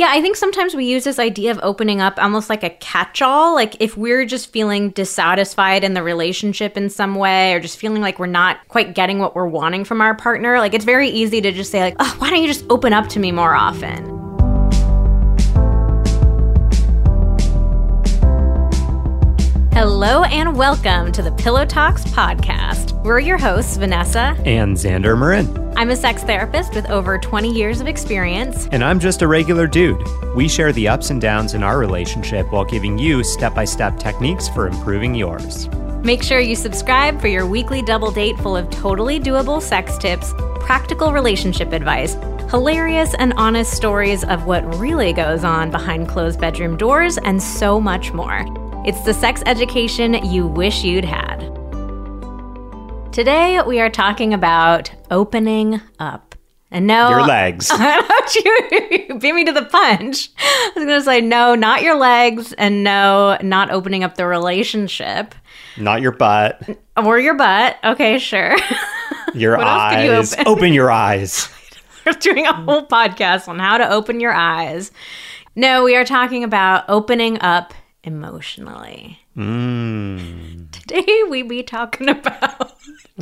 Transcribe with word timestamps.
Yeah, 0.00 0.08
I 0.12 0.22
think 0.22 0.36
sometimes 0.36 0.74
we 0.74 0.86
use 0.86 1.04
this 1.04 1.18
idea 1.18 1.50
of 1.50 1.60
opening 1.62 2.00
up 2.00 2.14
almost 2.16 2.48
like 2.48 2.62
a 2.62 2.70
catch 2.70 3.20
all. 3.20 3.54
Like 3.54 3.76
if 3.80 3.98
we're 3.98 4.24
just 4.24 4.50
feeling 4.50 4.92
dissatisfied 4.92 5.84
in 5.84 5.92
the 5.92 6.02
relationship 6.02 6.78
in 6.78 6.88
some 6.88 7.16
way 7.16 7.52
or 7.52 7.60
just 7.60 7.76
feeling 7.76 8.00
like 8.00 8.18
we're 8.18 8.24
not 8.24 8.66
quite 8.68 8.94
getting 8.94 9.18
what 9.18 9.34
we're 9.34 9.46
wanting 9.46 9.84
from 9.84 10.00
our 10.00 10.14
partner, 10.14 10.58
like 10.58 10.72
it's 10.72 10.86
very 10.86 11.10
easy 11.10 11.42
to 11.42 11.52
just 11.52 11.70
say, 11.70 11.80
like, 11.80 11.96
oh, 11.98 12.16
why 12.18 12.30
don't 12.30 12.40
you 12.40 12.48
just 12.48 12.64
open 12.70 12.94
up 12.94 13.08
to 13.08 13.20
me 13.20 13.30
more 13.30 13.54
often? 13.54 14.19
Hello 19.80 20.24
and 20.24 20.58
welcome 20.58 21.10
to 21.10 21.22
the 21.22 21.32
Pillow 21.32 21.64
Talks 21.64 22.04
podcast. 22.04 22.92
We're 23.02 23.18
your 23.18 23.38
hosts, 23.38 23.78
Vanessa 23.78 24.36
and 24.44 24.76
Xander 24.76 25.18
Marin. 25.18 25.72
I'm 25.74 25.88
a 25.88 25.96
sex 25.96 26.22
therapist 26.22 26.74
with 26.74 26.84
over 26.90 27.16
20 27.16 27.50
years 27.50 27.80
of 27.80 27.86
experience. 27.86 28.68
And 28.72 28.84
I'm 28.84 29.00
just 29.00 29.22
a 29.22 29.26
regular 29.26 29.66
dude. 29.66 30.06
We 30.36 30.48
share 30.48 30.70
the 30.74 30.86
ups 30.86 31.08
and 31.08 31.18
downs 31.18 31.54
in 31.54 31.62
our 31.62 31.78
relationship 31.78 32.52
while 32.52 32.66
giving 32.66 32.98
you 32.98 33.24
step 33.24 33.54
by 33.54 33.64
step 33.64 33.98
techniques 33.98 34.50
for 34.50 34.66
improving 34.66 35.14
yours. 35.14 35.66
Make 36.04 36.22
sure 36.22 36.40
you 36.40 36.56
subscribe 36.56 37.18
for 37.18 37.28
your 37.28 37.46
weekly 37.46 37.80
double 37.80 38.10
date 38.10 38.38
full 38.40 38.58
of 38.58 38.68
totally 38.68 39.18
doable 39.18 39.62
sex 39.62 39.96
tips, 39.96 40.34
practical 40.56 41.14
relationship 41.14 41.72
advice, 41.72 42.18
hilarious 42.50 43.14
and 43.14 43.32
honest 43.38 43.72
stories 43.72 44.24
of 44.24 44.44
what 44.44 44.78
really 44.78 45.14
goes 45.14 45.42
on 45.42 45.70
behind 45.70 46.06
closed 46.06 46.38
bedroom 46.38 46.76
doors, 46.76 47.16
and 47.16 47.42
so 47.42 47.80
much 47.80 48.12
more. 48.12 48.44
It's 48.82 49.02
the 49.02 49.12
sex 49.12 49.42
education 49.44 50.14
you 50.24 50.46
wish 50.46 50.84
you'd 50.84 51.04
had. 51.04 51.40
Today, 53.12 53.60
we 53.66 53.78
are 53.78 53.90
talking 53.90 54.32
about 54.32 54.90
opening 55.10 55.82
up. 55.98 56.34
And 56.70 56.86
no, 56.86 57.10
your 57.10 57.26
legs. 57.26 57.68
I 57.72 58.00
thought 58.00 58.34
you 59.10 59.18
beat 59.18 59.34
me 59.34 59.44
to 59.44 59.52
the 59.52 59.66
punch. 59.66 60.30
I 60.38 60.72
was 60.74 60.84
going 60.86 60.98
to 60.98 61.04
say 61.04 61.20
no, 61.20 61.54
not 61.54 61.82
your 61.82 61.98
legs, 61.98 62.54
and 62.54 62.82
no, 62.82 63.36
not 63.42 63.70
opening 63.70 64.02
up 64.02 64.14
the 64.14 64.26
relationship. 64.26 65.34
Not 65.76 66.00
your 66.00 66.12
butt. 66.12 66.66
Or 66.96 67.18
your 67.18 67.34
butt. 67.34 67.76
Okay, 67.84 68.18
sure. 68.18 68.56
Your 69.34 69.58
eyes. 69.60 70.32
You 70.32 70.38
open? 70.38 70.48
open 70.48 70.72
your 70.72 70.90
eyes. 70.90 71.50
We're 72.06 72.12
doing 72.12 72.46
a 72.46 72.54
whole 72.54 72.86
podcast 72.86 73.46
on 73.46 73.58
how 73.58 73.76
to 73.76 73.90
open 73.90 74.20
your 74.20 74.32
eyes. 74.32 74.90
No, 75.54 75.84
we 75.84 75.96
are 75.96 76.04
talking 76.06 76.44
about 76.44 76.84
opening 76.88 77.38
up 77.42 77.74
emotionally. 78.02 79.20
Mm. 79.36 80.70
Today 80.72 81.22
we 81.28 81.42
be 81.42 81.62
talking 81.62 82.08
about 82.08 82.76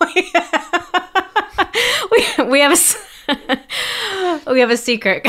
we, 0.00 0.30
we 2.44 2.60
have 2.60 2.72
a 2.72 2.76
we 4.50 4.60
have 4.60 4.70
a 4.70 4.76
secret 4.76 5.26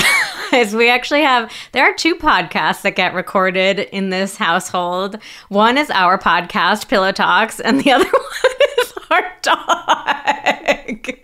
guys. 0.52 0.76
We 0.76 0.90
actually 0.90 1.22
have 1.22 1.52
there 1.72 1.84
are 1.84 1.94
two 1.94 2.16
podcasts 2.16 2.82
that 2.82 2.96
get 2.96 3.14
recorded 3.14 3.80
in 3.80 4.10
this 4.10 4.38
household. 4.38 5.18
One 5.50 5.78
is 5.78 5.90
our 5.92 6.18
podcast 6.18 6.88
pillow 6.88 7.12
talks 7.12 7.60
and 7.60 7.82
the 7.82 7.92
other 7.92 8.06
one 8.06 8.52
is 8.80 8.94
our 9.12 9.34
dog. 9.42 11.18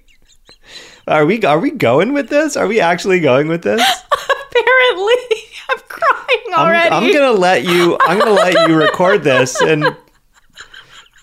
Are 1.07 1.25
we 1.25 1.41
are 1.43 1.59
we 1.59 1.71
going 1.71 2.13
with 2.13 2.29
this? 2.29 2.55
Are 2.57 2.67
we 2.67 2.79
actually 2.79 3.19
going 3.21 3.47
with 3.47 3.63
this? 3.63 3.81
apparently 3.81 4.06
i'm 4.06 4.06
crying 4.06 4.06
already 6.57 6.89
I'm, 6.89 7.03
I'm 7.03 7.13
gonna 7.13 7.31
let 7.31 7.63
you 7.63 7.97
i'm 8.01 8.19
gonna 8.19 8.31
let 8.31 8.67
you 8.67 8.75
record 8.79 9.23
this 9.23 9.61
and 9.61 9.95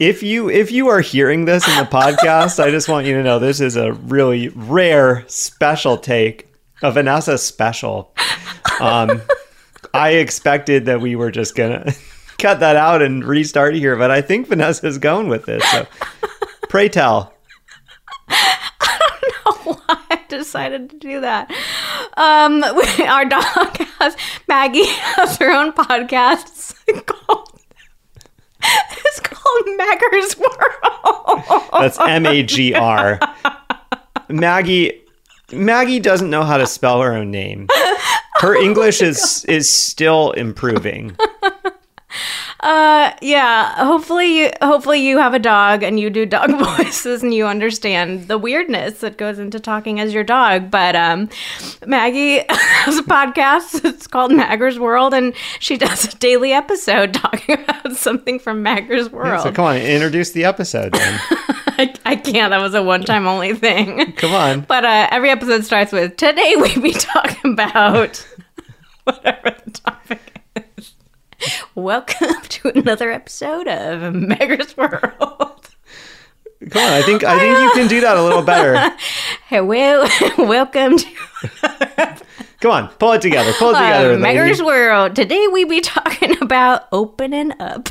if 0.00 0.22
you 0.22 0.50
if 0.50 0.72
you 0.72 0.88
are 0.88 1.00
hearing 1.00 1.44
this 1.44 1.68
in 1.68 1.77
the 1.77 1.88
podcast, 1.88 2.62
I 2.62 2.70
just 2.70 2.88
want 2.88 3.06
you 3.06 3.14
to 3.14 3.22
know 3.22 3.38
this 3.38 3.60
is 3.60 3.77
a 3.77 3.92
really 3.92 4.48
rare 4.48 5.24
special 5.28 5.96
take, 5.96 6.52
of 6.82 6.94
Vanessa 6.94 7.38
special. 7.38 8.14
Um, 8.80 9.22
I 9.92 10.10
expected 10.14 10.86
that 10.86 11.00
we 11.00 11.14
were 11.14 11.30
just 11.30 11.55
gonna 11.55 11.92
cut 12.38 12.60
that 12.60 12.77
out 12.77 13.02
and 13.02 13.24
restart 13.24 13.74
here, 13.74 13.96
but 13.96 14.10
I 14.10 14.20
think 14.20 14.48
Vanessa's 14.48 14.98
going 14.98 15.28
with 15.28 15.46
this. 15.46 15.62
So, 15.70 15.86
pray 16.68 16.89
tell. 16.89 17.33
I 18.28 19.11
don't 19.44 19.67
know 19.67 19.73
why 19.86 19.98
I 20.11 20.20
decided 20.28 20.90
to 20.90 20.98
do 20.98 21.20
that. 21.20 21.50
Um, 22.17 22.61
we, 22.77 23.07
our 23.07 23.25
dog 23.25 23.77
has 23.98 24.17
Maggie 24.48 24.86
has 24.86 25.36
her 25.39 25.51
own 25.51 25.73
podcast 25.73 26.75
it's 26.86 27.02
called 27.07 27.51
it's 28.63 29.20
called 29.20 29.77
Magger's 29.77 30.39
World. 30.39 31.69
That's 31.73 31.98
M 32.01 32.27
A 32.27 32.42
G 32.42 32.74
R. 32.74 33.19
Maggie 34.29 35.03
Maggie 35.53 36.01
doesn't 36.01 36.30
know 36.30 36.42
how 36.42 36.57
to 36.57 36.67
spell 36.67 37.01
her 37.03 37.14
own 37.14 37.30
name. 37.30 37.69
Her 38.36 38.55
English 38.63 39.03
oh 39.03 39.07
is 39.07 39.45
is 39.47 39.69
still 39.69 40.33
improving. 40.33 41.17
Uh, 42.64 43.13
yeah. 43.20 43.75
Hopefully, 43.85 44.39
you, 44.39 44.51
hopefully 44.63 45.07
you 45.07 45.19
have 45.19 45.35
a 45.35 45.39
dog 45.39 45.83
and 45.83 46.01
you 46.01 46.08
do 46.08 46.25
dog 46.25 46.51
voices 46.79 47.23
and 47.23 47.35
you 47.35 47.47
understand 47.47 48.27
the 48.27 48.39
weirdness 48.39 49.01
that 49.01 49.19
goes 49.19 49.39
into 49.39 49.61
talking 49.61 50.01
as 50.01 50.14
your 50.14 50.25
dog. 50.25 50.70
But 50.70 50.97
um, 50.97 51.29
Maggie 51.86 52.42
has 52.48 52.97
a 52.98 53.03
podcast. 53.03 53.85
It's 53.85 54.07
called 54.07 54.33
Magger's 54.33 54.79
World, 54.79 55.13
and 55.13 55.35
she 55.58 55.77
does 55.77 56.07
a 56.07 56.17
daily 56.17 56.55
episode 56.55 57.13
talking 57.14 57.57
about 57.63 57.97
something 57.97 58.39
from 58.39 58.63
Magger's 58.63 59.13
World. 59.13 59.42
So 59.42 59.53
come 59.53 59.67
on, 59.67 59.77
introduce 59.77 60.30
the 60.30 60.47
episode 60.47 60.95
then. 60.95 61.20
I, 61.77 61.95
I, 62.07 62.17
can't. 62.17 62.51
That 62.51 62.63
was 62.63 62.73
a 62.73 62.83
one-time 62.83 63.27
only 63.27 63.53
thing. 63.53 64.13
Come 64.13 64.33
on. 64.33 64.61
But 64.63 64.86
uh, 64.86 65.08
every 65.11 65.29
episode 65.29 65.64
starts 65.64 65.92
with 65.92 66.17
today 66.17 66.55
we 66.57 66.79
be 66.79 66.92
talking 66.92 67.53
about 67.53 68.27
whatever 69.05 69.55
the 69.64 69.70
topic 69.70 70.23
Welcome 71.74 72.40
to 72.42 72.68
another 72.68 73.10
episode 73.10 73.68
of 73.68 74.14
Megger's 74.14 74.77
World. 74.77 75.68
Come 76.70 76.82
on, 76.82 76.92
I 76.92 77.02
think 77.02 77.24
I 77.24 77.38
think 77.38 77.58
you 77.58 77.70
can 77.72 77.88
do 77.88 78.00
that 78.00 78.16
a 78.16 78.22
little 78.22 78.42
better. 78.42 78.96
hey, 79.48 79.60
well, 79.60 80.08
welcome 80.38 80.96
to. 80.96 81.06
Come 82.60 82.70
on, 82.70 82.88
pull 82.88 83.12
it 83.12 83.22
together. 83.22 83.52
Pull 83.58 83.70
it 83.70 83.74
together. 83.74 84.14
Uh, 84.14 84.18
Megger's 84.18 84.62
World. 84.62 85.14
Today 85.14 85.46
we 85.52 85.64
be 85.64 85.80
talking 85.80 86.40
about 86.40 86.88
opening 86.92 87.52
up. 87.61 87.90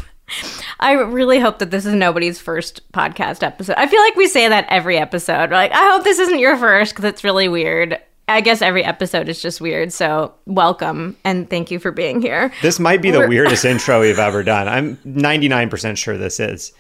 I 0.80 0.94
really 0.94 1.40
hope 1.40 1.60
that 1.60 1.70
this 1.70 1.86
is 1.86 1.94
nobody's 1.94 2.40
first 2.40 2.92
podcast 2.92 3.44
episode. 3.44 3.76
I 3.78 3.88
feel 3.88 4.02
like 4.02 4.16
we 4.16 4.28
say 4.28 4.48
that 4.48 4.66
every 4.70 4.98
episode. 4.98 5.52
Like, 5.52 5.72
I 5.72 5.92
hope 5.92 6.04
this 6.04 6.18
isn't 6.18 6.40
your 6.40 6.58
first 6.58 6.94
because 6.94 7.06
it's 7.06 7.24
really 7.24 7.48
weird. 7.48 8.00
I 8.28 8.40
guess 8.42 8.62
every 8.62 8.84
episode 8.84 9.28
is 9.28 9.42
just 9.42 9.60
weird. 9.60 9.92
So 9.92 10.34
welcome 10.46 11.18
and 11.26 11.50
thank 11.50 11.72
you 11.72 11.80
for 11.80 11.92
being 11.92 12.22
here. 12.22 12.54
This 12.62 12.80
might 12.80 13.02
be 13.02 13.12
the 13.12 13.28
weirdest 13.28 13.66
intro 13.66 14.00
we've 14.00 14.20
ever 14.20 14.44
done. 14.44 14.68
I'm 14.68 14.96
99% 14.98 15.98
sure 15.98 16.18
this 16.18 16.40
is. 16.40 16.72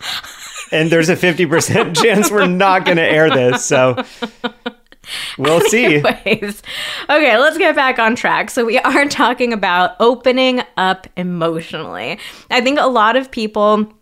And 0.72 0.90
there's 0.90 1.09
a 1.09 1.16
50% 1.16 1.96
chance 2.02 2.32
we're 2.32 2.48
not 2.48 2.86
going 2.86 2.98
to 2.98 3.03
air 3.03 3.30
this. 3.30 3.66
So 3.66 4.03
we'll 5.38 5.59
see. 5.70 5.98
Anyways, 5.98 6.64
okay, 7.09 7.38
let's 7.38 7.58
get 7.58 7.76
back 7.76 8.00
on 8.00 8.16
track. 8.16 8.50
So 8.50 8.64
we 8.64 8.80
are 8.80 9.06
talking 9.09 9.52
about 9.52 9.98
opening 10.00 10.62
up 10.78 11.08
emotionally. 11.18 12.20
I 12.52 12.62
think 12.62 12.80
a 12.80 12.88
lot 12.88 13.18
of 13.18 13.30
people 13.32 13.94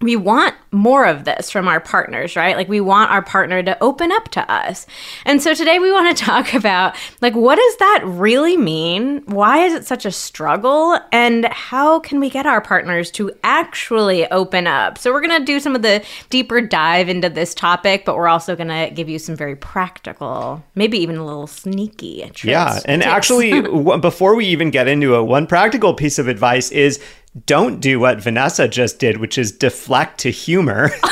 we 0.00 0.16
want 0.16 0.54
more 0.72 1.04
of 1.04 1.24
this 1.24 1.50
from 1.50 1.68
our 1.68 1.80
partners, 1.80 2.34
right? 2.34 2.56
Like 2.56 2.68
we 2.68 2.80
want 2.80 3.10
our 3.10 3.22
partner 3.22 3.62
to 3.62 3.82
open 3.82 4.10
up 4.12 4.28
to 4.28 4.50
us. 4.50 4.86
And 5.26 5.42
so 5.42 5.52
today 5.52 5.78
we 5.78 5.92
want 5.92 6.16
to 6.16 6.24
talk 6.30 6.54
about 6.54 6.96
like 7.20 7.34
what 7.34 7.56
does 7.56 7.76
that 7.76 8.02
really 8.04 8.56
mean? 8.56 9.22
Why 9.26 9.64
is 9.64 9.74
it 9.74 9.86
such 9.86 10.06
a 10.06 10.12
struggle? 10.12 10.98
And 11.12 11.46
how 11.46 12.00
can 12.00 12.18
we 12.18 12.30
get 12.30 12.46
our 12.46 12.60
partners 12.60 13.10
to 13.12 13.30
actually 13.44 14.30
open 14.30 14.66
up? 14.66 14.96
So 14.96 15.12
we're 15.12 15.20
going 15.20 15.38
to 15.38 15.44
do 15.44 15.60
some 15.60 15.76
of 15.76 15.82
the 15.82 16.02
deeper 16.30 16.60
dive 16.60 17.08
into 17.08 17.28
this 17.28 17.54
topic, 17.54 18.04
but 18.04 18.16
we're 18.16 18.28
also 18.28 18.56
going 18.56 18.68
to 18.68 18.90
give 18.94 19.08
you 19.08 19.18
some 19.18 19.36
very 19.36 19.56
practical, 19.56 20.64
maybe 20.74 20.98
even 20.98 21.16
a 21.16 21.26
little 21.26 21.46
sneaky 21.46 22.20
tricks. 22.22 22.44
Yeah, 22.44 22.80
and 22.86 23.02
tips. 23.02 23.12
actually 23.12 23.60
before 24.00 24.34
we 24.34 24.46
even 24.46 24.70
get 24.70 24.88
into 24.88 25.14
it, 25.16 25.22
one 25.24 25.46
practical 25.46 25.92
piece 25.92 26.18
of 26.18 26.26
advice 26.28 26.70
is 26.70 27.00
don't 27.46 27.80
do 27.80 28.00
what 28.00 28.20
Vanessa 28.20 28.66
just 28.68 28.98
did, 28.98 29.18
which 29.18 29.38
is 29.38 29.52
deflect 29.52 30.18
to 30.20 30.30
humor. 30.30 30.90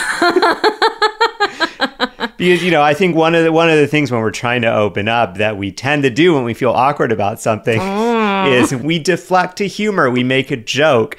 because 2.37 2.63
you 2.63 2.71
know, 2.71 2.83
I 2.83 2.95
think 2.95 3.15
one 3.15 3.35
of 3.35 3.45
the 3.45 3.53
one 3.53 3.71
of 3.71 3.77
the 3.77 3.87
things 3.87 4.11
when 4.11 4.21
we're 4.21 4.31
trying 4.31 4.63
to 4.63 4.73
open 4.73 5.09
up 5.09 5.37
that 5.37 5.57
we 5.57 5.71
tend 5.71 6.03
to 6.03 6.11
do 6.11 6.35
when 6.35 6.45
we 6.45 6.55
feel 6.55 6.71
awkward 6.71 7.13
about 7.13 7.41
something 7.41 7.81
mm. 7.81 8.53
is 8.53 8.75
we 8.75 8.99
deflect 8.99 9.59
to 9.59 9.69
humor. 9.69 10.11
We 10.11 10.25
make 10.25 10.51
a 10.51 10.57
joke 10.57 11.17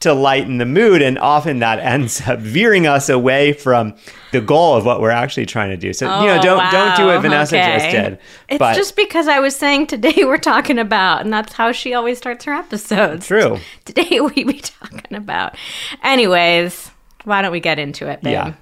to 0.00 0.14
lighten 0.14 0.56
the 0.56 0.66
mood 0.66 1.02
and 1.02 1.18
often 1.18 1.58
that 1.58 1.78
ends 1.78 2.20
up 2.26 2.38
veering 2.40 2.86
us 2.86 3.08
away 3.08 3.52
from 3.52 3.94
the 4.32 4.40
goal 4.40 4.74
of 4.74 4.84
what 4.84 5.00
we're 5.00 5.10
actually 5.10 5.46
trying 5.46 5.70
to 5.70 5.76
do 5.76 5.92
so 5.92 6.10
oh, 6.10 6.20
you 6.20 6.26
know 6.26 6.38
oh, 6.38 6.42
don't 6.42 6.58
wow. 6.58 6.70
don't 6.70 6.96
do 6.96 7.06
what 7.06 7.20
vanessa 7.20 7.56
okay. 7.56 7.78
just 7.78 7.90
did 7.90 8.18
it's 8.48 8.58
but, 8.58 8.74
just 8.74 8.96
because 8.96 9.28
i 9.28 9.38
was 9.38 9.54
saying 9.54 9.86
today 9.86 10.14
we're 10.18 10.38
talking 10.38 10.78
about 10.78 11.20
and 11.20 11.32
that's 11.32 11.52
how 11.52 11.70
she 11.70 11.94
always 11.94 12.18
starts 12.18 12.44
her 12.44 12.52
episodes 12.52 13.26
true 13.26 13.58
today 13.84 14.20
we 14.20 14.44
be 14.44 14.60
talking 14.60 15.16
about 15.16 15.56
anyways 16.02 16.90
why 17.24 17.42
don't 17.42 17.52
we 17.52 17.60
get 17.60 17.78
into 17.78 18.08
it 18.08 18.22
babe? 18.22 18.32
yeah 18.32 18.54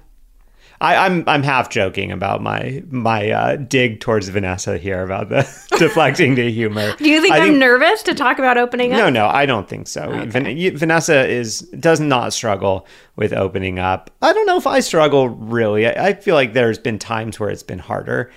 I, 0.81 0.95
I'm 1.05 1.23
I'm 1.27 1.43
half 1.43 1.69
joking 1.69 2.11
about 2.11 2.41
my 2.41 2.83
my 2.89 3.29
uh, 3.31 3.55
dig 3.57 3.99
towards 3.99 4.29
Vanessa 4.29 4.77
here 4.77 5.03
about 5.03 5.27
the 5.29 5.41
deflecting 5.77 6.35
to 6.37 6.49
humor. 6.51 6.95
Do 6.95 7.09
you 7.09 7.21
think 7.21 7.33
I 7.33 7.39
am 7.45 7.59
nervous 7.59 8.01
to 8.03 8.15
talk 8.15 8.39
about 8.39 8.57
opening 8.57 8.93
up? 8.93 8.97
No, 8.99 9.09
no, 9.09 9.27
I 9.27 9.45
don't 9.45 9.67
think 9.67 9.87
so. 9.87 10.09
Van- 10.27 10.45
y- 10.45 10.71
Vanessa 10.73 11.27
is 11.27 11.59
does 11.79 11.99
not 11.99 12.31
struggle 12.33 12.87
with 13.17 13.33
opening 13.33 13.77
up. 13.77 14.09
I 14.21 14.31
don't 14.31 14.45
know 14.45 14.57
if 14.57 14.67
I 14.67 14.79
struggle 14.79 15.27
really. 15.29 15.85
I, 15.85 16.07
I 16.09 16.13
feel 16.13 16.35
like 16.35 16.53
there's 16.53 16.77
been 16.79 16.97
times 16.97 17.39
where 17.39 17.49
it's 17.49 17.63
been 17.63 17.79
harder. 17.79 18.31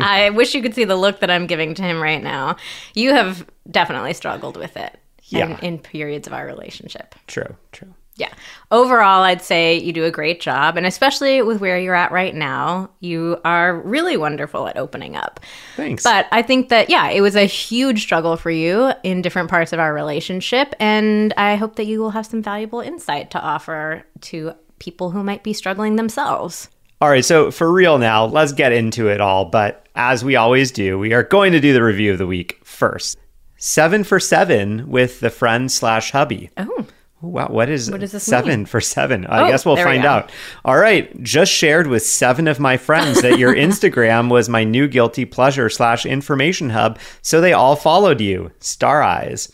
I 0.00 0.30
wish 0.30 0.54
you 0.54 0.62
could 0.62 0.74
see 0.74 0.84
the 0.84 0.96
look 0.96 1.20
that 1.20 1.30
I'm 1.30 1.46
giving 1.46 1.74
to 1.74 1.82
him 1.82 2.00
right 2.00 2.22
now. 2.22 2.56
You 2.94 3.12
have 3.14 3.46
definitely 3.70 4.14
struggled 4.14 4.56
with 4.56 4.76
it. 4.76 4.96
Yeah. 5.24 5.58
In, 5.58 5.74
in 5.74 5.78
periods 5.78 6.26
of 6.26 6.32
our 6.32 6.46
relationship. 6.46 7.14
True, 7.26 7.56
true. 7.72 7.92
Yeah. 8.18 8.32
Overall, 8.72 9.22
I'd 9.22 9.42
say 9.42 9.78
you 9.78 9.92
do 9.92 10.04
a 10.04 10.10
great 10.10 10.40
job. 10.40 10.76
And 10.76 10.84
especially 10.84 11.40
with 11.40 11.60
where 11.60 11.78
you're 11.78 11.94
at 11.94 12.10
right 12.10 12.34
now, 12.34 12.90
you 13.00 13.40
are 13.44 13.80
really 13.80 14.16
wonderful 14.16 14.66
at 14.66 14.76
opening 14.76 15.16
up. 15.16 15.40
Thanks. 15.76 16.02
But 16.02 16.26
I 16.32 16.42
think 16.42 16.68
that, 16.68 16.90
yeah, 16.90 17.08
it 17.08 17.20
was 17.20 17.36
a 17.36 17.44
huge 17.44 18.02
struggle 18.02 18.36
for 18.36 18.50
you 18.50 18.92
in 19.04 19.22
different 19.22 19.48
parts 19.48 19.72
of 19.72 19.78
our 19.78 19.94
relationship. 19.94 20.74
And 20.80 21.32
I 21.36 21.54
hope 21.54 21.76
that 21.76 21.86
you 21.86 22.00
will 22.00 22.10
have 22.10 22.26
some 22.26 22.42
valuable 22.42 22.80
insight 22.80 23.30
to 23.30 23.40
offer 23.40 24.04
to 24.22 24.52
people 24.80 25.10
who 25.12 25.22
might 25.22 25.44
be 25.44 25.52
struggling 25.52 25.96
themselves. 25.96 26.68
All 27.00 27.08
right, 27.08 27.24
so 27.24 27.52
for 27.52 27.72
real 27.72 27.98
now, 27.98 28.24
let's 28.24 28.52
get 28.52 28.72
into 28.72 29.08
it 29.08 29.20
all. 29.20 29.44
But 29.44 29.86
as 29.94 30.24
we 30.24 30.34
always 30.34 30.72
do, 30.72 30.98
we 30.98 31.12
are 31.12 31.22
going 31.22 31.52
to 31.52 31.60
do 31.60 31.72
the 31.72 31.84
review 31.84 32.10
of 32.10 32.18
the 32.18 32.26
week 32.26 32.58
first. 32.64 33.16
Seven 33.56 34.02
for 34.02 34.18
seven 34.18 34.90
with 34.90 35.20
the 35.20 35.30
friend 35.30 35.70
slash 35.70 36.10
hubby. 36.10 36.50
Oh. 36.56 36.86
Wow, 37.20 37.48
what 37.48 37.68
is 37.68 37.88
does 37.88 38.12
this 38.12 38.22
seven 38.22 38.64
for 38.64 38.80
seven? 38.80 39.26
I 39.26 39.42
Oh, 39.44 39.48
guess 39.48 39.66
we'll 39.66 39.74
there 39.74 39.86
we 39.88 39.94
find 39.94 40.04
out. 40.04 40.30
All 40.64 40.76
right, 40.76 41.20
just 41.22 41.50
shared 41.52 41.88
with 41.88 42.04
seven 42.04 42.46
of 42.46 42.60
my 42.60 42.76
friends 42.76 43.22
that 43.22 43.38
your 43.40 43.52
Instagram 43.66 44.30
was 44.30 44.48
my 44.48 44.62
new 44.62 44.86
guilty 44.86 45.24
pleasure 45.24 45.68
slash 45.68 46.06
information 46.06 46.70
hub, 46.70 46.98
so 47.20 47.40
they 47.40 47.52
all 47.52 47.74
followed 47.74 48.20
you. 48.20 48.52
Star 48.60 49.02
eyes. 49.02 49.50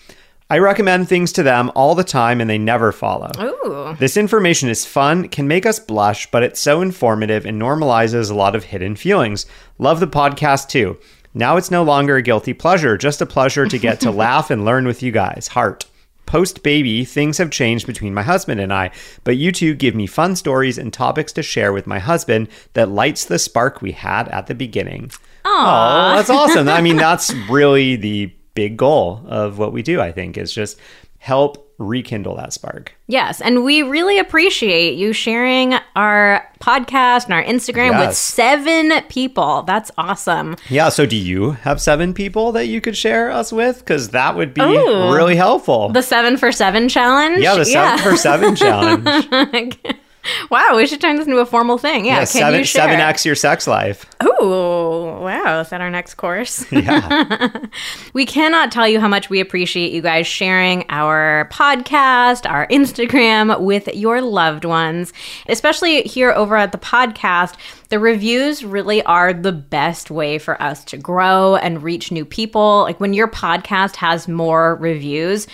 I 0.51 0.59
recommend 0.59 1.09
things 1.09 1.33
to 1.33 1.43
them 1.43 1.73
all 1.75 1.95
the 1.95 2.05
time 2.05 2.43
and 2.43 2.51
they 2.51 2.59
never 2.59 2.93
follow. 2.93 3.31
Ooh. 3.41 3.97
This 3.99 4.19
information 4.19 4.69
is 4.69 4.85
fun, 4.85 5.31
can 5.31 5.49
make 5.49 5.65
us 5.65 5.79
blush, 5.79 6.31
but 6.31 6.43
it's 6.43 6.61
so 6.61 6.83
informative 6.83 7.47
and 7.47 7.61
normalizes 7.61 8.31
a 8.31 8.35
lot 8.35 8.55
of 8.55 8.65
hidden 8.65 8.95
feelings. 8.95 9.47
Love 9.79 10.01
the 10.01 10.07
podcast 10.07 10.69
too. 10.69 10.99
Now 11.33 11.57
it's 11.57 11.71
no 11.71 11.83
longer 11.83 12.17
a 12.17 12.23
guilty 12.23 12.53
pleasure, 12.53 12.99
just 12.99 13.23
a 13.23 13.27
pleasure 13.27 13.67
to 13.67 13.79
get 13.79 14.01
to 14.01 14.11
laugh 14.13 14.51
and 14.51 14.67
learn 14.67 14.87
with 14.87 15.03
you 15.03 15.11
guys. 15.13 15.49
Heart. 15.49 15.87
Post 16.27 16.63
baby, 16.63 17.05
things 17.05 17.39
have 17.39 17.51
changed 17.51 17.87
between 17.87 18.15
my 18.15 18.23
husband 18.23 18.61
and 18.61 18.73
I, 18.73 18.91
but 19.25 19.37
you 19.37 19.53
two 19.53 19.75
give 19.75 19.95
me 19.95 20.07
fun 20.07 20.37
stories 20.37 20.79
and 20.79 20.93
topics 20.93 21.33
to 21.35 21.43
share 21.43 21.73
with 21.73 21.87
my 21.87 21.99
husband 21.99 22.49
that 22.73 22.89
lights 22.89 23.25
the 23.25 23.39
spark 23.39 23.83
we 23.83 23.93
had 23.93 24.29
at 24.29 24.47
the 24.47 24.55
beginning. 24.55 25.11
Oh, 25.45 26.15
that's 26.17 26.31
awesome. 26.31 26.69
I 26.69 26.81
mean, 26.81 26.97
that's 26.97 27.33
really 27.51 27.97
the 27.97 28.33
big 28.55 28.77
goal 28.77 29.23
of 29.27 29.59
what 29.59 29.73
we 29.73 29.83
do, 29.83 30.01
I 30.01 30.13
think, 30.13 30.39
is 30.39 30.53
just 30.53 30.79
help 31.19 31.64
rekindle 31.79 32.37
that 32.37 32.53
spark. 32.53 32.95
Yes, 33.07 33.41
and 33.41 33.65
we 33.65 33.83
really 33.83 34.19
appreciate 34.19 34.97
you 34.97 35.13
sharing 35.13 35.75
our 35.97 36.49
podcast 36.61 37.25
and 37.25 37.35
our 37.35 37.43
Instagram 37.45 37.99
with 37.99 38.17
seven 38.17 39.03
people. 39.09 39.63
That's 39.63 39.91
awesome. 39.99 40.57
Yeah. 40.69 40.89
So, 40.89 41.07
do 41.07 41.17
you 41.17 41.53
have 41.53 41.81
seven 41.81 42.15
people 42.15 42.53
that 42.53 42.67
you 42.67 42.81
could 42.81 42.97
share 42.97 43.31
us 43.31 43.53
with? 43.53 43.79
Because 43.81 44.11
that 44.11 44.37
would 44.37 44.55
be 44.55 44.63
Ooh. 44.63 45.13
really 45.15 45.37
helpful. 45.37 45.91
The 45.91 46.03
seven 46.03 46.37
for 46.37 46.53
seven 46.53 46.89
challenge. 46.89 47.41
yeah, 47.41 47.57
the 47.57 47.65
seven 47.65 47.99
for 47.99 48.17
seven 48.17 48.57
challenge. 48.57 49.29
wow, 50.51 50.75
we 50.77 50.87
should 50.87 51.01
turn 51.01 51.17
this 51.17 51.27
into 51.27 51.39
a 51.39 51.47
formal 51.47 51.79
thing. 51.79 52.07
Yeah, 52.07 52.13
Yeah, 52.13 52.19
can 52.21 52.27
seven 52.27 52.65
seven 52.65 53.01
x 53.01 53.25
your 53.25 53.35
sex 53.35 53.67
life. 53.67 54.07
Ooh, 54.23 55.19
wow, 55.21 55.61
is 55.61 55.71
that 55.71 55.81
our 55.81 55.91
next 55.91 56.15
course? 56.15 56.65
Yeah. 56.75 57.67
we 58.15 58.27
cannot 58.27 58.71
tell 58.73 58.87
you 58.87 59.01
how 59.01 59.09
much 59.09 59.31
we 59.31 59.41
appreciate 59.41 59.93
you 59.93 60.03
guys 60.03 60.27
sharing 60.27 60.85
our 60.89 61.49
podcast, 61.53 62.51
our 62.51 62.67
Instagram 62.67 63.61
with 63.61 63.89
your 63.95 64.21
loved 64.21 64.65
ones, 64.65 65.13
especially 65.49 66.03
here 66.03 66.33
over 66.33 66.57
at 66.57 66.73
the 66.73 66.79
podcast. 66.79 67.55
The 67.89 67.99
reviews 67.99 68.65
really 68.65 69.03
are 69.05 69.33
the 69.33 69.53
best 69.53 70.11
way 70.11 70.39
for 70.39 70.61
us 70.61 70.85
to 70.87 70.97
grow 70.97 71.57
and 71.57 71.83
reach 71.83 72.11
new 72.11 72.25
people. 72.25 72.83
Like 72.83 73.01
when 73.01 73.15
your 73.15 73.29
podcast 73.29 73.97
has 73.97 74.27
more 74.27 74.75
reviews, 74.77 75.47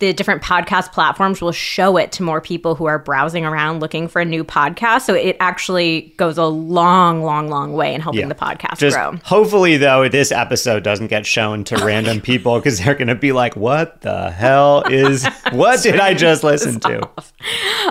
the 0.00 0.12
different 0.12 0.42
podcast 0.42 0.92
platforms 0.92 1.40
will 1.40 1.52
show 1.52 1.96
it 1.96 2.10
to 2.12 2.22
more 2.22 2.40
people 2.40 2.74
who 2.74 2.86
are 2.86 2.98
browsing 2.98 3.44
around 3.44 3.80
looking 3.80 4.08
for 4.08 4.20
a 4.20 4.24
new 4.24 4.42
podcast. 4.42 5.02
So 5.02 5.14
it 5.14 5.36
actually 5.40 6.12
goes 6.16 6.36
a 6.38 6.44
long, 6.46 7.22
long, 7.22 7.48
long 7.48 7.74
way 7.74 7.94
in 7.94 8.00
helping 8.00 8.22
Yeah. 8.22 8.28
the 8.28 8.34
podcast 8.34 8.78
Just 8.78 8.96
grow. 8.96 9.16
hopefully, 9.24 9.76
though, 9.76 10.08
this 10.08 10.32
episode 10.32 10.82
doesn't 10.82 11.06
get 11.08 11.24
shown 11.26 11.64
to 11.64 11.76
random 11.84 12.20
people 12.30 12.58
because 12.58 12.78
they're 12.80 12.94
going 12.94 13.08
to 13.08 13.14
be 13.14 13.32
like, 13.32 13.54
"What 13.56 14.00
the 14.00 14.30
hell 14.30 14.82
is? 14.90 15.26
What 15.52 15.82
did 15.82 16.00
I 16.00 16.14
just 16.14 16.42
listen 16.42 16.80
to?" 16.80 17.08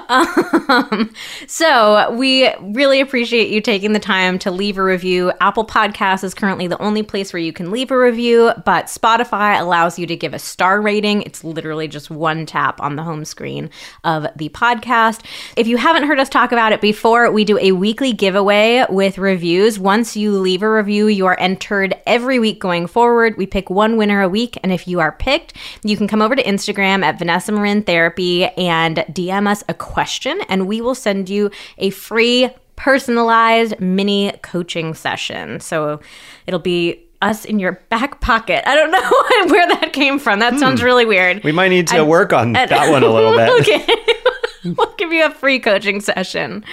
Um, 0.10 1.14
so 1.48 2.12
we 2.16 2.52
really 2.62 3.00
appreciate 3.02 3.50
you 3.50 3.62
taking 3.62 3.94
the 3.94 4.00
time 4.00 4.40
to 4.40 4.52
leave 4.52 4.78
a 4.78 4.84
review. 4.84 5.32
Apple 5.42 5.66
Podcasts 5.66 6.24
is 6.24 6.34
currently 6.34 6.68
the 6.68 6.80
only 6.82 7.04
place 7.04 7.32
where 7.34 7.40
you 7.42 7.54
can 7.54 7.70
leave 7.72 7.92
a 7.92 7.98
review, 7.98 8.52
but 8.66 8.86
Spotify 8.86 9.60
allows 9.60 10.00
you 10.00 10.08
to 10.08 10.16
give 10.16 10.34
a 10.34 10.40
star 10.40 10.82
rating. 10.82 11.22
It's 11.24 11.44
literally 11.44 11.88
just 11.88 11.99
one 12.08 12.46
tap 12.46 12.80
on 12.80 12.96
the 12.96 13.02
home 13.02 13.26
screen 13.26 13.72
of 14.04 14.28
the 14.36 14.50
podcast. 14.50 15.26
If 15.58 15.66
you 15.66 15.78
haven't 15.78 16.04
heard 16.04 16.20
us 16.20 16.30
talk 16.30 16.52
about 16.52 16.72
it 16.72 16.82
before, 16.82 17.32
we 17.32 17.44
do 17.44 17.58
a 17.58 17.72
weekly 17.72 18.14
giveaway 18.14 18.86
with 18.88 19.18
reviews. 19.18 19.80
Once 19.80 20.16
you 20.16 20.38
leave 20.38 20.62
a 20.62 20.72
review, 20.72 21.08
you 21.08 21.26
are 21.26 21.40
entered 21.40 21.96
every 22.06 22.38
week 22.38 22.60
going 22.60 22.86
forward. 22.86 23.38
We 23.38 23.48
pick 23.48 23.72
one 23.72 23.98
winner 23.98 24.22
a 24.22 24.30
week, 24.30 24.60
and 24.62 24.72
if 24.72 24.88
you 24.88 25.00
are 25.00 25.14
picked, 25.14 25.54
you 25.84 25.98
can 25.98 26.08
come 26.08 26.22
over 26.22 26.36
to 26.36 26.44
Instagram 26.44 27.04
at 27.04 27.18
Vanessa 27.18 27.52
Marin 27.52 27.82
Therapy 27.82 28.46
and 28.46 28.98
DM 28.98 29.48
us 29.48 29.64
a 29.68 29.74
question, 29.74 30.42
and 30.48 30.68
we 30.68 30.82
will 30.82 30.94
send 30.94 31.30
you 31.30 31.50
a 31.80 31.90
free 31.90 32.50
personalized 32.76 33.80
mini 33.80 34.32
coaching 34.42 34.94
session. 34.94 35.60
So 35.60 36.00
it'll 36.48 36.60
be 36.60 37.09
us 37.22 37.46
in 37.46 37.60
your 37.60 37.74
back 37.90 38.22
pocket. 38.22 38.68
I 38.68 38.76
don't 38.76 38.92
know 39.48 39.52
where 39.54 39.68
that 39.68 39.94
came 39.94 40.20
from. 40.20 40.40
That 40.40 40.60
sounds 40.60 40.82
really 40.82 41.06
weird. 41.06 41.44
We 41.44 41.52
might 41.52 41.70
need 41.70 41.88
to 41.88 42.04
work 42.06 42.34
on 42.34 42.54
that 42.54 42.90
one 42.92 43.04
a 43.04 43.10
little 43.12 43.32
bit. 43.38 43.62
okay. 43.62 44.74
we'll 44.78 44.94
give 44.98 45.12
you 45.14 45.26
a 45.26 45.32
free 45.32 45.60
coaching 45.60 46.02
session. 46.02 46.64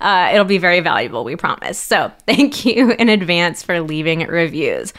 Uh, 0.00 0.30
it'll 0.32 0.44
be 0.44 0.58
very 0.58 0.80
valuable, 0.80 1.24
we 1.24 1.36
promise. 1.36 1.78
So, 1.78 2.12
thank 2.26 2.64
you 2.64 2.92
in 2.92 3.08
advance 3.08 3.62
for 3.62 3.80
leaving 3.80 4.20
reviews. 4.26 4.92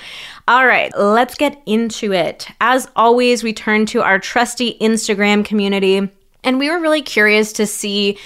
All 0.48 0.66
right, 0.66 0.92
let's 0.98 1.36
get 1.36 1.62
into 1.66 2.14
it. 2.14 2.48
As 2.60 2.90
always, 2.96 3.44
we 3.44 3.54
turn 3.54 3.86
to 3.88 4.02
our 4.02 4.18
trusty 4.20 4.78
Instagram 4.82 5.46
community, 5.46 6.10
and 6.44 6.60
we 6.60 6.70
were 6.70 6.80
really 6.80 7.04
curious 7.04 7.54
to 7.54 7.68
see 7.68 8.18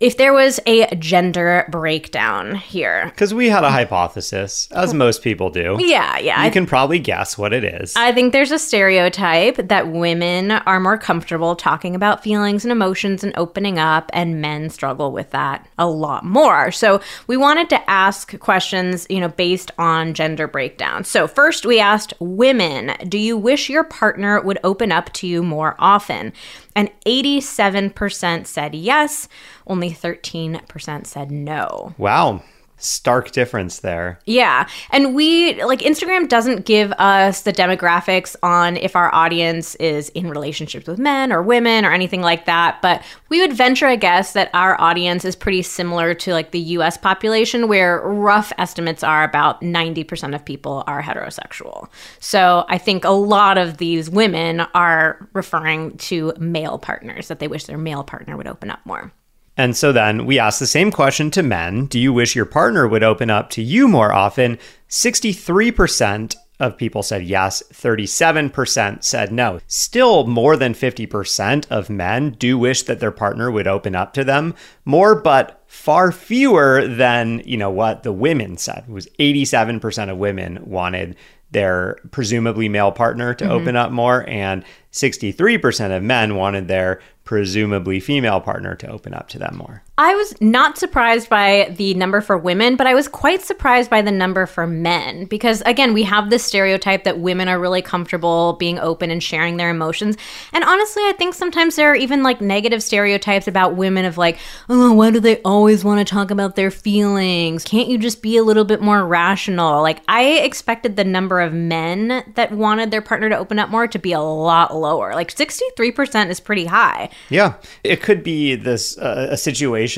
if 0.00 0.16
there 0.16 0.32
was 0.32 0.58
a 0.66 0.94
gender 0.96 1.68
breakdown 1.70 2.54
here. 2.54 3.04
Because 3.06 3.34
we 3.34 3.50
had 3.50 3.64
a 3.64 3.70
hypothesis, 3.70 4.66
as 4.72 4.94
most 4.94 5.22
people 5.22 5.50
do. 5.50 5.76
Yeah, 5.78 6.18
yeah. 6.18 6.40
I 6.40 6.46
You 6.46 6.52
can 6.52 6.66
probably 6.66 6.98
guess 6.98 7.36
what 7.36 7.52
it 7.52 7.64
is. 7.64 7.94
I 7.96 8.10
think 8.12 8.32
there's 8.32 8.50
a 8.50 8.58
stereotype 8.58 9.56
that 9.68 9.92
women 9.92 10.52
are 10.52 10.80
more 10.80 10.96
comfortable 10.96 11.54
talking 11.54 11.94
about 11.94 12.22
feelings 12.22 12.64
and 12.64 12.72
emotions 12.72 13.22
and 13.22 13.34
opening 13.36 13.78
up, 13.78 14.10
and 14.14 14.40
men 14.40 14.70
struggle 14.70 15.12
with 15.12 15.30
that 15.30 15.68
a 15.76 15.86
lot 15.86 16.24
more. 16.24 16.72
So 16.72 17.02
we 17.26 17.36
wanted 17.36 17.68
to 17.68 17.90
ask 17.90 18.38
questions, 18.38 19.06
you 19.10 19.20
know, 19.20 19.28
based 19.28 19.70
on 19.78 20.14
gender 20.14 20.48
breakdown. 20.48 21.04
So 21.04 21.28
first, 21.28 21.66
we 21.66 21.78
asked 21.78 22.14
women, 22.20 22.96
do 23.06 23.18
you 23.18 23.36
wish 23.36 23.68
your 23.68 23.84
partner 23.84 24.40
would 24.40 24.58
open 24.64 24.92
up 24.92 25.12
to 25.14 25.26
you 25.26 25.42
more 25.42 25.76
often? 25.78 26.32
And 26.76 26.90
87% 27.04 28.46
said 28.46 28.74
yes, 28.74 29.28
only 29.66 29.90
13% 29.90 31.06
said 31.06 31.30
no. 31.30 31.94
wow. 31.98 32.42
Stark 32.80 33.30
difference 33.30 33.80
there. 33.80 34.18
Yeah. 34.24 34.68
And 34.90 35.14
we, 35.14 35.62
like, 35.62 35.80
Instagram 35.80 36.28
doesn't 36.28 36.64
give 36.64 36.92
us 36.92 37.42
the 37.42 37.52
demographics 37.52 38.34
on 38.42 38.76
if 38.76 38.96
our 38.96 39.14
audience 39.14 39.74
is 39.76 40.08
in 40.10 40.28
relationships 40.28 40.88
with 40.88 40.98
men 40.98 41.32
or 41.32 41.42
women 41.42 41.84
or 41.84 41.92
anything 41.92 42.22
like 42.22 42.46
that. 42.46 42.80
But 42.82 43.02
we 43.28 43.40
would 43.40 43.52
venture 43.52 43.86
a 43.86 43.96
guess 43.96 44.32
that 44.32 44.50
our 44.54 44.80
audience 44.80 45.24
is 45.24 45.36
pretty 45.36 45.62
similar 45.62 46.14
to, 46.14 46.32
like, 46.32 46.50
the 46.50 46.60
US 46.60 46.96
population, 46.96 47.68
where 47.68 48.00
rough 48.00 48.52
estimates 48.58 49.02
are 49.02 49.24
about 49.24 49.60
90% 49.60 50.34
of 50.34 50.44
people 50.44 50.82
are 50.86 51.02
heterosexual. 51.02 51.88
So 52.18 52.64
I 52.68 52.78
think 52.78 53.04
a 53.04 53.10
lot 53.10 53.58
of 53.58 53.76
these 53.76 54.08
women 54.08 54.60
are 54.74 55.28
referring 55.34 55.98
to 55.98 56.32
male 56.38 56.78
partners, 56.78 57.28
that 57.28 57.38
they 57.38 57.48
wish 57.48 57.64
their 57.64 57.78
male 57.78 58.04
partner 58.04 58.36
would 58.36 58.46
open 58.46 58.70
up 58.70 58.80
more. 58.84 59.12
And 59.56 59.76
so 59.76 59.92
then 59.92 60.26
we 60.26 60.38
asked 60.38 60.60
the 60.60 60.66
same 60.66 60.90
question 60.90 61.30
to 61.32 61.42
men 61.42 61.86
Do 61.86 61.98
you 61.98 62.12
wish 62.12 62.36
your 62.36 62.46
partner 62.46 62.86
would 62.86 63.02
open 63.02 63.30
up 63.30 63.50
to 63.50 63.62
you 63.62 63.88
more 63.88 64.12
often? 64.12 64.58
63% 64.88 66.34
of 66.60 66.76
people 66.76 67.02
said 67.02 67.24
yes, 67.24 67.62
37% 67.72 69.02
said 69.02 69.32
no. 69.32 69.60
Still, 69.66 70.26
more 70.26 70.56
than 70.56 70.74
50% 70.74 71.66
of 71.70 71.88
men 71.88 72.32
do 72.32 72.58
wish 72.58 72.82
that 72.82 73.00
their 73.00 73.10
partner 73.10 73.50
would 73.50 73.66
open 73.66 73.94
up 73.94 74.12
to 74.12 74.24
them 74.24 74.54
more, 74.84 75.14
but 75.14 75.62
far 75.66 76.12
fewer 76.12 76.86
than, 76.86 77.42
you 77.46 77.56
know, 77.56 77.70
what 77.70 78.02
the 78.02 78.12
women 78.12 78.58
said. 78.58 78.84
It 78.86 78.92
was 78.92 79.08
87% 79.18 80.10
of 80.10 80.18
women 80.18 80.58
wanted 80.66 81.16
their 81.50 81.96
presumably 82.10 82.68
male 82.68 82.92
partner 82.92 83.34
to 83.34 83.44
mm-hmm. 83.44 83.52
open 83.52 83.76
up 83.76 83.90
more 83.90 84.28
and 84.28 84.62
63% 84.92 85.96
of 85.96 86.02
men 86.02 86.36
wanted 86.36 86.68
their 86.68 87.00
presumably 87.30 88.00
female 88.00 88.40
partner 88.40 88.74
to 88.74 88.88
open 88.88 89.14
up 89.14 89.28
to 89.28 89.38
them 89.38 89.56
more. 89.56 89.84
I 90.02 90.14
was 90.14 90.34
not 90.40 90.78
surprised 90.78 91.28
by 91.28 91.74
the 91.76 91.92
number 91.92 92.22
for 92.22 92.38
women, 92.38 92.76
but 92.76 92.86
I 92.86 92.94
was 92.94 93.06
quite 93.06 93.42
surprised 93.42 93.90
by 93.90 94.00
the 94.00 94.10
number 94.10 94.46
for 94.46 94.66
men 94.66 95.26
because, 95.26 95.62
again, 95.66 95.92
we 95.92 96.04
have 96.04 96.30
this 96.30 96.42
stereotype 96.42 97.04
that 97.04 97.18
women 97.18 97.48
are 97.48 97.60
really 97.60 97.82
comfortable 97.82 98.54
being 98.54 98.78
open 98.78 99.10
and 99.10 99.22
sharing 99.22 99.58
their 99.58 99.68
emotions. 99.68 100.16
And 100.54 100.64
honestly, 100.64 101.02
I 101.02 101.12
think 101.12 101.34
sometimes 101.34 101.76
there 101.76 101.90
are 101.92 101.94
even 101.94 102.22
like 102.22 102.40
negative 102.40 102.82
stereotypes 102.82 103.46
about 103.46 103.76
women 103.76 104.06
of 104.06 104.16
like, 104.16 104.38
oh, 104.70 104.94
why 104.94 105.10
do 105.10 105.20
they 105.20 105.36
always 105.42 105.84
want 105.84 105.98
to 105.98 106.10
talk 106.10 106.30
about 106.30 106.56
their 106.56 106.70
feelings? 106.70 107.62
Can't 107.62 107.88
you 107.88 107.98
just 107.98 108.22
be 108.22 108.38
a 108.38 108.42
little 108.42 108.64
bit 108.64 108.80
more 108.80 109.06
rational? 109.06 109.82
Like, 109.82 110.00
I 110.08 110.38
expected 110.38 110.96
the 110.96 111.04
number 111.04 111.40
of 111.40 111.52
men 111.52 112.24
that 112.36 112.52
wanted 112.52 112.90
their 112.90 113.02
partner 113.02 113.28
to 113.28 113.36
open 113.36 113.58
up 113.58 113.68
more 113.68 113.86
to 113.86 113.98
be 113.98 114.12
a 114.12 114.20
lot 114.20 114.74
lower. 114.74 115.14
Like, 115.14 115.30
63% 115.30 116.30
is 116.30 116.40
pretty 116.40 116.64
high. 116.64 117.10
Yeah, 117.28 117.56
it 117.84 118.00
could 118.00 118.22
be 118.22 118.54
this 118.54 118.96
uh, 118.96 119.28
a 119.30 119.36
situation 119.36 119.89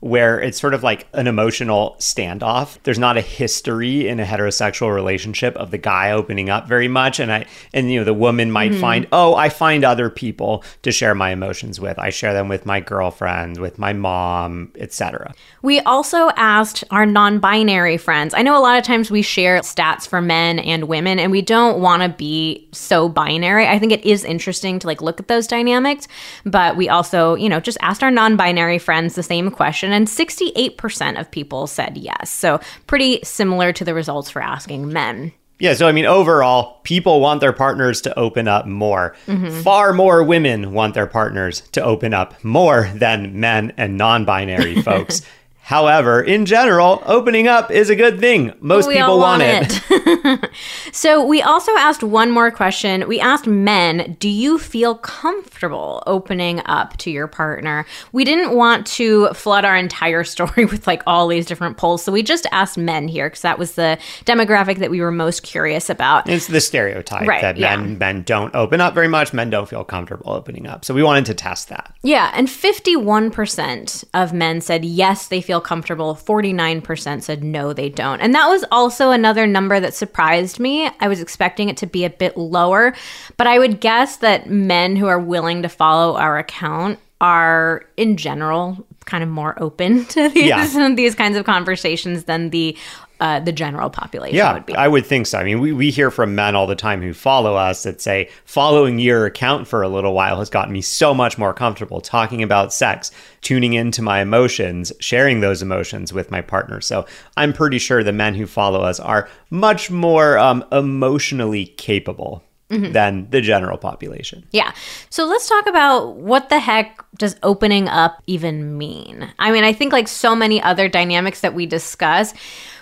where 0.00 0.40
it's 0.40 0.58
sort 0.58 0.74
of 0.74 0.82
like 0.82 1.06
an 1.12 1.26
emotional 1.26 1.94
standoff. 1.98 2.78
There's 2.84 2.98
not 2.98 3.16
a 3.16 3.20
history 3.20 4.08
in 4.08 4.18
a 4.18 4.24
heterosexual 4.24 4.94
relationship 4.94 5.54
of 5.56 5.70
the 5.70 5.78
guy 5.78 6.10
opening 6.10 6.48
up 6.48 6.66
very 6.66 6.88
much, 6.88 7.20
and 7.20 7.30
I 7.30 7.46
and 7.72 7.90
you 7.90 8.00
know 8.00 8.04
the 8.04 8.14
woman 8.14 8.50
might 8.50 8.72
mm-hmm. 8.72 8.80
find 8.80 9.06
oh 9.12 9.34
I 9.34 9.48
find 9.48 9.84
other 9.84 10.10
people 10.10 10.64
to 10.82 10.90
share 10.90 11.14
my 11.14 11.30
emotions 11.30 11.78
with. 11.78 11.98
I 11.98 12.10
share 12.10 12.32
them 12.32 12.48
with 12.48 12.66
my 12.66 12.80
girlfriend, 12.80 13.58
with 13.58 13.78
my 13.78 13.92
mom, 13.92 14.72
etc. 14.76 15.34
We 15.62 15.80
also 15.80 16.30
asked 16.36 16.84
our 16.90 17.04
non-binary 17.04 17.98
friends. 17.98 18.32
I 18.34 18.42
know 18.42 18.58
a 18.58 18.62
lot 18.62 18.78
of 18.78 18.84
times 18.84 19.10
we 19.10 19.22
share 19.22 19.60
stats 19.60 20.08
for 20.08 20.22
men 20.22 20.58
and 20.58 20.84
women, 20.84 21.18
and 21.18 21.30
we 21.30 21.42
don't 21.42 21.80
want 21.80 22.02
to 22.02 22.08
be 22.08 22.68
so 22.72 23.08
binary. 23.08 23.66
I 23.66 23.78
think 23.78 23.92
it 23.92 24.04
is 24.04 24.24
interesting 24.24 24.78
to 24.78 24.86
like 24.86 25.02
look 25.02 25.20
at 25.20 25.28
those 25.28 25.46
dynamics, 25.46 26.08
but 26.44 26.76
we 26.76 26.88
also 26.88 27.34
you 27.34 27.48
know 27.48 27.60
just 27.60 27.78
asked 27.82 28.02
our 28.02 28.10
non-binary 28.10 28.78
friends 28.78 29.14
the 29.14 29.22
same 29.30 29.52
question 29.52 29.92
and 29.92 30.08
68% 30.08 31.20
of 31.20 31.30
people 31.30 31.68
said 31.68 31.96
yes. 31.96 32.30
So, 32.30 32.58
pretty 32.88 33.20
similar 33.22 33.72
to 33.72 33.84
the 33.84 33.94
results 33.94 34.28
for 34.28 34.42
asking 34.42 34.92
men. 34.92 35.32
Yeah, 35.60 35.74
so 35.74 35.86
I 35.86 35.92
mean, 35.92 36.06
overall, 36.06 36.80
people 36.82 37.20
want 37.20 37.40
their 37.40 37.52
partners 37.52 38.00
to 38.02 38.18
open 38.18 38.48
up 38.48 38.66
more. 38.66 39.14
Mm-hmm. 39.26 39.60
Far 39.60 39.92
more 39.92 40.24
women 40.24 40.72
want 40.72 40.94
their 40.94 41.06
partners 41.06 41.60
to 41.72 41.84
open 41.84 42.12
up 42.12 42.42
more 42.42 42.90
than 42.94 43.38
men 43.38 43.72
and 43.76 43.96
non 43.96 44.24
binary 44.24 44.82
folks. 44.90 45.22
However, 45.70 46.20
in 46.20 46.46
general, 46.46 47.00
opening 47.06 47.46
up 47.46 47.70
is 47.70 47.90
a 47.90 47.94
good 47.94 48.18
thing. 48.18 48.52
Most 48.58 48.88
we 48.88 48.94
people 48.94 49.20
want, 49.20 49.40
want, 49.40 49.70
it. 49.70 49.82
it. 49.88 50.50
so, 50.92 51.24
we 51.24 51.42
also 51.42 51.70
asked 51.76 52.02
one 52.02 52.32
more 52.32 52.50
question. 52.50 53.06
We 53.06 53.20
asked 53.20 53.46
men, 53.46 54.16
do 54.18 54.28
you 54.28 54.58
feel 54.58 54.96
comfortable 54.96 56.02
opening 56.08 56.60
up 56.64 56.96
to 56.96 57.12
your 57.12 57.28
partner? 57.28 57.86
We 58.10 58.24
didn't 58.24 58.56
want 58.56 58.84
to 58.98 59.28
flood 59.28 59.64
our 59.64 59.76
entire 59.76 60.24
story 60.34 60.64
with 60.64 60.88
like 60.88 61.04
all 61.06 61.28
these 61.28 61.46
different 61.46 61.76
polls. 61.76 62.02
So, 62.02 62.10
we 62.10 62.24
just 62.24 62.48
asked 62.50 62.76
men 62.76 63.06
here 63.06 63.28
because 63.28 63.42
that 63.42 63.56
was 63.56 63.76
the 63.76 63.96
demographic 64.24 64.78
that 64.78 64.90
we 64.90 65.00
were 65.00 65.12
most 65.12 65.44
curious 65.44 65.88
about. 65.88 66.28
It's 66.28 66.48
the 66.48 66.60
stereotype 66.60 67.28
right, 67.28 67.42
that 67.42 67.56
yeah. 67.56 67.76
men 67.76 67.96
men 67.96 68.22
don't 68.24 68.52
open 68.56 68.80
up 68.80 68.92
very 68.92 69.06
much, 69.06 69.32
men 69.32 69.50
don't 69.50 69.68
feel 69.68 69.84
comfortable 69.84 70.32
opening 70.32 70.66
up. 70.66 70.84
So, 70.84 70.94
we 70.94 71.04
wanted 71.04 71.26
to 71.26 71.34
test 71.34 71.68
that. 71.68 71.94
Yeah, 72.02 72.32
and 72.34 72.48
51% 72.48 74.04
of 74.14 74.32
men 74.32 74.60
said 74.60 74.84
yes, 74.84 75.28
they 75.28 75.40
feel 75.40 75.59
comfortable. 75.60 76.14
49% 76.14 77.22
said 77.22 77.42
no, 77.44 77.72
they 77.72 77.88
don't. 77.88 78.20
And 78.20 78.34
that 78.34 78.48
was 78.48 78.64
also 78.70 79.10
another 79.10 79.46
number 79.46 79.80
that 79.80 79.94
surprised 79.94 80.58
me. 80.58 80.90
I 81.00 81.08
was 81.08 81.20
expecting 81.20 81.68
it 81.68 81.76
to 81.78 81.86
be 81.86 82.04
a 82.04 82.10
bit 82.10 82.36
lower, 82.36 82.94
but 83.36 83.46
I 83.46 83.58
would 83.58 83.80
guess 83.80 84.18
that 84.18 84.48
men 84.48 84.96
who 84.96 85.06
are 85.06 85.20
willing 85.20 85.62
to 85.62 85.68
follow 85.68 86.16
our 86.16 86.38
account 86.38 86.98
are 87.20 87.84
in 87.96 88.16
general 88.16 88.86
kind 89.04 89.22
of 89.22 89.28
more 89.28 89.60
open 89.62 90.04
to 90.06 90.28
these 90.28 90.44
yeah. 90.44 90.88
these 90.94 91.14
kinds 91.14 91.36
of 91.36 91.44
conversations 91.44 92.24
than 92.24 92.50
the 92.50 92.76
uh, 93.20 93.38
the 93.38 93.52
general 93.52 93.90
population 93.90 94.36
yeah, 94.36 94.54
would 94.54 94.66
be. 94.66 94.74
I 94.74 94.88
would 94.88 95.04
think 95.04 95.26
so. 95.26 95.38
I 95.38 95.44
mean, 95.44 95.60
we, 95.60 95.72
we 95.72 95.90
hear 95.90 96.10
from 96.10 96.34
men 96.34 96.56
all 96.56 96.66
the 96.66 96.74
time 96.74 97.02
who 97.02 97.12
follow 97.12 97.54
us 97.54 97.82
that 97.82 98.00
say, 98.00 98.30
following 98.44 98.98
your 98.98 99.26
account 99.26 99.68
for 99.68 99.82
a 99.82 99.88
little 99.88 100.14
while 100.14 100.38
has 100.38 100.50
gotten 100.50 100.72
me 100.72 100.80
so 100.80 101.12
much 101.12 101.36
more 101.36 101.52
comfortable 101.52 102.00
talking 102.00 102.42
about 102.42 102.72
sex, 102.72 103.10
tuning 103.42 103.74
into 103.74 104.02
my 104.02 104.20
emotions, 104.20 104.92
sharing 105.00 105.40
those 105.40 105.62
emotions 105.62 106.12
with 106.12 106.30
my 106.30 106.40
partner. 106.40 106.80
So 106.80 107.06
I'm 107.36 107.52
pretty 107.52 107.78
sure 107.78 108.02
the 108.02 108.12
men 108.12 108.34
who 108.34 108.46
follow 108.46 108.80
us 108.80 108.98
are 108.98 109.28
much 109.50 109.90
more 109.90 110.38
um, 110.38 110.64
emotionally 110.72 111.66
capable. 111.66 112.42
Mm-hmm. 112.70 112.92
than 112.92 113.28
the 113.30 113.40
general 113.40 113.78
population. 113.78 114.46
Yeah. 114.52 114.72
So 115.10 115.24
let's 115.26 115.48
talk 115.48 115.66
about 115.66 116.14
what 116.14 116.50
the 116.50 116.60
heck 116.60 117.04
does 117.16 117.34
opening 117.42 117.88
up 117.88 118.22
even 118.28 118.78
mean? 118.78 119.28
I 119.40 119.50
mean, 119.50 119.64
I 119.64 119.72
think 119.72 119.92
like 119.92 120.06
so 120.06 120.36
many 120.36 120.62
other 120.62 120.88
dynamics 120.88 121.40
that 121.40 121.52
we 121.52 121.66
discuss, 121.66 122.32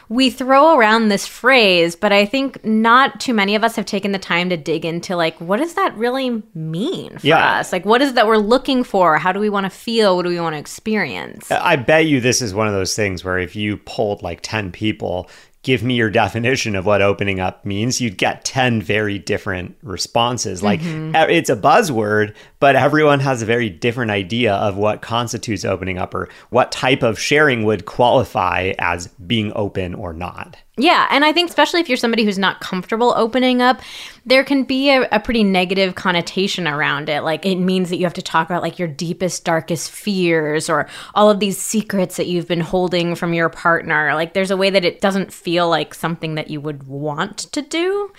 we 0.09 0.31
throw 0.31 0.79
around 0.79 1.09
this 1.09 1.27
phrase, 1.27 1.95
but 1.95 2.13
I 2.13 2.25
think 2.25 2.65
not 2.65 3.21
too 3.21 3.35
many 3.35 3.55
of 3.55 3.65
us 3.65 3.77
have 3.77 3.85
taken 3.85 4.13
the 4.13 4.19
time 4.19 4.49
to 4.49 4.57
dig 4.57 4.85
into 4.85 5.17
like 5.17 5.39
what 5.41 5.59
does 5.59 5.75
that 5.75 5.95
really 5.97 6.43
mean 6.55 7.19
for 7.19 7.27
yeah. 7.27 7.59
us? 7.59 7.73
Like 7.73 7.85
what 7.85 8.01
is 8.01 8.15
that 8.15 8.27
we're 8.27 8.39
looking 8.39 8.85
for? 8.85 9.19
How 9.19 9.33
do 9.33 9.41
we 9.41 9.51
want 9.51 9.65
to 9.65 9.71
feel? 9.71 10.17
What 10.17 10.23
do 10.23 10.31
we 10.31 10.41
want 10.41 10.55
to 10.55 10.59
experience? 10.59 11.51
I 11.51 11.77
bet 11.77 12.07
you 12.07 12.21
this 12.21 12.41
is 12.41 12.55
one 12.55 12.67
of 12.67 12.73
those 12.73 12.95
things 12.97 13.25
where 13.25 13.39
if 13.39 13.55
you 13.55 13.77
polled 13.77 14.23
like 14.23 14.41
10 14.43 14.73
people, 14.73 15.29
give 15.63 15.83
me 15.83 15.95
your 15.95 16.11
definition 16.11 16.77
of 16.77 16.87
what 16.87 17.03
opening 17.03 17.41
up 17.41 17.65
means, 17.65 18.01
you'd 18.01 18.17
get 18.17 18.45
10 18.45 18.81
very 18.81 19.19
different 19.19 19.77
responses. 19.83 20.63
Like 20.63 20.81
mm-hmm. 20.81 21.15
it's 21.31 21.51
a 21.51 21.57
buzzword, 21.57 22.35
but 22.61 22.77
everyone 22.77 23.21
has 23.21 23.43
a 23.43 23.47
very 23.47 23.69
different 23.69 24.11
idea 24.11 24.55
of 24.55 24.77
what 24.77 25.03
constitutes 25.03 25.65
opening 25.65 25.99
up 25.99 26.15
or 26.15 26.29
what 26.51 26.73
type 26.73 27.03
of 27.03 27.19
sharing 27.19 27.65
would 27.65 27.87
qualify 27.87 28.73
as 28.79 29.09
being 29.09 29.53
open 29.55 29.95
or 29.95 30.13
not. 30.13 30.57
Yeah, 30.79 31.09
and 31.11 31.25
I 31.25 31.33
think 31.33 31.49
especially 31.49 31.81
if 31.81 31.89
you're 31.89 31.97
somebody 31.97 32.25
who's 32.25 32.39
not 32.39 32.61
comfortable 32.61 33.13
opening 33.17 33.61
up, 33.61 33.81
there 34.25 34.45
can 34.45 34.63
be 34.63 34.91
a, 34.91 35.09
a, 35.11 35.19
pretty 35.19 35.43
negative 35.43 35.97
connotation 35.97 36.69
around 36.69 37.09
it. 37.09 37.23
Like 37.23 37.45
it 37.45 37.57
means 37.57 37.91
that 37.91 37.97
you 37.97 38.05
have 38.05 38.15
to 38.15 38.23
talk 38.23 38.49
about 38.49 38.63
like 38.63 38.79
your 38.79 38.87
deepest, 38.87 39.45
darkest 39.45 39.91
fears 39.91 40.71
or 40.71 40.89
all 41.15 41.31
of 41.31 41.41
these 41.41 41.59
secrets 41.59 42.17
that 42.17 42.29
you've 42.29 42.47
been 42.47 42.61
holding 42.61 43.17
from 43.17 43.35
your 43.35 43.49
partner. 43.49 44.15
Like 44.15 44.35
there's 44.35 44.53
a 44.53 44.57
way 44.57 44.71
that 44.71 44.85
it 44.85 45.01
doesn't 45.01 45.33
feel 45.33 45.69
like 45.69 45.95
something 45.95 46.37
that 46.37 46.49
you 46.49 46.61
would 46.61 46.85
want 46.85 47.39
to 47.39 47.61
do. 47.61 48.13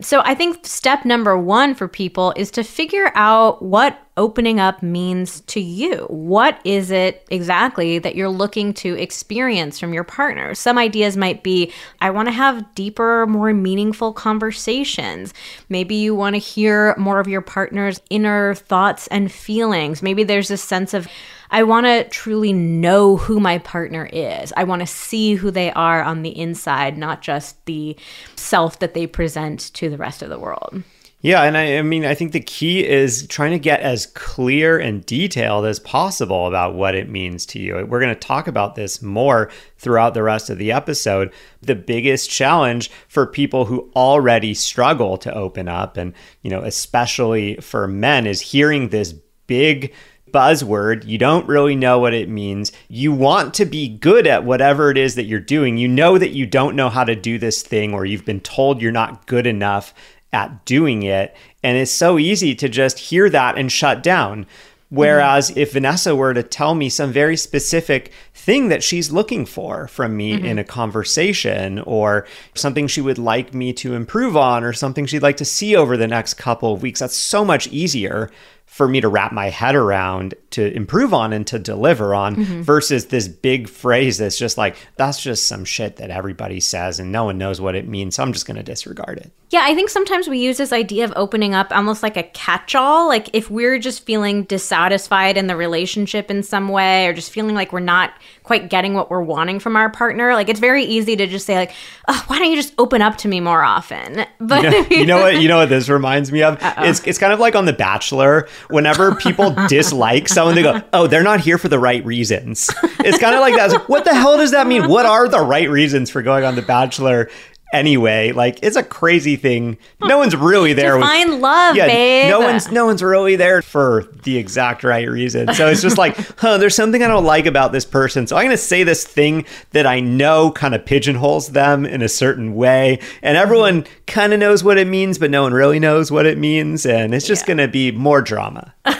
So 0.00 0.20
I 0.24 0.34
think 0.34 0.66
step 0.66 1.06
number 1.06 1.38
one 1.38 1.74
for 1.74 1.88
people 1.88 2.34
is 2.36 2.50
to 2.52 2.62
figure 2.62 3.10
out 3.14 3.62
what 3.62 3.98
opening 4.16 4.60
up 4.60 4.82
means 4.82 5.40
to 5.40 5.60
you. 5.60 6.06
What 6.10 6.60
is 6.64 6.90
it 6.90 7.26
exactly 7.30 7.98
that 7.98 8.14
you're 8.14 8.28
looking 8.28 8.74
to 8.74 8.94
experience 8.98 9.80
from 9.80 9.94
your 9.94 10.04
partner? 10.04 10.54
Some 10.54 10.76
ideas 10.78 11.16
might 11.16 11.42
be 11.42 11.72
I 12.00 12.10
want 12.10 12.28
to 12.28 12.32
have 12.32 12.74
deeper, 12.74 13.26
more 13.26 13.52
meaningful 13.54 14.12
conversations. 14.12 15.32
Maybe 15.68 15.94
you 15.94 16.14
want 16.14 16.34
to 16.34 16.38
hear 16.38 16.94
more 16.98 17.20
of 17.20 17.28
your 17.28 17.40
partner's 17.40 18.00
inner 18.10 18.54
thoughts 18.54 19.06
and 19.06 19.32
feelings. 19.32 20.02
Maybe 20.02 20.24
there's 20.24 20.50
a 20.50 20.56
sense 20.56 20.92
of 20.92 21.08
I 21.50 21.64
want 21.64 21.86
to 21.86 22.04
truly 22.08 22.52
know 22.52 23.18
who 23.18 23.38
my 23.38 23.58
partner 23.58 24.08
is. 24.10 24.52
I 24.56 24.64
want 24.64 24.80
to 24.80 24.86
see 24.86 25.34
who 25.34 25.50
they 25.50 25.70
are 25.72 26.02
on 26.02 26.22
the 26.22 26.36
inside, 26.36 26.96
not 26.96 27.20
just 27.20 27.62
the 27.66 27.96
self 28.36 28.78
that 28.78 28.94
they 28.94 29.06
present 29.06 29.72
to 29.74 29.90
the 29.90 29.98
rest 29.98 30.22
of 30.22 30.30
the 30.30 30.38
world. 30.38 30.82
Yeah, 31.22 31.42
and 31.44 31.56
I, 31.56 31.78
I, 31.78 31.82
mean, 31.82 32.04
I 32.04 32.16
think 32.16 32.32
the 32.32 32.40
key 32.40 32.84
is 32.84 33.28
trying 33.28 33.52
to 33.52 33.58
get 33.60 33.78
as 33.78 34.06
clear 34.06 34.76
and 34.80 35.06
detailed 35.06 35.64
as 35.66 35.78
possible 35.78 36.48
about 36.48 36.74
what 36.74 36.96
it 36.96 37.08
means 37.08 37.46
to 37.46 37.60
you. 37.60 37.86
We're 37.88 38.00
going 38.00 38.12
to 38.12 38.18
talk 38.18 38.48
about 38.48 38.74
this 38.74 39.00
more 39.00 39.48
throughout 39.78 40.14
the 40.14 40.24
rest 40.24 40.50
of 40.50 40.58
the 40.58 40.72
episode. 40.72 41.32
The 41.60 41.76
biggest 41.76 42.28
challenge 42.28 42.90
for 43.06 43.24
people 43.24 43.66
who 43.66 43.88
already 43.94 44.52
struggle 44.52 45.16
to 45.18 45.32
open 45.32 45.68
up, 45.68 45.96
and, 45.96 46.12
you 46.42 46.50
know, 46.50 46.62
especially 46.62 47.54
for 47.56 47.86
men, 47.86 48.26
is 48.26 48.40
hearing 48.40 48.88
this 48.88 49.14
big 49.46 49.94
buzzword. 50.32 51.06
You 51.06 51.18
don't 51.18 51.46
really 51.46 51.76
know 51.76 52.00
what 52.00 52.14
it 52.14 52.28
means. 52.28 52.72
You 52.88 53.12
want 53.12 53.54
to 53.54 53.64
be 53.64 53.88
good 53.88 54.26
at 54.26 54.44
whatever 54.44 54.90
it 54.90 54.98
is 54.98 55.14
that 55.14 55.26
you're 55.26 55.38
doing. 55.38 55.76
You 55.76 55.86
know 55.86 56.18
that 56.18 56.30
you 56.30 56.46
don't 56.46 56.74
know 56.74 56.88
how 56.88 57.04
to 57.04 57.14
do 57.14 57.38
this 57.38 57.62
thing, 57.62 57.94
or 57.94 58.04
you've 58.04 58.24
been 58.24 58.40
told 58.40 58.82
you're 58.82 58.90
not 58.90 59.26
good 59.28 59.46
enough 59.46 59.94
at 60.32 60.64
doing 60.64 61.02
it. 61.02 61.36
And 61.62 61.76
it's 61.76 61.90
so 61.90 62.18
easy 62.18 62.54
to 62.56 62.68
just 62.68 62.98
hear 62.98 63.28
that 63.30 63.58
and 63.58 63.70
shut 63.70 64.02
down. 64.02 64.46
Whereas 64.92 65.50
mm-hmm. 65.50 65.60
if 65.60 65.72
Vanessa 65.72 66.14
were 66.14 66.34
to 66.34 66.42
tell 66.42 66.74
me 66.74 66.90
some 66.90 67.12
very 67.12 67.36
specific 67.36 68.12
thing 68.34 68.68
that 68.68 68.82
she's 68.82 69.10
looking 69.10 69.46
for 69.46 69.88
from 69.88 70.16
me 70.16 70.34
mm-hmm. 70.34 70.44
in 70.44 70.58
a 70.58 70.64
conversation 70.64 71.78
or 71.80 72.26
something 72.54 72.86
she 72.86 73.00
would 73.00 73.16
like 73.16 73.54
me 73.54 73.72
to 73.72 73.94
improve 73.94 74.36
on 74.36 74.64
or 74.64 74.74
something 74.74 75.06
she'd 75.06 75.22
like 75.22 75.38
to 75.38 75.46
see 75.46 75.74
over 75.74 75.96
the 75.96 76.06
next 76.06 76.34
couple 76.34 76.74
of 76.74 76.82
weeks, 76.82 77.00
that's 77.00 77.16
so 77.16 77.42
much 77.42 77.68
easier 77.68 78.30
for 78.72 78.88
me 78.88 79.00
to 79.02 79.08
wrap 79.08 79.32
my 79.32 79.50
head 79.50 79.74
around 79.74 80.34
to 80.50 80.74
improve 80.74 81.12
on 81.14 81.32
and 81.32 81.46
to 81.46 81.58
deliver 81.58 82.14
on 82.14 82.36
Mm-hmm. 82.36 82.62
versus 82.62 83.06
this 83.06 83.28
big 83.28 83.68
phrase 83.68 84.16
that's 84.18 84.38
just 84.38 84.56
like 84.56 84.76
that's 84.96 85.20
just 85.22 85.46
some 85.46 85.64
shit 85.64 85.96
that 85.96 86.10
everybody 86.10 86.58
says 86.60 86.98
and 86.98 87.12
no 87.12 87.24
one 87.24 87.36
knows 87.38 87.60
what 87.60 87.74
it 87.74 87.86
means 87.86 88.16
so 88.16 88.22
i'm 88.22 88.32
just 88.32 88.46
going 88.46 88.56
to 88.56 88.62
disregard 88.62 89.18
it 89.18 89.30
Yeah, 89.50 89.64
I 89.64 89.74
think 89.74 89.90
sometimes 89.90 90.28
we 90.28 90.38
use 90.38 90.56
this 90.56 90.72
idea 90.72 91.04
of 91.04 91.12
opening 91.14 91.54
up 91.54 91.70
almost 91.76 92.02
like 92.02 92.16
a 92.16 92.22
catch 92.22 92.74
all. 92.74 93.06
Like 93.06 93.28
if 93.34 93.50
we're 93.50 93.78
just 93.78 94.06
feeling 94.06 94.44
dissatisfied 94.44 95.36
in 95.36 95.46
the 95.46 95.56
relationship 95.56 96.30
in 96.30 96.42
some 96.42 96.68
way 96.68 97.06
or 97.06 97.12
just 97.12 97.30
feeling 97.30 97.54
like 97.54 97.70
we're 97.72 97.80
not 97.80 98.14
quite 98.44 98.70
getting 98.70 98.94
what 98.94 99.10
we're 99.10 99.20
wanting 99.22 99.60
from 99.60 99.76
our 99.76 99.90
partner, 99.90 100.32
like 100.32 100.48
it's 100.48 100.58
very 100.60 100.84
easy 100.84 101.16
to 101.16 101.26
just 101.26 101.44
say, 101.44 101.54
like, 101.56 101.72
oh, 102.08 102.24
why 102.28 102.38
don't 102.38 102.48
you 102.50 102.56
just 102.56 102.72
open 102.78 103.02
up 103.02 103.18
to 103.18 103.28
me 103.28 103.40
more 103.40 103.62
often? 103.62 104.24
But 104.40 104.62
you 104.64 104.70
know, 104.70 104.86
you 104.90 105.06
know 105.06 105.20
what 105.22 105.42
you 105.42 105.48
know 105.48 105.58
what 105.58 105.68
this 105.68 105.88
reminds 105.90 106.32
me 106.32 106.42
of 106.42 106.56
it's, 106.78 107.00
it's 107.06 107.18
kind 107.18 107.32
of 107.34 107.38
like 107.38 107.54
on 107.54 107.64
the 107.66 107.72
bachelor 107.74 108.48
whenever 108.68 109.14
people 109.14 109.54
dislike 109.68 110.28
someone 110.28 110.54
they 110.54 110.62
go 110.62 110.82
oh 110.92 111.06
they're 111.06 111.22
not 111.22 111.40
here 111.40 111.58
for 111.58 111.68
the 111.68 111.78
right 111.78 112.04
reasons. 112.04 112.70
It's 113.00 113.18
kind 113.18 113.34
of 113.34 113.40
like 113.40 113.56
that. 113.56 113.70
Like 113.70 113.88
what 113.88 114.04
the 114.04 114.14
hell 114.14 114.36
does 114.36 114.52
that 114.52 114.66
mean? 114.66 114.88
What 114.88 115.06
are 115.06 115.28
the 115.28 115.40
right 115.40 115.68
reasons 115.68 116.10
for 116.10 116.22
going 116.22 116.44
on 116.44 116.54
the 116.54 116.62
bachelor 116.62 117.30
anyway 117.72 118.32
like 118.32 118.58
it's 118.62 118.76
a 118.76 118.82
crazy 118.82 119.36
thing 119.36 119.76
no 120.00 120.18
one's 120.18 120.36
really 120.36 120.72
there 120.72 120.96
with 120.96 121.06
find 121.12 121.40
love, 121.40 121.76
yeah, 121.76 121.86
babe. 121.86 122.30
no 122.30 122.40
one's 122.40 122.70
no 122.70 122.86
one's 122.86 123.02
really 123.02 123.36
there 123.36 123.62
for 123.62 124.04
the 124.22 124.38
exact 124.38 124.84
right 124.84 125.08
reason. 125.08 125.52
So 125.54 125.68
it's 125.68 125.82
just 125.82 125.98
like, 125.98 126.16
huh, 126.38 126.58
there's 126.58 126.74
something 126.74 127.02
I 127.02 127.08
don't 127.08 127.24
like 127.24 127.46
about 127.46 127.72
this 127.72 127.84
person. 127.84 128.26
So 128.26 128.36
I'm 128.36 128.44
gonna 128.44 128.56
say 128.56 128.82
this 128.82 129.04
thing 129.04 129.44
that 129.70 129.86
I 129.86 130.00
know 130.00 130.50
kind 130.52 130.74
of 130.74 130.84
pigeonholes 130.84 131.48
them 131.48 131.84
in 131.84 132.02
a 132.02 132.08
certain 132.08 132.54
way, 132.54 133.00
and 133.22 133.36
everyone 133.36 133.82
mm-hmm. 133.82 133.92
kind 134.06 134.32
of 134.32 134.38
knows 134.38 134.64
what 134.64 134.78
it 134.78 134.86
means, 134.86 135.18
but 135.18 135.30
no 135.30 135.42
one 135.42 135.52
really 135.52 135.78
knows 135.78 136.10
what 136.10 136.26
it 136.26 136.38
means, 136.38 136.86
and 136.86 137.14
it's 137.14 137.26
just 137.26 137.42
Yeah. 137.42 137.48
gonna 137.48 137.68
be 137.68 137.90
more 137.92 138.22
drama. 138.22 138.74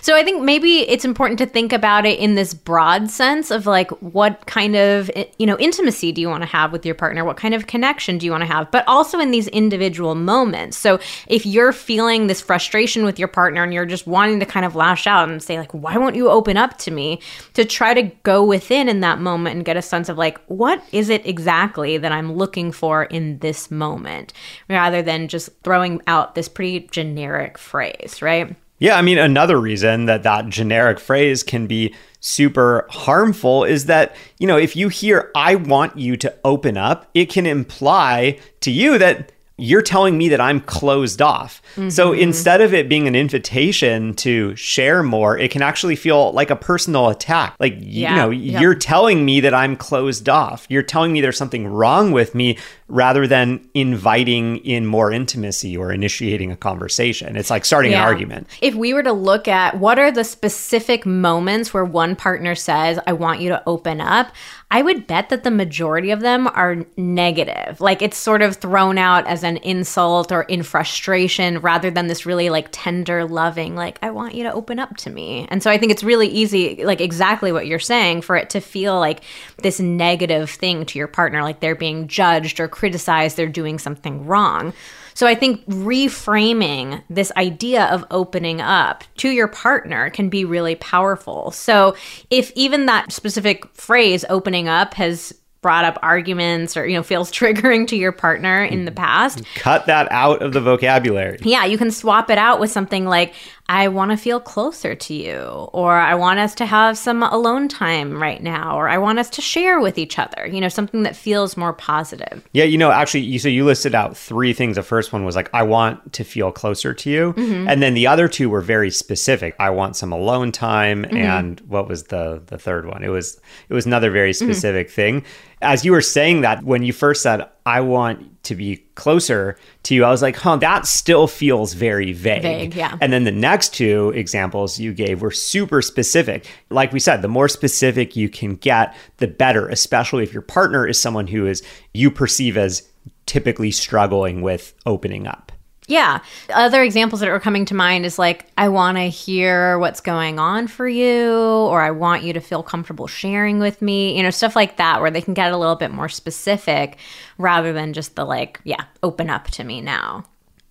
So 0.00 0.14
I 0.14 0.22
think 0.22 0.42
maybe 0.42 0.88
it's 0.88 1.04
important 1.04 1.38
to 1.40 1.46
think 1.46 1.72
about 1.72 2.06
it 2.06 2.18
in 2.18 2.34
this 2.34 2.54
broad 2.54 3.10
sense 3.10 3.50
of 3.50 3.66
like 3.66 3.90
what 4.00 4.46
kind 4.46 4.76
of 4.76 5.10
you 5.38 5.46
know 5.46 5.58
intimacy 5.58 6.12
do 6.12 6.20
you 6.20 6.28
want 6.28 6.42
to 6.42 6.48
have 6.48 6.72
with 6.72 6.86
your 6.86 6.94
partner? 6.94 7.24
What 7.24 7.36
kind 7.36 7.54
of 7.54 7.66
connection 7.66 8.05
do 8.14 8.26
you 8.26 8.32
want 8.32 8.42
to 8.42 8.46
have? 8.46 8.70
But 8.70 8.84
also 8.86 9.18
in 9.18 9.30
these 9.30 9.48
individual 9.48 10.14
moments. 10.14 10.76
So 10.76 10.98
if 11.26 11.44
you're 11.44 11.72
feeling 11.72 12.26
this 12.26 12.40
frustration 12.40 13.04
with 13.04 13.18
your 13.18 13.28
partner 13.28 13.62
and 13.62 13.72
you're 13.72 13.86
just 13.86 14.06
wanting 14.06 14.40
to 14.40 14.46
kind 14.46 14.64
of 14.64 14.74
lash 14.74 15.06
out 15.06 15.28
and 15.28 15.42
say 15.42 15.58
like 15.58 15.72
why 15.72 15.96
won't 15.96 16.16
you 16.16 16.30
open 16.30 16.56
up 16.56 16.78
to 16.78 16.90
me? 16.90 17.20
To 17.54 17.64
try 17.64 17.94
to 17.94 18.02
go 18.22 18.44
within 18.44 18.88
in 18.88 19.00
that 19.00 19.20
moment 19.20 19.56
and 19.56 19.64
get 19.64 19.76
a 19.76 19.82
sense 19.82 20.08
of 20.08 20.16
like 20.16 20.38
what 20.46 20.82
is 20.92 21.08
it 21.08 21.26
exactly 21.26 21.98
that 21.98 22.12
I'm 22.12 22.32
looking 22.32 22.72
for 22.72 23.04
in 23.04 23.38
this 23.38 23.70
moment 23.70 24.32
rather 24.70 25.02
than 25.02 25.28
just 25.28 25.50
throwing 25.62 26.00
out 26.06 26.34
this 26.34 26.48
pretty 26.48 26.88
generic 26.90 27.58
phrase, 27.58 28.22
right? 28.22 28.54
Yeah, 28.78 28.98
I 28.98 29.02
mean, 29.02 29.16
another 29.16 29.58
reason 29.58 30.04
that 30.04 30.22
that 30.24 30.48
generic 30.48 31.00
phrase 31.00 31.42
can 31.42 31.66
be 31.66 31.94
super 32.26 32.86
harmful 32.90 33.62
is 33.62 33.86
that, 33.86 34.16
you 34.38 34.48
know, 34.48 34.56
if 34.56 34.74
you 34.74 34.88
hear, 34.88 35.30
I 35.36 35.54
want 35.54 35.96
you 35.96 36.16
to 36.16 36.34
open 36.44 36.76
up, 36.76 37.08
it 37.14 37.26
can 37.26 37.46
imply 37.46 38.40
to 38.62 38.72
you 38.72 38.98
that 38.98 39.30
you're 39.58 39.82
telling 39.82 40.18
me 40.18 40.28
that 40.28 40.40
I'm 40.40 40.60
closed 40.60 41.22
off. 41.22 41.62
So 41.74 42.10
mm-hmm. 42.10 42.20
instead 42.20 42.60
of 42.60 42.74
it 42.74 42.88
being 42.88 43.08
an 43.08 43.14
invitation 43.14 44.14
to 44.14 44.54
share 44.54 45.02
more, 45.02 45.38
it 45.38 45.50
can 45.50 45.62
actually 45.62 45.96
feel 45.96 46.32
like 46.32 46.50
a 46.50 46.56
personal 46.56 47.08
attack. 47.08 47.56
Like, 47.58 47.76
Yeah, 47.78 48.10
you 48.10 48.16
know, 48.16 48.30
yep. 48.30 48.60
you're 48.60 48.74
telling 48.74 49.24
me 49.24 49.40
that 49.40 49.54
I'm 49.54 49.76
closed 49.76 50.28
off. 50.28 50.66
You're 50.68 50.82
telling 50.82 51.12
me 51.12 51.20
there's 51.20 51.38
something 51.38 51.66
wrong 51.66 52.12
with 52.12 52.34
me 52.34 52.58
rather 52.88 53.26
than 53.26 53.66
inviting 53.74 54.58
in 54.58 54.86
more 54.86 55.10
intimacy 55.10 55.76
or 55.76 55.90
initiating 55.90 56.52
a 56.52 56.56
conversation. 56.56 57.36
It's 57.36 57.50
like 57.50 57.64
starting 57.64 57.94
an 57.94 58.00
argument. 58.00 58.48
If 58.60 58.74
we 58.74 58.94
were 58.94 59.02
to 59.02 59.12
look 59.12 59.48
at 59.48 59.78
what 59.78 59.98
are 59.98 60.12
the 60.12 60.22
specific 60.24 61.04
moments 61.06 61.72
where 61.72 61.84
one 61.84 62.14
partner 62.14 62.54
says, 62.54 62.98
I 63.06 63.14
want 63.14 63.40
you 63.40 63.48
to 63.48 63.62
open 63.66 64.00
up, 64.00 64.32
I 64.68 64.82
would 64.82 65.06
bet 65.06 65.28
that 65.28 65.44
the 65.44 65.50
majority 65.50 66.10
of 66.10 66.20
them 66.20 66.48
are 66.48 66.84
negative. 66.96 67.80
Like 67.80 68.02
it's 68.02 68.16
sort 68.16 68.42
of 68.42 68.56
thrown 68.56 68.98
out 68.98 69.26
as 69.26 69.44
an 69.44 69.58
insult 69.58 70.32
or 70.32 70.42
in 70.42 70.64
frustration 70.64 71.60
rather 71.60 71.88
than 71.88 72.08
this 72.08 72.26
really 72.26 72.50
like 72.50 72.68
tender, 72.72 73.24
loving, 73.24 73.76
like, 73.76 73.98
I 74.02 74.10
want 74.10 74.34
you 74.34 74.42
to 74.42 74.52
open 74.52 74.80
up 74.80 74.96
to 74.98 75.10
me. 75.10 75.46
And 75.50 75.62
so 75.62 75.70
I 75.70 75.78
think 75.78 75.92
it's 75.92 76.02
really 76.02 76.26
easy, 76.26 76.84
like 76.84 77.00
exactly 77.00 77.52
what 77.52 77.68
you're 77.68 77.78
saying, 77.78 78.22
for 78.22 78.34
it 78.34 78.50
to 78.50 78.60
feel 78.60 78.98
like 78.98 79.22
this 79.62 79.78
negative 79.78 80.50
thing 80.50 80.84
to 80.86 80.98
your 80.98 81.08
partner, 81.08 81.42
like 81.42 81.60
they're 81.60 81.76
being 81.76 82.08
judged 82.08 82.58
or 82.58 82.66
criticized, 82.66 83.36
they're 83.36 83.46
doing 83.46 83.78
something 83.78 84.26
wrong. 84.26 84.72
So 85.16 85.26
I 85.26 85.34
think 85.34 85.64
reframing 85.64 87.02
this 87.08 87.32
idea 87.38 87.86
of 87.86 88.04
opening 88.10 88.60
up 88.60 89.02
to 89.16 89.30
your 89.30 89.48
partner 89.48 90.10
can 90.10 90.28
be 90.28 90.44
really 90.44 90.74
powerful. 90.74 91.52
So 91.52 91.96
if 92.28 92.52
even 92.54 92.84
that 92.84 93.10
specific 93.10 93.64
phrase 93.74 94.26
opening 94.28 94.68
up 94.68 94.92
has 94.92 95.32
brought 95.66 95.84
up 95.84 95.98
arguments 96.00 96.76
or 96.76 96.86
you 96.86 96.94
know 96.94 97.02
feels 97.02 97.28
triggering 97.38 97.88
to 97.88 97.96
your 97.96 98.12
partner 98.12 98.64
in 98.64 98.84
the 98.84 98.92
past, 98.92 99.42
cut 99.56 99.86
that 99.86 100.06
out 100.12 100.40
of 100.40 100.52
the 100.52 100.60
vocabulary. 100.60 101.38
yeah, 101.42 101.64
you 101.64 101.76
can 101.76 101.90
swap 101.90 102.30
it 102.30 102.38
out 102.38 102.60
with 102.60 102.70
something 102.70 103.04
like 103.04 103.34
I 103.68 103.88
want 103.88 104.12
to 104.12 104.16
feel 104.16 104.38
closer 104.38 104.94
to 104.94 105.14
you 105.14 105.40
or 105.72 105.94
I 105.94 106.14
want 106.14 106.38
us 106.38 106.54
to 106.56 106.66
have 106.66 106.96
some 106.96 107.24
alone 107.24 107.66
time 107.66 108.22
right 108.22 108.40
now 108.40 108.78
or 108.78 108.88
I 108.88 108.98
want 108.98 109.18
us 109.18 109.28
to 109.30 109.42
share 109.42 109.80
with 109.80 109.98
each 109.98 110.20
other. 110.20 110.46
You 110.46 110.60
know, 110.60 110.68
something 110.68 111.02
that 111.02 111.16
feels 111.16 111.56
more 111.56 111.72
positive. 111.72 112.46
Yeah, 112.52 112.62
you 112.62 112.78
know, 112.78 112.92
actually, 112.92 113.22
you 113.22 113.40
so 113.40 113.48
you 113.48 113.64
listed 113.64 113.94
out 113.94 114.16
three 114.16 114.52
things. 114.52 114.76
The 114.76 114.84
first 114.84 115.12
one 115.12 115.24
was 115.24 115.34
like, 115.34 115.50
I 115.52 115.64
want 115.64 116.12
to 116.12 116.22
feel 116.22 116.52
closer 116.52 116.94
to 116.94 117.10
you, 117.10 117.32
mm-hmm. 117.32 117.68
and 117.68 117.82
then 117.82 117.94
the 117.94 118.06
other 118.06 118.28
two 118.28 118.48
were 118.48 118.60
very 118.60 118.92
specific. 118.92 119.56
I 119.58 119.70
want 119.70 119.96
some 119.96 120.12
alone 120.12 120.52
time, 120.52 121.02
mm-hmm. 121.02 121.16
and 121.16 121.60
what 121.62 121.88
was 121.88 122.04
the 122.04 122.42
the 122.46 122.58
third 122.58 122.86
one? 122.86 123.02
It 123.02 123.08
was 123.08 123.40
it 123.68 123.74
was 123.74 123.86
another 123.86 124.12
very 124.12 124.30
mm-hmm. 124.30 124.46
specific 124.46 124.90
thing. 124.90 125.24
As 125.62 125.84
you 125.84 125.92
were 125.92 126.02
saying 126.02 126.42
that, 126.42 126.64
when 126.64 126.82
you 126.82 126.92
first 126.92 127.22
said, 127.22 127.48
I 127.64 127.80
want 127.80 128.42
to 128.44 128.54
be 128.54 128.76
closer 128.94 129.56
to 129.84 129.94
you, 129.94 130.04
I 130.04 130.10
was 130.10 130.22
like, 130.22 130.36
huh, 130.36 130.56
that 130.56 130.86
still 130.86 131.26
feels 131.26 131.72
very 131.72 132.12
vague. 132.12 132.42
Vague, 132.42 132.74
yeah. 132.74 132.96
And 133.00 133.12
then 133.12 133.24
the 133.24 133.32
next 133.32 133.72
two 133.74 134.12
examples 134.14 134.78
you 134.78 134.92
gave 134.92 135.22
were 135.22 135.30
super 135.30 135.80
specific. 135.80 136.46
Like 136.70 136.92
we 136.92 137.00
said, 137.00 137.22
the 137.22 137.28
more 137.28 137.48
specific 137.48 138.14
you 138.14 138.28
can 138.28 138.56
get, 138.56 138.94
the 139.16 139.26
better, 139.26 139.68
especially 139.68 140.22
if 140.22 140.32
your 140.32 140.42
partner 140.42 140.86
is 140.86 141.00
someone 141.00 141.26
who 141.26 141.46
is 141.46 141.62
you 141.94 142.10
perceive 142.10 142.56
as 142.56 142.88
typically 143.24 143.70
struggling 143.70 144.42
with 144.42 144.74
opening 144.84 145.26
up. 145.26 145.52
Yeah. 145.86 146.20
Other 146.52 146.82
examples 146.82 147.20
that 147.20 147.28
are 147.28 147.38
coming 147.38 147.64
to 147.66 147.74
mind 147.74 148.04
is 148.04 148.18
like, 148.18 148.46
I 148.58 148.68
want 148.68 148.98
to 148.98 149.04
hear 149.04 149.78
what's 149.78 150.00
going 150.00 150.38
on 150.38 150.66
for 150.66 150.88
you, 150.88 151.32
or 151.32 151.80
I 151.80 151.92
want 151.92 152.24
you 152.24 152.32
to 152.32 152.40
feel 152.40 152.62
comfortable 152.62 153.06
sharing 153.06 153.60
with 153.60 153.80
me, 153.80 154.16
you 154.16 154.22
know, 154.22 154.30
stuff 154.30 154.56
like 154.56 154.78
that, 154.78 155.00
where 155.00 155.10
they 155.10 155.20
can 155.20 155.34
get 155.34 155.52
a 155.52 155.56
little 155.56 155.76
bit 155.76 155.92
more 155.92 156.08
specific 156.08 156.98
rather 157.38 157.72
than 157.72 157.92
just 157.92 158.16
the 158.16 158.24
like, 158.24 158.60
yeah, 158.64 158.84
open 159.02 159.30
up 159.30 159.46
to 159.52 159.64
me 159.64 159.80
now. 159.80 160.24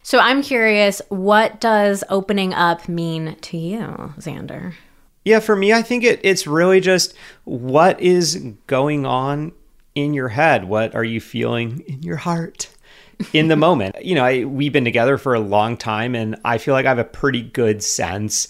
So 0.04 0.19
I'm 0.19 0.43
curious, 0.43 1.01
what 1.10 1.60
does 1.60 2.04
opening 2.10 2.54
up 2.54 2.88
mean 2.88 3.38
to 3.41 3.58
you, 3.58 4.13
Xander? 4.19 4.73
Yeah, 5.23 5.39
for 5.39 5.56
me, 5.56 5.73
I 5.73 5.82
think 5.82 6.04
it, 6.04 6.19
it's 6.23 6.45
really 6.45 6.80
just 6.80 7.15
what 7.45 7.99
is 7.99 8.36
going 8.67 9.06
on 9.06 9.54
in 9.95 10.13
your 10.13 10.28
head? 10.28 10.65
What 10.65 10.93
are 10.93 11.04
you 11.04 11.19
feeling 11.19 11.80
in 11.88 12.04
your 12.04 12.17
heart? 12.17 12.69
In 13.34 13.47
the 13.47 13.56
moment. 13.56 14.04
You 14.04 14.15
know, 14.15 14.25
I, 14.25 14.43
we've 14.43 14.73
been 14.73 14.86
together 14.86 15.17
for 15.17 15.34
a 15.34 15.39
long 15.39 15.78
time, 15.78 16.15
and 16.15 16.36
I 16.45 16.58
feel 16.58 16.73
like 16.73 16.86
I 16.86 16.89
have 16.89 16.99
a 16.99 17.04
pretty 17.04 17.41
good 17.41 17.84
sense 17.84 18.47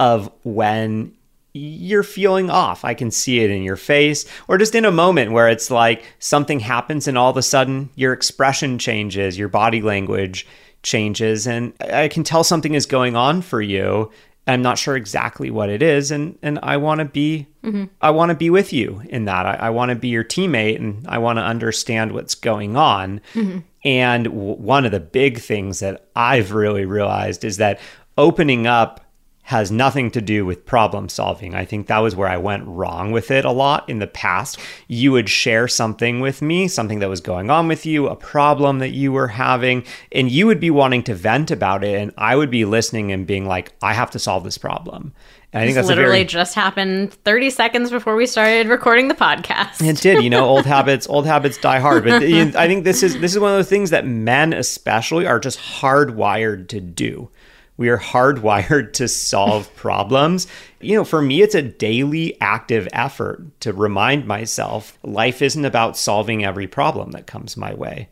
of 0.00 0.32
when 0.44 1.12
you're 1.54 2.02
feeling 2.02 2.50
off. 2.50 2.84
I 2.84 2.94
can 2.94 3.10
see 3.10 3.40
it 3.40 3.50
in 3.50 3.62
your 3.62 3.76
face, 3.76 4.26
or 4.46 4.58
just 4.58 4.74
in 4.74 4.84
a 4.84 4.92
moment 4.92 5.32
where 5.32 5.48
it's 5.48 5.70
like 5.70 6.04
something 6.18 6.60
happens, 6.60 7.08
and 7.08 7.18
all 7.18 7.30
of 7.30 7.36
a 7.36 7.42
sudden 7.42 7.90
your 7.94 8.12
expression 8.12 8.78
changes, 8.78 9.38
your 9.38 9.48
body 9.48 9.82
language 9.82 10.46
changes, 10.82 11.46
and 11.46 11.72
I 11.80 12.08
can 12.08 12.22
tell 12.22 12.44
something 12.44 12.74
is 12.74 12.86
going 12.86 13.16
on 13.16 13.42
for 13.42 13.60
you. 13.60 14.10
I'm 14.48 14.62
not 14.62 14.78
sure 14.78 14.96
exactly 14.96 15.50
what 15.50 15.68
it 15.68 15.82
is, 15.82 16.10
and 16.10 16.38
and 16.42 16.58
I 16.62 16.78
want 16.78 17.00
to 17.00 17.04
be 17.04 17.46
mm-hmm. 17.62 17.84
I 18.00 18.10
want 18.10 18.30
to 18.30 18.34
be 18.34 18.50
with 18.50 18.72
you 18.72 19.02
in 19.08 19.26
that. 19.26 19.46
I, 19.46 19.54
I 19.54 19.70
want 19.70 19.90
to 19.90 19.94
be 19.94 20.08
your 20.08 20.24
teammate, 20.24 20.76
and 20.76 21.06
I 21.06 21.18
want 21.18 21.38
to 21.38 21.42
understand 21.42 22.12
what's 22.12 22.34
going 22.34 22.76
on. 22.76 23.20
Mm-hmm. 23.34 23.58
And 23.84 24.24
w- 24.24 24.54
one 24.54 24.84
of 24.86 24.92
the 24.92 25.00
big 25.00 25.38
things 25.38 25.80
that 25.80 26.08
I've 26.16 26.52
really 26.52 26.86
realized 26.86 27.44
is 27.44 27.58
that 27.58 27.78
opening 28.16 28.66
up 28.66 29.04
has 29.48 29.72
nothing 29.72 30.10
to 30.10 30.20
do 30.20 30.44
with 30.44 30.66
problem 30.66 31.08
solving. 31.08 31.54
I 31.54 31.64
think 31.64 31.86
that 31.86 32.00
was 32.00 32.14
where 32.14 32.28
I 32.28 32.36
went 32.36 32.66
wrong 32.66 33.12
with 33.12 33.30
it 33.30 33.46
a 33.46 33.50
lot 33.50 33.88
in 33.88 33.98
the 33.98 34.06
past. 34.06 34.58
You 34.88 35.12
would 35.12 35.30
share 35.30 35.66
something 35.66 36.20
with 36.20 36.42
me, 36.42 36.68
something 36.68 36.98
that 36.98 37.08
was 37.08 37.22
going 37.22 37.48
on 37.48 37.66
with 37.66 37.86
you, 37.86 38.08
a 38.08 38.14
problem 38.14 38.78
that 38.80 38.90
you 38.90 39.10
were 39.10 39.28
having, 39.28 39.84
and 40.12 40.30
you 40.30 40.46
would 40.46 40.60
be 40.60 40.70
wanting 40.70 41.02
to 41.04 41.14
vent 41.14 41.50
about 41.50 41.82
it. 41.82 41.98
And 41.98 42.12
I 42.18 42.36
would 42.36 42.50
be 42.50 42.66
listening 42.66 43.10
and 43.10 43.26
being 43.26 43.46
like, 43.46 43.72
I 43.80 43.94
have 43.94 44.10
to 44.10 44.18
solve 44.18 44.44
this 44.44 44.58
problem. 44.58 45.14
And 45.54 45.62
I 45.62 45.64
think 45.64 45.76
This 45.76 45.86
that's 45.86 45.88
literally 45.88 46.18
very 46.18 46.24
just 46.26 46.54
happened 46.54 47.14
30 47.14 47.48
seconds 47.48 47.90
before 47.90 48.16
we 48.16 48.26
started 48.26 48.68
recording 48.68 49.08
the 49.08 49.14
podcast. 49.14 49.80
it 49.80 49.96
did, 49.96 50.22
you 50.22 50.28
know, 50.28 50.44
old 50.44 50.66
habits, 50.76 51.08
old 51.08 51.24
habits 51.24 51.56
die 51.56 51.78
hard. 51.78 52.04
But 52.04 52.22
I 52.22 52.66
think 52.66 52.84
this 52.84 53.02
is 53.02 53.18
this 53.18 53.32
is 53.32 53.38
one 53.38 53.52
of 53.52 53.56
those 53.56 53.70
things 53.70 53.88
that 53.88 54.06
men 54.06 54.52
especially 54.52 55.26
are 55.26 55.40
just 55.40 55.58
hardwired 55.58 56.68
to 56.68 56.82
do. 56.82 57.30
We 57.78 57.88
are 57.88 57.98
hardwired 57.98 58.92
to 58.94 59.08
solve 59.08 59.74
problems. 59.76 60.46
You 60.80 60.96
know, 60.96 61.04
for 61.04 61.22
me, 61.22 61.40
it's 61.40 61.54
a 61.54 61.62
daily 61.62 62.38
active 62.40 62.86
effort 62.92 63.58
to 63.60 63.72
remind 63.72 64.26
myself 64.26 64.98
life 65.02 65.40
isn't 65.40 65.64
about 65.64 65.96
solving 65.96 66.44
every 66.44 66.66
problem 66.66 67.12
that 67.12 67.26
comes 67.26 67.56
my 67.56 67.72
way. 67.72 68.08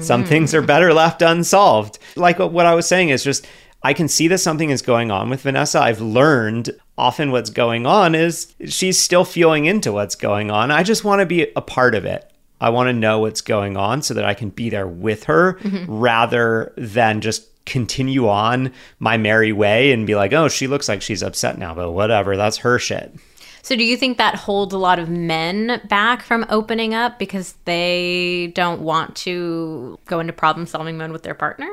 Some 0.00 0.22
hmm. 0.22 0.28
things 0.28 0.54
are 0.54 0.62
better 0.62 0.92
left 0.92 1.22
unsolved. 1.22 1.98
Like 2.16 2.38
what 2.38 2.66
I 2.66 2.74
was 2.74 2.88
saying 2.88 3.10
is 3.10 3.22
just, 3.22 3.46
I 3.82 3.92
can 3.92 4.08
see 4.08 4.26
that 4.28 4.38
something 4.38 4.70
is 4.70 4.82
going 4.82 5.10
on 5.10 5.30
with 5.30 5.42
Vanessa. 5.42 5.80
I've 5.80 6.00
learned 6.00 6.70
often 6.96 7.30
what's 7.30 7.50
going 7.50 7.86
on 7.86 8.14
is 8.16 8.54
she's 8.66 9.00
still 9.00 9.24
feeling 9.24 9.66
into 9.66 9.92
what's 9.92 10.16
going 10.16 10.50
on. 10.50 10.72
I 10.72 10.82
just 10.82 11.04
want 11.04 11.20
to 11.20 11.26
be 11.26 11.52
a 11.54 11.62
part 11.62 11.94
of 11.94 12.04
it. 12.04 12.28
I 12.60 12.70
want 12.70 12.88
to 12.88 12.92
know 12.92 13.20
what's 13.20 13.40
going 13.40 13.76
on 13.76 14.02
so 14.02 14.14
that 14.14 14.24
I 14.24 14.34
can 14.34 14.50
be 14.50 14.68
there 14.68 14.88
with 14.88 15.24
her 15.24 15.54
mm-hmm. 15.54 15.92
rather 15.92 16.72
than 16.76 17.20
just 17.20 17.57
continue 17.68 18.28
on 18.28 18.72
my 18.98 19.16
merry 19.16 19.52
way 19.52 19.92
and 19.92 20.06
be 20.06 20.14
like, 20.14 20.32
oh, 20.32 20.48
she 20.48 20.66
looks 20.66 20.88
like 20.88 21.02
she's 21.02 21.22
upset 21.22 21.58
now, 21.58 21.74
but 21.74 21.92
whatever, 21.92 22.36
that's 22.36 22.58
her 22.58 22.78
shit. 22.78 23.14
So, 23.62 23.76
do 23.76 23.84
you 23.84 23.96
think 23.96 24.18
that 24.18 24.34
holds 24.34 24.72
a 24.72 24.78
lot 24.78 24.98
of 24.98 25.10
men 25.10 25.80
back 25.88 26.22
from 26.22 26.46
opening 26.48 26.94
up 26.94 27.18
because 27.18 27.54
they 27.64 28.52
don't 28.54 28.80
want 28.80 29.14
to 29.16 29.98
go 30.06 30.20
into 30.20 30.32
problem 30.32 30.66
solving 30.66 30.96
mode 30.96 31.10
with 31.10 31.22
their 31.22 31.34
partner? 31.34 31.68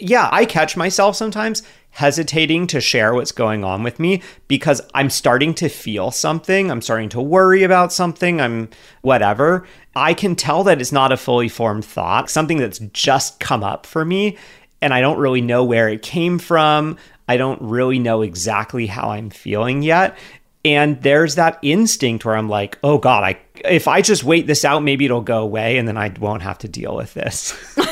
yeah, 0.00 0.28
I 0.32 0.44
catch 0.44 0.76
myself 0.76 1.16
sometimes 1.16 1.62
hesitating 1.90 2.68
to 2.68 2.80
share 2.80 3.14
what's 3.14 3.32
going 3.32 3.64
on 3.64 3.82
with 3.82 3.98
me 3.98 4.22
because 4.48 4.80
I'm 4.94 5.10
starting 5.10 5.54
to 5.54 5.68
feel 5.68 6.10
something. 6.10 6.70
I'm 6.70 6.82
starting 6.82 7.08
to 7.10 7.20
worry 7.20 7.62
about 7.62 7.92
something. 7.92 8.40
I'm 8.40 8.68
whatever. 9.02 9.66
I 9.96 10.14
can 10.14 10.36
tell 10.36 10.62
that 10.64 10.80
it's 10.80 10.92
not 10.92 11.12
a 11.12 11.16
fully 11.16 11.48
formed 11.48 11.84
thought, 11.84 12.30
something 12.30 12.58
that's 12.58 12.78
just 12.92 13.40
come 13.40 13.64
up 13.64 13.86
for 13.86 14.04
me. 14.04 14.38
And 14.82 14.94
I 14.94 15.00
don't 15.00 15.18
really 15.18 15.40
know 15.40 15.64
where 15.64 15.88
it 15.88 16.02
came 16.02 16.38
from. 16.38 16.96
I 17.28 17.36
don't 17.36 17.60
really 17.62 17.98
know 17.98 18.22
exactly 18.22 18.86
how 18.86 19.10
I'm 19.10 19.30
feeling 19.30 19.82
yet. 19.82 20.16
And 20.64 21.00
there's 21.02 21.36
that 21.36 21.58
instinct 21.62 22.24
where 22.24 22.36
I'm 22.36 22.48
like, 22.48 22.78
oh 22.82 22.98
God, 22.98 23.24
I, 23.24 23.38
if 23.64 23.88
I 23.88 24.02
just 24.02 24.24
wait 24.24 24.46
this 24.46 24.64
out, 24.64 24.82
maybe 24.82 25.04
it'll 25.04 25.20
go 25.20 25.42
away 25.42 25.78
and 25.78 25.88
then 25.88 25.96
I 25.96 26.12
won't 26.20 26.42
have 26.42 26.58
to 26.58 26.68
deal 26.68 26.96
with 26.96 27.14
this. 27.14 27.54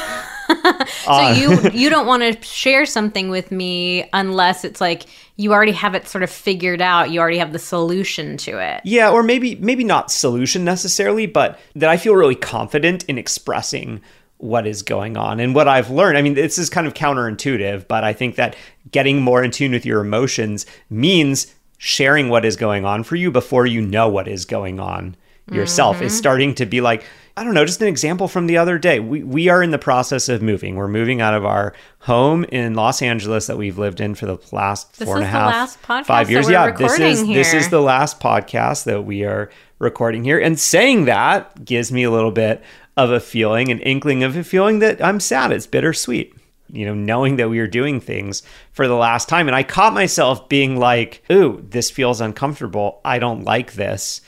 So 1.05 1.12
uh, 1.12 1.33
you 1.33 1.70
you 1.72 1.90
don't 1.90 2.07
want 2.07 2.22
to 2.22 2.42
share 2.42 2.85
something 2.85 3.31
with 3.31 3.51
me 3.51 4.09
unless 4.12 4.64
it's 4.64 4.81
like 4.81 5.05
you 5.37 5.53
already 5.53 5.72
have 5.72 5.94
it 5.94 6.09
sort 6.09 6.22
of 6.22 6.31
figured 6.31 6.83
out. 6.83 7.11
You 7.11 7.20
already 7.20 7.38
have 7.38 7.53
the 7.53 7.59
solution 7.59 8.37
to 8.38 8.59
it. 8.59 8.83
Yeah, 8.85 9.11
or 9.11 9.22
maybe 9.22 9.55
maybe 9.57 9.85
not 9.85 10.11
solution 10.11 10.64
necessarily, 10.64 11.27
but 11.27 11.59
that 11.77 11.88
I 11.88 11.96
feel 11.96 12.14
really 12.14 12.35
confident 12.35 13.05
in 13.05 13.18
expressing 13.18 14.01
what 14.38 14.66
is 14.66 14.83
going 14.83 15.16
on 15.16 15.40
and 15.40 15.55
what 15.55 15.68
I've 15.68 15.90
learned. 15.90 16.16
I 16.16 16.22
mean, 16.22 16.35
this 16.35 16.59
is 16.59 16.70
kind 16.70 16.87
of 16.87 16.94
counterintuitive, 16.94 17.88
but 17.88 18.05
I 18.05 18.12
think 18.12 18.37
that 18.37 18.57
getting 18.90 19.20
more 19.20 19.42
in 19.42 19.51
tune 19.51 19.72
with 19.72 19.85
your 19.85 20.01
emotions 20.01 20.64
means 20.88 21.55
sharing 21.77 22.29
what 22.29 22.44
is 22.44 22.57
going 22.57 22.85
on 22.85 23.03
for 23.05 23.16
you 23.16 23.31
before 23.31 23.66
you 23.66 23.81
know 23.81 24.09
what 24.09 24.29
is 24.29 24.44
going 24.44 24.81
on 24.81 25.16
yourself. 25.51 25.96
Mm-hmm. 25.96 26.07
Is 26.07 26.16
starting 26.16 26.55
to 26.57 26.66
be 26.66 26.81
like, 26.81 27.05
I 27.37 27.44
don't 27.44 27.55
know, 27.55 27.64
just 27.64 27.81
an 27.81 27.88
example 27.88 28.29
from 28.29 28.46
the 28.46 28.59
other 28.59 28.79
day. 28.79 29.01
We 29.01 29.22
we 29.22 29.48
are 29.48 29.62
in 29.62 29.70
the 29.70 29.79
process 29.79 30.29
of 30.29 30.42
moving. 30.42 30.77
We're 30.77 30.88
moving 30.88 31.20
out 31.20 31.35
of 31.35 31.44
our 31.44 31.72
home 32.01 32.44
in 32.44 32.74
Los 32.74 33.01
Angeles 33.01 33.46
that 33.46 33.57
we've 33.57 33.79
lived 33.79 34.01
in 34.01 34.14
for 34.14 34.27
the 34.27 34.38
last 34.53 34.98
This 34.98 35.07
four 35.07 35.16
and 35.16 35.24
a 35.24 35.29
half, 35.29 35.77
five 36.05 36.31
years. 36.31 36.51
yeah, 36.51 36.70
this 36.72 36.92
is 36.92 36.98
recording 36.98 37.35
this 37.35 37.55
is 37.55 37.70
the 37.70 37.81
last 37.81 38.20
podcast 38.20 38.85
that 38.85 39.03
we 39.03 39.24
are 39.24 39.51
recording 39.79 40.24
here. 40.24 40.38
And 40.38 40.59
saying 40.59 41.05
that 41.05 41.64
gives 41.64 41.92
me 41.92 42.03
a 42.03 42.11
little 42.11 42.33
bit 42.33 42.62
of 42.99 43.13
a 43.13 43.21
feeling, 43.21 43.71
an 43.71 43.79
inkling 43.81 44.25
of 44.25 44.37
a 44.37 44.43
feeling 44.43 44.81
that 44.81 45.03
I'm 45.03 45.21
sad. 45.21 45.53
It's 45.53 45.69
bittersweet. 45.69 46.35
You 46.71 46.85
know, 46.85 46.95
knowing 46.95 47.37
that 47.37 47.49
we 47.49 47.61
are 47.61 47.67
doing 47.67 47.99
things 47.99 48.43
for 48.73 48.87
the 48.87 48.95
last 48.95 49.27
time. 49.27 49.47
And 49.47 49.57
I 49.57 49.63
caught 49.63 49.95
myself 49.95 50.51
being 50.51 50.77
like, 50.77 51.23
ooh, 51.31 51.65
this 51.67 51.91
feels 51.91 52.21
uncomfortable. 52.21 53.01
I 53.07 53.19
don't 53.19 53.45
like 53.45 53.73
this, 53.73 54.21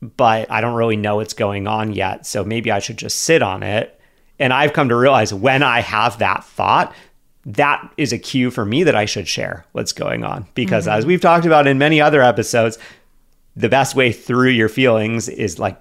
but 0.00 0.48
I 0.52 0.60
don't 0.60 0.76
really 0.76 0.96
know 0.96 1.16
what's 1.16 1.34
going 1.34 1.66
on 1.66 1.92
yet. 1.92 2.26
So 2.26 2.44
maybe 2.44 2.70
I 2.70 2.78
should 2.78 2.96
just 2.96 3.18
sit 3.22 3.42
on 3.42 3.64
it. 3.64 3.98
And 4.38 4.52
I've 4.52 4.72
come 4.72 4.90
to 4.90 4.94
realize 4.94 5.34
when 5.34 5.64
I 5.64 5.80
have 5.80 6.18
that 6.18 6.44
thought, 6.44 6.94
that 7.44 7.92
is 7.96 8.12
a 8.12 8.18
cue 8.18 8.52
for 8.52 8.64
me 8.64 8.84
that 8.84 8.94
I 8.94 9.06
should 9.06 9.26
share 9.26 9.64
what's 9.72 9.92
going 9.92 10.22
on. 10.22 10.46
Because 10.54 10.86
mm-hmm. 10.86 10.98
as 10.98 11.06
we've 11.06 11.20
talked 11.20 11.46
about 11.46 11.66
in 11.66 11.76
many 11.76 12.00
other 12.00 12.22
episodes, 12.22 12.78
the 13.56 13.68
best 13.68 13.96
way 13.96 14.12
through 14.12 14.50
your 14.50 14.68
feelings 14.68 15.28
is 15.28 15.58
like 15.58 15.76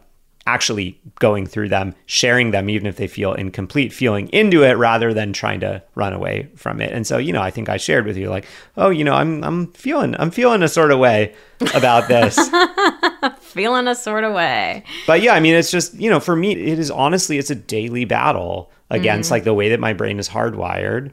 actually 0.48 1.00
going 1.20 1.46
through 1.46 1.68
them, 1.68 1.94
sharing 2.06 2.52
them, 2.52 2.70
even 2.70 2.88
if 2.88 2.96
they 2.96 3.08
feel 3.08 3.34
incomplete, 3.34 3.92
feeling 3.92 4.30
into 4.30 4.64
it 4.64 4.74
rather 4.74 5.14
than 5.14 5.34
trying 5.34 5.60
to 5.60 5.84
run 5.94 6.14
away 6.14 6.48
from 6.56 6.80
it. 6.80 6.94
And 6.94 7.06
so, 7.06 7.18
you 7.18 7.34
know, 7.34 7.42
I 7.42 7.52
think 7.52 7.68
I 7.68 7.76
shared 7.76 8.06
with 8.06 8.16
you 8.16 8.30
like, 8.30 8.46
oh, 8.78 8.90
you 8.90 9.04
know, 9.04 9.14
I'm 9.14 9.44
I'm 9.44 9.74
feeling 9.74 10.16
I'm 10.18 10.32
feeling 10.32 10.64
a 10.64 10.70
sort 10.70 10.92
of 10.92 11.00
way 11.00 11.36
about 11.76 12.08
this. 12.08 12.40
Feeling 13.42 13.88
a 13.88 13.96
sort 13.96 14.24
of 14.24 14.34
way. 14.34 14.84
but 15.08 15.22
yeah, 15.22 15.34
I 15.34 15.40
mean, 15.40 15.56
it's 15.56 15.72
just, 15.72 15.96
you 15.96 16.10
know, 16.10 16.20
for 16.20 16.36
me, 16.36 16.52
it 16.52 16.78
is 16.78 16.92
honestly, 16.92 17.40
it's 17.40 17.50
a 17.50 17.56
daily 17.56 18.06
battle 18.06 18.72
against 18.92 19.30
mm. 19.30 19.32
like 19.32 19.44
the 19.44 19.54
way 19.54 19.70
that 19.70 19.80
my 19.80 19.94
brain 19.94 20.20
is 20.20 20.30
hardwired. 20.30 21.12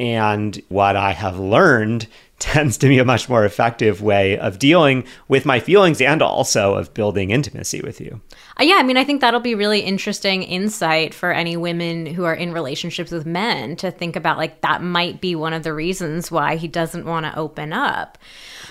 And 0.00 0.60
what 0.68 0.96
I 0.96 1.12
have 1.12 1.38
learned 1.38 2.08
tends 2.44 2.76
to 2.76 2.88
be 2.88 2.98
a 2.98 3.04
much 3.06 3.26
more 3.26 3.46
effective 3.46 4.02
way 4.02 4.38
of 4.38 4.58
dealing 4.58 5.02
with 5.28 5.46
my 5.46 5.58
feelings 5.58 5.98
and 6.00 6.20
also 6.20 6.74
of 6.74 6.92
building 6.92 7.30
intimacy 7.30 7.80
with 7.80 8.02
you. 8.02 8.20
Uh, 8.60 8.64
yeah, 8.64 8.76
I 8.76 8.82
mean, 8.82 8.98
I 8.98 9.04
think 9.04 9.22
that'll 9.22 9.40
be 9.40 9.54
really 9.54 9.80
interesting 9.80 10.42
insight 10.42 11.14
for 11.14 11.32
any 11.32 11.56
women 11.56 12.04
who 12.04 12.24
are 12.24 12.34
in 12.34 12.52
relationships 12.52 13.10
with 13.10 13.24
men 13.24 13.76
to 13.76 13.90
think 13.90 14.14
about 14.14 14.36
like 14.36 14.60
that 14.60 14.82
might 14.82 15.22
be 15.22 15.34
one 15.34 15.54
of 15.54 15.62
the 15.62 15.72
reasons 15.72 16.30
why 16.30 16.56
he 16.56 16.68
doesn't 16.68 17.06
want 17.06 17.24
to 17.24 17.38
open 17.38 17.72
up. 17.72 18.18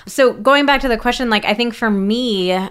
So, 0.06 0.34
going 0.34 0.68
back 0.68 0.82
to 0.82 0.88
the 0.88 0.98
question, 0.98 1.32
like, 1.32 1.46
I 1.46 1.56
think 1.56 1.74
for 1.74 1.90
me, 1.90 2.70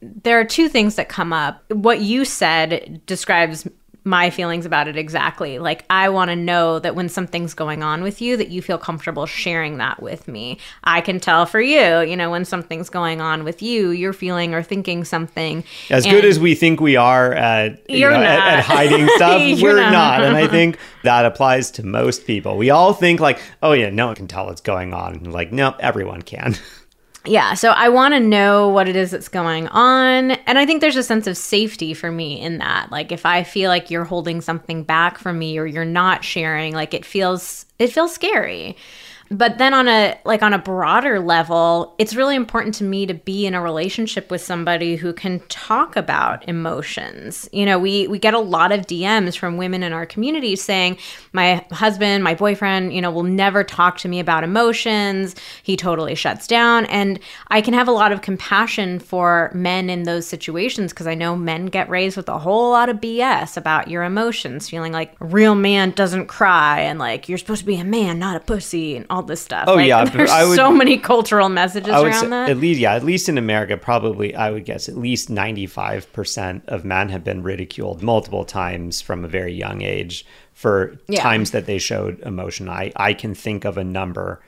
there 0.00 0.40
are 0.40 0.44
two 0.44 0.68
things 0.70 0.94
that 0.94 1.10
come 1.10 1.34
up. 1.34 1.70
What 1.70 2.00
you 2.00 2.24
said 2.24 3.02
describes 3.04 3.68
my 4.04 4.30
feelings 4.30 4.66
about 4.66 4.88
it 4.88 4.96
exactly. 4.96 5.58
Like 5.58 5.84
I 5.90 6.08
want 6.08 6.30
to 6.30 6.36
know 6.36 6.78
that 6.78 6.94
when 6.94 7.08
something's 7.08 7.54
going 7.54 7.82
on 7.82 8.02
with 8.02 8.20
you 8.20 8.36
that 8.36 8.48
you 8.48 8.62
feel 8.62 8.78
comfortable 8.78 9.26
sharing 9.26 9.78
that 9.78 10.02
with 10.02 10.28
me. 10.28 10.58
I 10.84 11.00
can 11.00 11.20
tell 11.20 11.46
for 11.46 11.60
you, 11.60 12.00
you 12.00 12.16
know, 12.16 12.30
when 12.30 12.44
something's 12.44 12.88
going 12.88 13.20
on 13.20 13.44
with 13.44 13.62
you, 13.62 13.90
you're 13.90 14.12
feeling 14.12 14.54
or 14.54 14.62
thinking 14.62 15.04
something. 15.04 15.64
As 15.90 16.06
good 16.06 16.24
as 16.24 16.38
we 16.38 16.54
think 16.54 16.80
we 16.80 16.96
are 16.96 17.32
at, 17.34 17.88
you 17.90 18.08
know, 18.08 18.16
at, 18.16 18.58
at 18.58 18.64
hiding 18.64 19.08
stuff, 19.16 19.40
we're 19.60 19.76
not. 19.76 19.92
not. 19.92 20.24
And 20.24 20.36
I 20.36 20.46
think 20.48 20.78
that 21.04 21.24
applies 21.24 21.70
to 21.72 21.84
most 21.84 22.26
people. 22.26 22.56
We 22.56 22.70
all 22.70 22.92
think 22.92 23.20
like, 23.20 23.40
oh 23.62 23.72
yeah, 23.72 23.90
no 23.90 24.06
one 24.06 24.16
can 24.16 24.28
tell 24.28 24.46
what's 24.46 24.60
going 24.60 24.94
on. 24.94 25.14
And 25.14 25.32
like, 25.32 25.52
no, 25.52 25.74
everyone 25.78 26.22
can. 26.22 26.54
Yeah, 27.26 27.52
so 27.52 27.70
I 27.70 27.90
want 27.90 28.14
to 28.14 28.20
know 28.20 28.70
what 28.70 28.88
it 28.88 28.96
is 28.96 29.10
that's 29.10 29.28
going 29.28 29.68
on. 29.68 30.30
And 30.30 30.58
I 30.58 30.64
think 30.64 30.80
there's 30.80 30.96
a 30.96 31.02
sense 31.02 31.26
of 31.26 31.36
safety 31.36 31.92
for 31.92 32.10
me 32.10 32.40
in 32.40 32.58
that. 32.58 32.90
Like 32.90 33.12
if 33.12 33.26
I 33.26 33.42
feel 33.42 33.68
like 33.68 33.90
you're 33.90 34.04
holding 34.04 34.40
something 34.40 34.84
back 34.84 35.18
from 35.18 35.38
me 35.38 35.58
or 35.58 35.66
you're 35.66 35.84
not 35.84 36.24
sharing, 36.24 36.72
like 36.72 36.94
it 36.94 37.04
feels 37.04 37.66
it 37.78 37.88
feels 37.88 38.14
scary. 38.14 38.76
But 39.32 39.58
then 39.58 39.72
on 39.74 39.86
a 39.86 40.18
like 40.24 40.42
on 40.42 40.52
a 40.52 40.58
broader 40.58 41.20
level, 41.20 41.94
it's 41.98 42.16
really 42.16 42.34
important 42.34 42.74
to 42.76 42.84
me 42.84 43.06
to 43.06 43.14
be 43.14 43.46
in 43.46 43.54
a 43.54 43.62
relationship 43.62 44.28
with 44.28 44.40
somebody 44.40 44.96
who 44.96 45.12
can 45.12 45.38
talk 45.48 45.94
about 45.94 46.48
emotions. 46.48 47.48
You 47.52 47.64
know, 47.64 47.78
we 47.78 48.08
we 48.08 48.18
get 48.18 48.34
a 48.34 48.40
lot 48.40 48.72
of 48.72 48.88
DMs 48.88 49.38
from 49.38 49.56
women 49.56 49.84
in 49.84 49.92
our 49.92 50.04
community 50.04 50.56
saying, 50.56 50.96
"My 51.32 51.64
husband, 51.70 52.24
my 52.24 52.34
boyfriend, 52.34 52.92
you 52.92 53.00
know, 53.00 53.12
will 53.12 53.22
never 53.22 53.62
talk 53.62 53.98
to 53.98 54.08
me 54.08 54.18
about 54.18 54.42
emotions. 54.42 55.36
He 55.62 55.76
totally 55.76 56.16
shuts 56.16 56.48
down." 56.48 56.86
And 56.86 57.20
I 57.48 57.60
can 57.60 57.72
have 57.74 57.86
a 57.86 57.92
lot 57.92 58.10
of 58.10 58.22
compassion 58.22 58.98
for 58.98 59.52
men 59.54 59.88
in 59.90 60.02
those 60.02 60.26
situations 60.26 60.92
because 60.92 61.06
I 61.06 61.14
know 61.14 61.36
men 61.36 61.66
get 61.66 61.88
raised 61.88 62.16
with 62.16 62.28
a 62.28 62.38
whole 62.40 62.72
lot 62.72 62.88
of 62.88 63.00
BS 63.00 63.56
about 63.56 63.86
your 63.86 64.02
emotions, 64.02 64.68
feeling 64.68 64.92
like 64.92 65.14
a 65.20 65.24
real 65.24 65.54
man 65.54 65.92
doesn't 65.92 66.26
cry 66.26 66.80
and 66.80 66.98
like 66.98 67.28
you're 67.28 67.38
supposed 67.38 67.60
to 67.60 67.66
be 67.66 67.76
a 67.76 67.84
man, 67.84 68.18
not 68.18 68.34
a 68.34 68.40
pussy, 68.40 68.96
and 68.96 69.06
all 69.08 69.19
this 69.26 69.40
stuff. 69.40 69.64
Oh, 69.68 69.74
Like, 69.74 69.88
yeah, 69.88 70.04
there's 70.16 70.30
would- 70.48 70.56
so 70.56 70.70
many 70.72 70.98
cultural 70.98 71.48
messages 71.48 71.90
I 71.92 71.98
would 72.00 72.08
around 72.08 72.20
say 72.20 72.28
that. 72.28 72.50
at 72.50 72.56
least 72.58 72.80
yeah, 72.80 72.94
at 72.94 73.04
least 73.04 73.28
in 73.28 73.38
America, 73.38 73.76
probably 73.76 74.34
I 74.34 74.50
would 74.50 74.64
guess 74.64 74.88
at 74.88 74.96
least 74.96 75.30
ninety 75.30 75.66
five 75.66 76.12
percent 76.12 76.64
of 76.68 76.84
men 76.84 77.08
have 77.10 77.24
been 77.24 77.42
ridiculed 77.42 78.02
multiple 78.02 78.44
times 78.44 79.00
from 79.00 79.24
a 79.24 79.28
very 79.28 79.52
young 79.54 79.82
age 79.82 80.24
for 80.52 80.98
Yeah. 81.08 81.22
times 81.22 81.50
that 81.52 81.66
they 81.66 81.78
showed 81.78 82.20
emotion. 82.20 82.68
I 82.68 82.92
I 82.96 83.14
can 83.14 83.34
think 83.34 83.64
of 83.64 83.78
a 83.78 83.84
number 83.84 84.42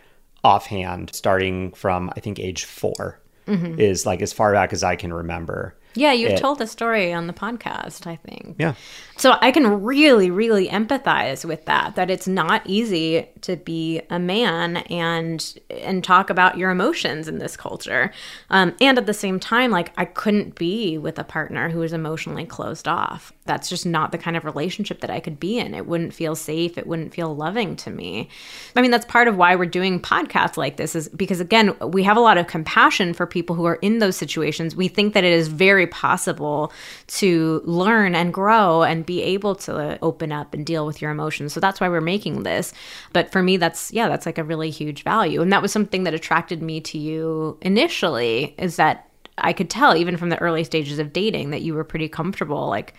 offhand, 0.44 1.14
starting 1.14 1.72
from 1.72 2.10
I 2.16 2.20
think 2.20 2.38
age 2.38 2.64
4 2.64 3.18
Mm-hmm. 3.48 3.80
is 3.80 4.06
like 4.06 4.22
as 4.22 4.32
far 4.32 4.52
back 4.52 4.72
as 4.72 4.84
I 4.84 4.94
can 4.94 5.12
remember. 5.12 5.74
yeah, 5.94 6.12
you've 6.12 6.30
it- 6.30 6.38
told 6.38 6.58
the 6.60 6.66
story 6.68 7.12
on 7.12 7.26
the 7.26 7.32
podcast, 7.32 8.06
I 8.06 8.14
think. 8.14 8.54
Yeah. 8.56 8.74
So 9.22 9.36
I 9.40 9.52
can 9.52 9.84
really, 9.84 10.32
really 10.32 10.66
empathize 10.66 11.44
with 11.44 11.66
that. 11.66 11.94
That 11.94 12.10
it's 12.10 12.26
not 12.26 12.60
easy 12.66 13.28
to 13.42 13.54
be 13.54 14.02
a 14.10 14.18
man 14.18 14.78
and 14.78 15.60
and 15.70 16.02
talk 16.02 16.28
about 16.28 16.58
your 16.58 16.72
emotions 16.72 17.28
in 17.28 17.38
this 17.38 17.56
culture, 17.56 18.10
um, 18.50 18.74
and 18.80 18.98
at 18.98 19.06
the 19.06 19.14
same 19.14 19.38
time, 19.38 19.70
like 19.70 19.92
I 19.96 20.06
couldn't 20.06 20.56
be 20.56 20.98
with 20.98 21.20
a 21.20 21.24
partner 21.24 21.68
who 21.68 21.82
is 21.82 21.92
emotionally 21.92 22.44
closed 22.44 22.88
off. 22.88 23.32
that's 23.44 23.68
just 23.68 23.84
not 23.84 24.12
the 24.12 24.18
kind 24.18 24.36
of 24.36 24.44
relationship 24.44 25.00
that 25.00 25.10
I 25.10 25.18
could 25.20 25.40
be 25.40 25.58
in. 25.58 25.74
It 25.74 25.86
wouldn't 25.86 26.14
feel 26.14 26.36
safe. 26.36 26.78
It 26.78 26.86
wouldn't 26.86 27.12
feel 27.12 27.34
loving 27.34 27.74
to 27.76 27.90
me. 27.90 28.28
I 28.76 28.82
mean, 28.82 28.90
that's 28.90 29.06
part 29.06 29.26
of 29.28 29.36
why 29.36 29.56
we're 29.56 29.66
doing 29.66 30.00
podcasts 30.00 30.56
like 30.56 30.76
this 30.76 30.94
is 30.94 31.08
because 31.08 31.40
again, 31.40 31.76
we 31.80 32.02
have 32.02 32.16
a 32.16 32.20
lot 32.20 32.38
of 32.38 32.46
compassion 32.46 33.14
for 33.14 33.26
people 33.26 33.54
who 33.56 33.66
are 33.66 33.76
in 33.76 33.98
those 33.98 34.16
situations. 34.16 34.74
We 34.74 34.88
think 34.88 35.14
that 35.14 35.24
it 35.24 35.32
is 35.32 35.48
very 35.48 35.86
possible 35.86 36.72
to 37.08 37.62
learn 37.64 38.14
and 38.14 38.32
grow 38.32 38.82
and 38.82 39.04
be 39.04 39.11
able 39.20 39.54
to 39.56 39.98
open 40.00 40.32
up 40.32 40.54
and 40.54 40.64
deal 40.64 40.86
with 40.86 41.02
your 41.02 41.10
emotions. 41.10 41.52
So 41.52 41.60
that's 41.60 41.80
why 41.80 41.88
we're 41.90 42.00
making 42.00 42.44
this. 42.44 42.72
But 43.12 43.30
for 43.30 43.42
me, 43.42 43.58
that's 43.58 43.92
yeah, 43.92 44.08
that's 44.08 44.24
like 44.24 44.38
a 44.38 44.44
really 44.44 44.70
huge 44.70 45.02
value. 45.02 45.42
And 45.42 45.52
that 45.52 45.60
was 45.60 45.72
something 45.72 46.04
that 46.04 46.14
attracted 46.14 46.62
me 46.62 46.80
to 46.80 46.96
you 46.96 47.58
initially 47.60 48.54
is 48.56 48.76
that 48.76 49.10
I 49.36 49.52
could 49.52 49.68
tell 49.68 49.96
even 49.96 50.16
from 50.16 50.28
the 50.30 50.38
early 50.38 50.64
stages 50.64 50.98
of 50.98 51.12
dating 51.12 51.50
that 51.50 51.62
you 51.62 51.74
were 51.74 51.84
pretty 51.84 52.08
comfortable 52.08 52.68
like 52.68 52.94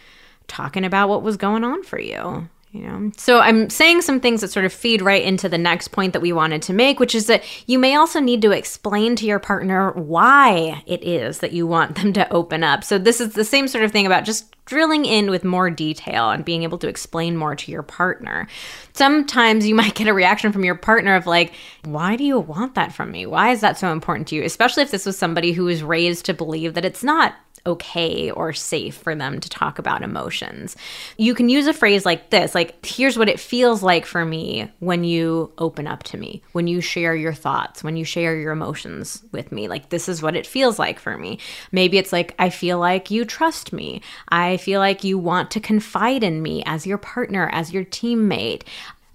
talking 0.47 0.85
about 0.85 1.09
what 1.09 1.23
was 1.23 1.37
going 1.37 1.63
on 1.63 1.83
for 1.83 1.99
you 1.99 2.49
you 2.73 2.81
know 2.81 3.11
so 3.15 3.39
i'm 3.39 3.69
saying 3.69 4.01
some 4.01 4.19
things 4.19 4.41
that 4.41 4.51
sort 4.51 4.65
of 4.65 4.73
feed 4.73 5.01
right 5.01 5.23
into 5.23 5.47
the 5.47 5.57
next 5.57 5.89
point 5.89 6.11
that 6.11 6.21
we 6.21 6.33
wanted 6.33 6.61
to 6.61 6.73
make 6.73 6.99
which 6.99 7.15
is 7.15 7.27
that 7.27 7.43
you 7.67 7.79
may 7.79 7.95
also 7.95 8.19
need 8.19 8.41
to 8.41 8.51
explain 8.51 9.15
to 9.15 9.25
your 9.25 9.39
partner 9.39 9.91
why 9.91 10.83
it 10.85 11.03
is 11.03 11.39
that 11.39 11.51
you 11.51 11.67
want 11.67 11.95
them 11.95 12.13
to 12.13 12.31
open 12.31 12.63
up. 12.63 12.83
So 12.83 12.97
this 12.97 13.21
is 13.21 13.33
the 13.33 13.45
same 13.45 13.67
sort 13.67 13.83
of 13.83 13.91
thing 13.91 14.05
about 14.05 14.25
just 14.25 14.55
drilling 14.65 15.05
in 15.05 15.29
with 15.29 15.43
more 15.43 15.69
detail 15.69 16.29
and 16.29 16.45
being 16.45 16.63
able 16.63 16.77
to 16.77 16.87
explain 16.87 17.35
more 17.35 17.55
to 17.55 17.71
your 17.71 17.83
partner. 17.83 18.47
Sometimes 18.93 19.67
you 19.67 19.75
might 19.83 19.95
get 19.95 20.07
a 20.07 20.13
reaction 20.13 20.51
from 20.51 20.63
your 20.63 20.75
partner 20.75 21.15
of 21.15 21.27
like 21.27 21.53
why 21.83 22.15
do 22.15 22.23
you 22.23 22.39
want 22.39 22.75
that 22.75 22.93
from 22.93 23.11
me? 23.11 23.25
Why 23.25 23.51
is 23.51 23.61
that 23.61 23.77
so 23.77 23.91
important 23.91 24.27
to 24.29 24.35
you? 24.35 24.43
Especially 24.43 24.83
if 24.83 24.91
this 24.91 25.05
was 25.05 25.17
somebody 25.17 25.51
who 25.51 25.65
was 25.65 25.83
raised 25.83 26.25
to 26.25 26.33
believe 26.33 26.73
that 26.73 26.85
it's 26.85 27.03
not 27.03 27.35
okay 27.65 28.29
or 28.31 28.53
safe 28.53 28.95
for 28.95 29.15
them 29.15 29.39
to 29.39 29.49
talk 29.49 29.79
about 29.79 30.01
emotions. 30.01 30.75
You 31.17 31.33
can 31.33 31.49
use 31.49 31.67
a 31.67 31.73
phrase 31.73 32.05
like 32.05 32.29
this 32.29 32.53
like, 32.53 32.85
here's 32.85 33.17
what 33.17 33.29
it 33.29 33.39
feels 33.39 33.81
like 33.81 34.05
for 34.05 34.25
me 34.25 34.71
when 34.79 35.03
you 35.03 35.51
open 35.57 35.87
up 35.87 36.03
to 36.03 36.17
me, 36.17 36.43
when 36.51 36.67
you 36.67 36.81
share 36.81 37.15
your 37.15 37.33
thoughts, 37.33 37.83
when 37.83 37.95
you 37.95 38.03
share 38.03 38.35
your 38.35 38.51
emotions 38.51 39.23
with 39.31 39.51
me. 39.51 39.67
Like, 39.67 39.89
this 39.89 40.09
is 40.09 40.21
what 40.21 40.35
it 40.35 40.47
feels 40.47 40.77
like 40.77 40.99
for 40.99 41.17
me. 41.17 41.39
Maybe 41.71 41.97
it's 41.97 42.11
like, 42.11 42.35
I 42.37 42.49
feel 42.49 42.79
like 42.79 43.11
you 43.11 43.25
trust 43.25 43.71
me. 43.71 44.01
I 44.29 44.57
feel 44.57 44.79
like 44.79 45.03
you 45.03 45.17
want 45.17 45.51
to 45.51 45.59
confide 45.59 46.23
in 46.23 46.41
me 46.41 46.63
as 46.65 46.85
your 46.85 46.97
partner, 46.97 47.49
as 47.51 47.71
your 47.71 47.85
teammate. 47.85 48.63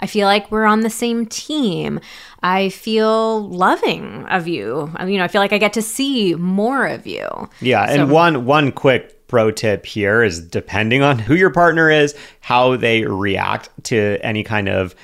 I 0.00 0.06
feel 0.06 0.26
like 0.26 0.50
we're 0.50 0.64
on 0.64 0.80
the 0.80 0.90
same 0.90 1.26
team. 1.26 2.00
I 2.42 2.68
feel 2.68 3.48
loving 3.48 4.24
of 4.26 4.46
you. 4.46 4.92
You 5.00 5.18
know, 5.18 5.24
I 5.24 5.28
feel 5.28 5.40
like 5.40 5.52
I 5.52 5.58
get 5.58 5.72
to 5.74 5.82
see 5.82 6.34
more 6.34 6.86
of 6.86 7.06
you. 7.06 7.28
Yeah, 7.60 7.84
and 7.84 8.10
one 8.10 8.44
one 8.44 8.72
quick 8.72 9.26
pro 9.28 9.50
tip 9.50 9.84
here 9.84 10.22
is 10.22 10.40
depending 10.40 11.02
on 11.02 11.18
who 11.18 11.34
your 11.34 11.50
partner 11.50 11.90
is, 11.90 12.14
how 12.40 12.76
they 12.76 13.04
react 13.04 13.68
to 13.84 14.18
any 14.22 14.42
kind 14.42 14.68
of 14.68 14.94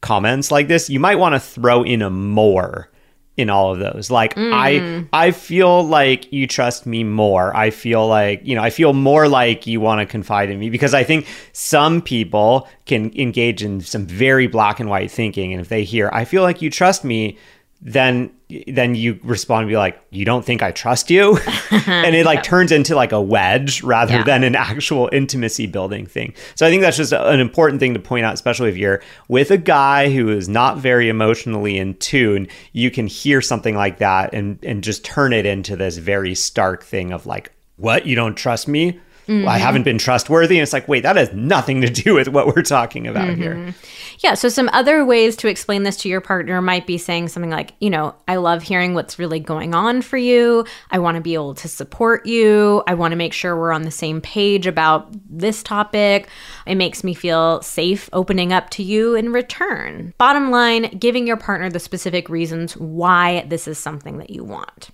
comments 0.00 0.50
like 0.50 0.68
this, 0.68 0.90
you 0.90 1.00
might 1.00 1.16
want 1.16 1.34
to 1.34 1.40
throw 1.40 1.82
in 1.82 2.02
a 2.02 2.10
more 2.10 2.90
in 3.36 3.50
all 3.50 3.72
of 3.72 3.80
those. 3.80 4.10
Like 4.10 4.34
mm. 4.34 4.52
I 4.52 5.06
I 5.12 5.30
feel 5.32 5.82
like 5.82 6.32
you 6.32 6.46
trust 6.46 6.86
me 6.86 7.02
more. 7.02 7.54
I 7.56 7.70
feel 7.70 8.06
like, 8.06 8.40
you 8.44 8.54
know, 8.54 8.62
I 8.62 8.70
feel 8.70 8.92
more 8.92 9.28
like 9.28 9.66
you 9.66 9.80
want 9.80 10.00
to 10.00 10.06
confide 10.06 10.50
in 10.50 10.58
me 10.58 10.70
because 10.70 10.94
I 10.94 11.02
think 11.04 11.26
some 11.52 12.00
people 12.00 12.68
can 12.86 13.12
engage 13.18 13.62
in 13.62 13.80
some 13.80 14.06
very 14.06 14.46
black 14.46 14.78
and 14.78 14.88
white 14.88 15.10
thinking 15.10 15.52
and 15.52 15.60
if 15.60 15.68
they 15.68 15.84
hear 15.84 16.10
I 16.12 16.24
feel 16.24 16.42
like 16.42 16.62
you 16.62 16.70
trust 16.70 17.04
me, 17.04 17.38
then 17.84 18.30
then 18.66 18.94
you 18.94 19.18
respond 19.22 19.62
and 19.62 19.68
be 19.68 19.76
like, 19.76 20.00
"You 20.10 20.24
don't 20.24 20.44
think 20.44 20.62
I 20.62 20.72
trust 20.72 21.10
you?" 21.10 21.38
and 21.70 22.16
it 22.16 22.24
like 22.24 22.42
turns 22.42 22.72
into 22.72 22.94
like 22.96 23.12
a 23.12 23.20
wedge 23.20 23.82
rather 23.82 24.14
yeah. 24.14 24.24
than 24.24 24.42
an 24.42 24.56
actual 24.56 25.10
intimacy 25.12 25.66
building 25.66 26.06
thing. 26.06 26.32
So 26.54 26.66
I 26.66 26.70
think 26.70 26.80
that's 26.80 26.96
just 26.96 27.12
an 27.12 27.40
important 27.40 27.80
thing 27.80 27.92
to 27.92 28.00
point 28.00 28.24
out, 28.24 28.32
especially 28.32 28.70
if 28.70 28.78
you're 28.78 29.02
with 29.28 29.50
a 29.50 29.58
guy 29.58 30.10
who 30.10 30.30
is 30.30 30.48
not 30.48 30.78
very 30.78 31.10
emotionally 31.10 31.76
in 31.76 31.94
tune. 31.94 32.48
You 32.72 32.90
can 32.90 33.06
hear 33.06 33.42
something 33.42 33.74
like 33.74 33.98
that 33.98 34.32
and 34.32 34.58
and 34.64 34.82
just 34.82 35.04
turn 35.04 35.34
it 35.34 35.44
into 35.44 35.76
this 35.76 35.98
very 35.98 36.34
stark 36.34 36.84
thing 36.84 37.12
of 37.12 37.26
like, 37.26 37.52
"What? 37.76 38.06
You 38.06 38.16
don't 38.16 38.34
trust 38.34 38.66
me?" 38.66 38.98
Mm-hmm. 39.26 39.48
I 39.48 39.58
haven't 39.58 39.84
been 39.84 39.98
trustworthy. 39.98 40.56
And 40.58 40.62
it's 40.62 40.72
like, 40.72 40.88
wait, 40.88 41.02
that 41.02 41.16
has 41.16 41.32
nothing 41.32 41.80
to 41.80 41.88
do 41.88 42.14
with 42.14 42.28
what 42.28 42.46
we're 42.46 42.62
talking 42.62 43.06
about 43.06 43.28
mm-hmm. 43.28 43.42
here. 43.42 43.74
Yeah. 44.20 44.34
So, 44.34 44.48
some 44.48 44.70
other 44.72 45.04
ways 45.04 45.36
to 45.36 45.48
explain 45.48 45.82
this 45.82 45.96
to 45.98 46.08
your 46.08 46.20
partner 46.20 46.60
might 46.62 46.86
be 46.86 46.98
saying 46.98 47.28
something 47.28 47.50
like, 47.50 47.72
you 47.80 47.90
know, 47.90 48.14
I 48.28 48.36
love 48.36 48.62
hearing 48.62 48.94
what's 48.94 49.18
really 49.18 49.40
going 49.40 49.74
on 49.74 50.02
for 50.02 50.16
you. 50.16 50.64
I 50.90 50.98
want 50.98 51.16
to 51.16 51.20
be 51.20 51.34
able 51.34 51.54
to 51.54 51.68
support 51.68 52.26
you. 52.26 52.82
I 52.86 52.94
want 52.94 53.12
to 53.12 53.16
make 53.16 53.32
sure 53.32 53.56
we're 53.56 53.72
on 53.72 53.82
the 53.82 53.90
same 53.90 54.20
page 54.20 54.66
about 54.66 55.08
this 55.28 55.62
topic. 55.62 56.28
It 56.66 56.76
makes 56.76 57.02
me 57.04 57.14
feel 57.14 57.62
safe 57.62 58.08
opening 58.12 58.52
up 58.52 58.70
to 58.70 58.82
you 58.82 59.14
in 59.14 59.32
return. 59.32 60.14
Bottom 60.18 60.50
line, 60.50 60.96
giving 60.98 61.26
your 61.26 61.36
partner 61.36 61.70
the 61.70 61.80
specific 61.80 62.28
reasons 62.28 62.76
why 62.76 63.44
this 63.48 63.66
is 63.66 63.78
something 63.78 64.18
that 64.18 64.30
you 64.30 64.44
want. 64.44 64.90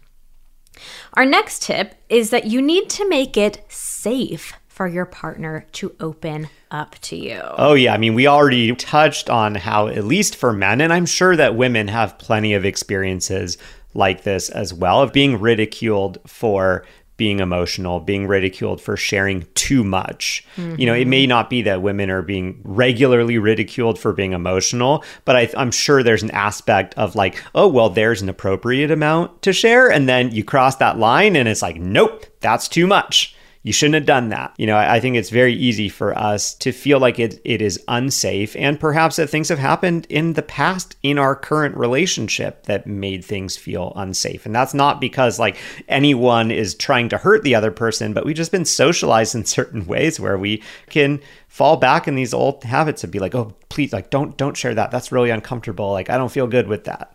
Our 1.15 1.25
next 1.25 1.63
tip 1.63 1.95
is 2.09 2.31
that 2.31 2.47
you 2.47 2.63
need 2.63 2.89
to 2.91 3.09
make 3.09 3.37
it 3.37 3.65
safe 3.69 4.53
for 4.69 4.87
your 4.87 5.05
partner 5.05 5.67
to 5.73 5.95
open 6.01 6.49
up 6.71 6.97
to 7.01 7.17
you. 7.17 7.41
Oh, 7.43 7.75
yeah. 7.75 7.93
I 7.93 7.99
mean, 7.99 8.15
we 8.15 8.27
already 8.27 8.75
touched 8.75 9.29
on 9.29 9.55
how, 9.57 9.89
at 9.89 10.05
least 10.05 10.37
for 10.37 10.53
men, 10.53 10.81
and 10.81 10.93
I'm 10.93 11.05
sure 11.05 11.37
that 11.37 11.55
women 11.55 11.89
have 11.89 12.19
plenty 12.19 12.55
of 12.55 12.65
experiences 12.65 13.59
like 13.93 14.23
this 14.23 14.49
as 14.49 14.73
well, 14.73 15.03
of 15.03 15.13
being 15.13 15.41
ridiculed 15.41 16.19
for 16.27 16.87
being 17.21 17.41
emotional, 17.41 18.01
being 18.01 18.27
ridiculed 18.27 18.81
for 18.81 18.97
sharing 18.97 19.47
too 19.55 19.85
much. 19.85 20.43
Mm-hmm. 20.57 20.81
You 20.81 20.87
know, 20.87 20.95
it 20.95 21.07
may 21.07 21.27
not 21.27 21.51
be 21.51 21.61
that 21.61 21.83
women 21.83 22.09
are 22.09 22.23
being 22.23 22.63
regularly 22.65 23.37
ridiculed 23.37 23.99
for 23.99 24.15
being 24.15 24.33
emotional, 24.33 25.05
but 25.27 25.37
I, 25.37 25.51
I'm 25.55 25.71
sure 25.71 26.03
there's 26.03 26.23
an 26.23 26.31
aspect 26.31 26.95
of 26.95 27.15
like, 27.15 27.39
oh, 27.55 27.69
well, 27.69 27.91
there's 27.91 28.23
an 28.23 28.31
appropriate 28.31 28.91
amount 28.91 29.43
to 29.43 29.53
share. 29.53 29.93
And 29.93 30.09
then 30.09 30.33
you 30.33 30.43
cross 30.43 30.77
that 30.77 30.99
line 30.99 31.37
and 31.37 31.47
it's 31.47 31.61
like, 31.61 31.77
nope, 31.77 32.25
that's 32.41 32.69
too 32.69 32.87
much 32.87 33.37
you 33.63 33.75
shouldn't 33.75 33.95
have 33.97 34.07
done 34.07 34.31
that. 34.31 34.55
You 34.57 34.67
know, 34.67 34.77
I, 34.77 35.01
think 35.01 35.17
it's 35.17 35.29
very 35.29 35.53
easy 35.53 35.91
for 35.91 36.17
us 36.17 36.55
to 36.57 36.73
feel 36.73 36.99
like 36.99 37.19
it, 37.19 37.41
it 37.45 37.61
is 37.61 37.83
unsafe 37.89 38.57
and 38.57 38.81
perhaps 38.81 39.17
that 39.17 39.29
things 39.29 39.51
have 39.51 39.59
happened 39.59 40.07
in 40.09 40.33
the 40.33 40.43
past 40.43 40.97
in 41.03 41.19
our 41.19 41.37
current 41.37 41.77
relationship 41.77 42.65
that 42.65 42.87
made 42.87 43.23
things 43.23 43.59
feel 43.59 43.93
unsafe. 43.97 44.47
And 44.47 44.55
that's 44.55 44.73
not 44.73 44.99
because 44.99 45.39
like 45.39 45.59
anyone 45.89 46.51
is 46.51 46.75
trying 46.75 47.11
to 47.11 47.19
hurt 47.19 47.43
the 47.43 47.55
other 47.55 47.71
person, 47.71 48.15
but 48.15 48.25
we've 48.25 48.37
just 48.37 48.53
been 48.53 48.65
socialized 48.65 49.35
in 49.35 49.45
certain 49.45 49.87
ways 49.87 50.19
where 50.19 50.39
we 50.39 50.63
can 50.89 51.21
fall 51.49 51.77
back 51.77 52.09
in 52.09 52.15
these 52.15 52.33
old 52.33 52.65
habits 52.65 53.05
and 53.05 53.13
be 53.13 53.19
like, 53.19 53.35
oh, 53.35 53.55
please, 53.69 53.93
like 53.93 54.09
don't 54.09 54.39
don't 54.39 54.57
share 54.57 54.75
that. 54.75 54.91
That's 54.91 55.13
really 55.13 55.31
uncomfortable. 55.31 55.93
Like 55.93 56.09
I 56.09 56.17
don't 56.17 56.33
feel 56.33 56.47
good 56.47 56.67
with 56.67 56.85
that. 56.85 57.15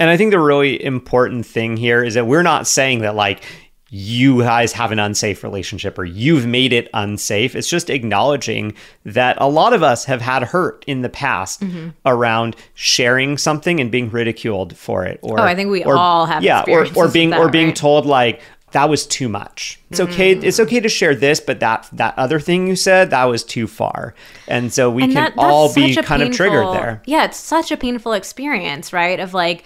And 0.00 0.10
I 0.10 0.16
think 0.16 0.32
the 0.32 0.40
really 0.40 0.82
important 0.82 1.46
thing 1.46 1.76
here 1.76 2.02
is 2.02 2.14
that 2.14 2.26
we're 2.26 2.42
not 2.42 2.66
saying 2.66 3.02
that 3.02 3.14
like 3.14 3.44
you 3.90 4.40
guys 4.40 4.72
have 4.72 4.92
an 4.92 4.98
unsafe 4.98 5.44
relationship 5.44 5.98
or 5.98 6.04
you've 6.04 6.46
made 6.46 6.72
it 6.72 6.88
unsafe. 6.94 7.54
It's 7.54 7.68
just 7.68 7.90
acknowledging 7.90 8.74
that 9.04 9.36
a 9.40 9.48
lot 9.48 9.72
of 9.72 9.82
us 9.82 10.06
have 10.06 10.20
had 10.20 10.42
hurt 10.42 10.84
in 10.86 11.02
the 11.02 11.08
past 11.08 11.60
mm-hmm. 11.60 11.90
around 12.04 12.56
sharing 12.74 13.38
something 13.38 13.80
and 13.80 13.90
being 13.90 14.10
ridiculed 14.10 14.76
for 14.76 15.04
it. 15.04 15.20
Or 15.22 15.38
oh, 15.38 15.44
I 15.44 15.54
think 15.54 15.70
we 15.70 15.84
or, 15.84 15.96
all 15.96 16.26
have 16.26 16.42
yeah, 16.42 16.64
or, 16.66 16.86
or 16.96 17.08
being 17.08 17.30
that, 17.30 17.38
or 17.38 17.48
being 17.48 17.68
right? 17.68 17.76
told 17.76 18.06
like 18.06 18.40
that 18.74 18.88
was 18.88 19.06
too 19.06 19.28
much. 19.28 19.80
It's 19.90 20.00
okay. 20.00 20.34
Mm. 20.34 20.42
It's 20.42 20.58
okay 20.58 20.80
to 20.80 20.88
share 20.88 21.14
this, 21.14 21.38
but 21.38 21.60
that 21.60 21.88
that 21.92 22.18
other 22.18 22.40
thing 22.40 22.66
you 22.66 22.74
said 22.74 23.10
that 23.10 23.24
was 23.24 23.44
too 23.44 23.68
far, 23.68 24.14
and 24.48 24.72
so 24.72 24.90
we 24.90 25.04
and 25.04 25.12
can 25.12 25.24
that, 25.24 25.34
all 25.38 25.72
be 25.72 25.94
kind 25.94 26.04
painful, 26.04 26.26
of 26.26 26.32
triggered 26.32 26.66
there. 26.74 27.02
Yeah, 27.06 27.24
it's 27.24 27.36
such 27.36 27.70
a 27.70 27.76
painful 27.76 28.14
experience, 28.14 28.92
right? 28.92 29.20
Of 29.20 29.32
like 29.32 29.64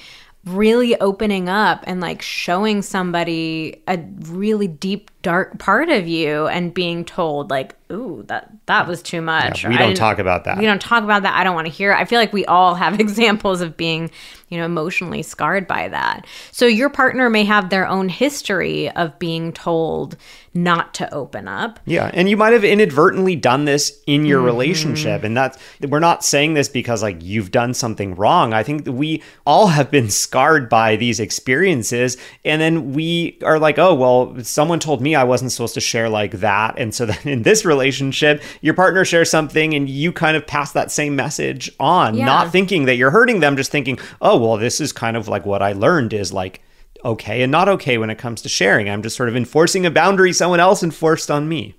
really 0.48 0.98
opening 1.00 1.48
up 1.48 1.84
and 1.86 2.00
like 2.00 2.22
showing 2.22 2.82
somebody 2.82 3.82
a 3.86 3.98
really 4.26 4.68
deep 4.68 5.10
dark 5.28 5.58
part 5.58 5.90
of 5.90 6.08
you 6.08 6.46
and 6.46 6.72
being 6.72 7.04
told 7.04 7.50
like 7.50 7.76
ooh 7.92 8.24
that 8.28 8.50
that 8.64 8.88
was 8.88 9.02
too 9.02 9.20
much 9.20 9.62
yeah, 9.62 9.68
we 9.68 9.76
don't 9.76 9.94
talk 9.94 10.18
about 10.18 10.44
that. 10.44 10.56
we 10.56 10.64
don't 10.64 10.80
talk 10.80 11.04
about 11.04 11.22
that. 11.22 11.34
I 11.36 11.44
don't 11.44 11.54
want 11.54 11.66
to 11.66 11.72
hear 11.72 11.92
it. 11.92 11.96
i 11.96 12.06
feel 12.06 12.18
like 12.18 12.32
we 12.32 12.46
all 12.46 12.74
have 12.74 12.98
examples 13.00 13.60
of 13.60 13.76
being 13.76 14.10
you 14.48 14.56
know 14.56 14.64
emotionally 14.64 15.22
scarred 15.22 15.66
by 15.66 15.88
that. 15.88 16.26
So 16.52 16.66
your 16.66 16.88
partner 16.88 17.28
may 17.28 17.44
have 17.44 17.68
their 17.68 17.86
own 17.86 18.08
history 18.08 18.90
of 18.90 19.18
being 19.18 19.52
told 19.52 20.16
not 20.54 20.94
to 20.94 21.12
open 21.12 21.46
up. 21.46 21.78
Yeah 21.84 22.10
and 22.14 22.28
you 22.28 22.36
might 22.36 22.54
have 22.54 22.64
inadvertently 22.64 23.36
done 23.36 23.66
this 23.66 24.02
in 24.06 24.24
your 24.24 24.38
mm-hmm. 24.38 24.46
relationship 24.46 25.24
and 25.24 25.36
that's 25.36 25.58
we're 25.86 25.98
not 25.98 26.24
saying 26.24 26.54
this 26.54 26.68
because 26.68 27.02
like 27.02 27.22
you've 27.22 27.50
done 27.50 27.74
something 27.74 28.14
wrong. 28.14 28.54
I 28.54 28.62
think 28.62 28.84
that 28.84 28.92
we 28.92 29.22
all 29.46 29.68
have 29.68 29.90
been 29.90 30.10
scarred 30.10 30.68
by 30.68 30.96
these 30.96 31.20
experiences 31.20 32.16
and 32.44 32.60
then 32.60 32.92
we 32.92 33.38
are 33.42 33.58
like 33.58 33.78
oh 33.78 33.94
well 33.94 34.42
someone 34.42 34.80
told 34.80 35.02
me 35.02 35.14
I 35.18 35.24
wasn't 35.24 35.52
supposed 35.52 35.74
to 35.74 35.80
share 35.80 36.08
like 36.08 36.32
that. 36.32 36.78
And 36.78 36.94
so 36.94 37.06
then 37.06 37.18
in 37.24 37.42
this 37.42 37.64
relationship, 37.64 38.42
your 38.60 38.74
partner 38.74 39.04
shares 39.04 39.30
something 39.30 39.74
and 39.74 39.88
you 39.88 40.12
kind 40.12 40.36
of 40.36 40.46
pass 40.46 40.72
that 40.72 40.90
same 40.90 41.16
message 41.16 41.70
on, 41.78 42.14
yeah. 42.14 42.24
not 42.24 42.52
thinking 42.52 42.86
that 42.86 42.96
you're 42.96 43.10
hurting 43.10 43.40
them, 43.40 43.56
just 43.56 43.70
thinking, 43.70 43.98
oh, 44.20 44.38
well, 44.38 44.56
this 44.56 44.80
is 44.80 44.92
kind 44.92 45.16
of 45.16 45.28
like 45.28 45.44
what 45.44 45.62
I 45.62 45.72
learned 45.72 46.12
is 46.12 46.32
like 46.32 46.62
okay 47.04 47.42
and 47.42 47.52
not 47.52 47.68
okay 47.68 47.98
when 47.98 48.10
it 48.10 48.18
comes 48.18 48.42
to 48.42 48.48
sharing. 48.48 48.88
I'm 48.88 49.02
just 49.02 49.16
sort 49.16 49.28
of 49.28 49.36
enforcing 49.36 49.86
a 49.86 49.90
boundary 49.90 50.32
someone 50.32 50.60
else 50.60 50.82
enforced 50.82 51.30
on 51.30 51.48
me. 51.48 51.74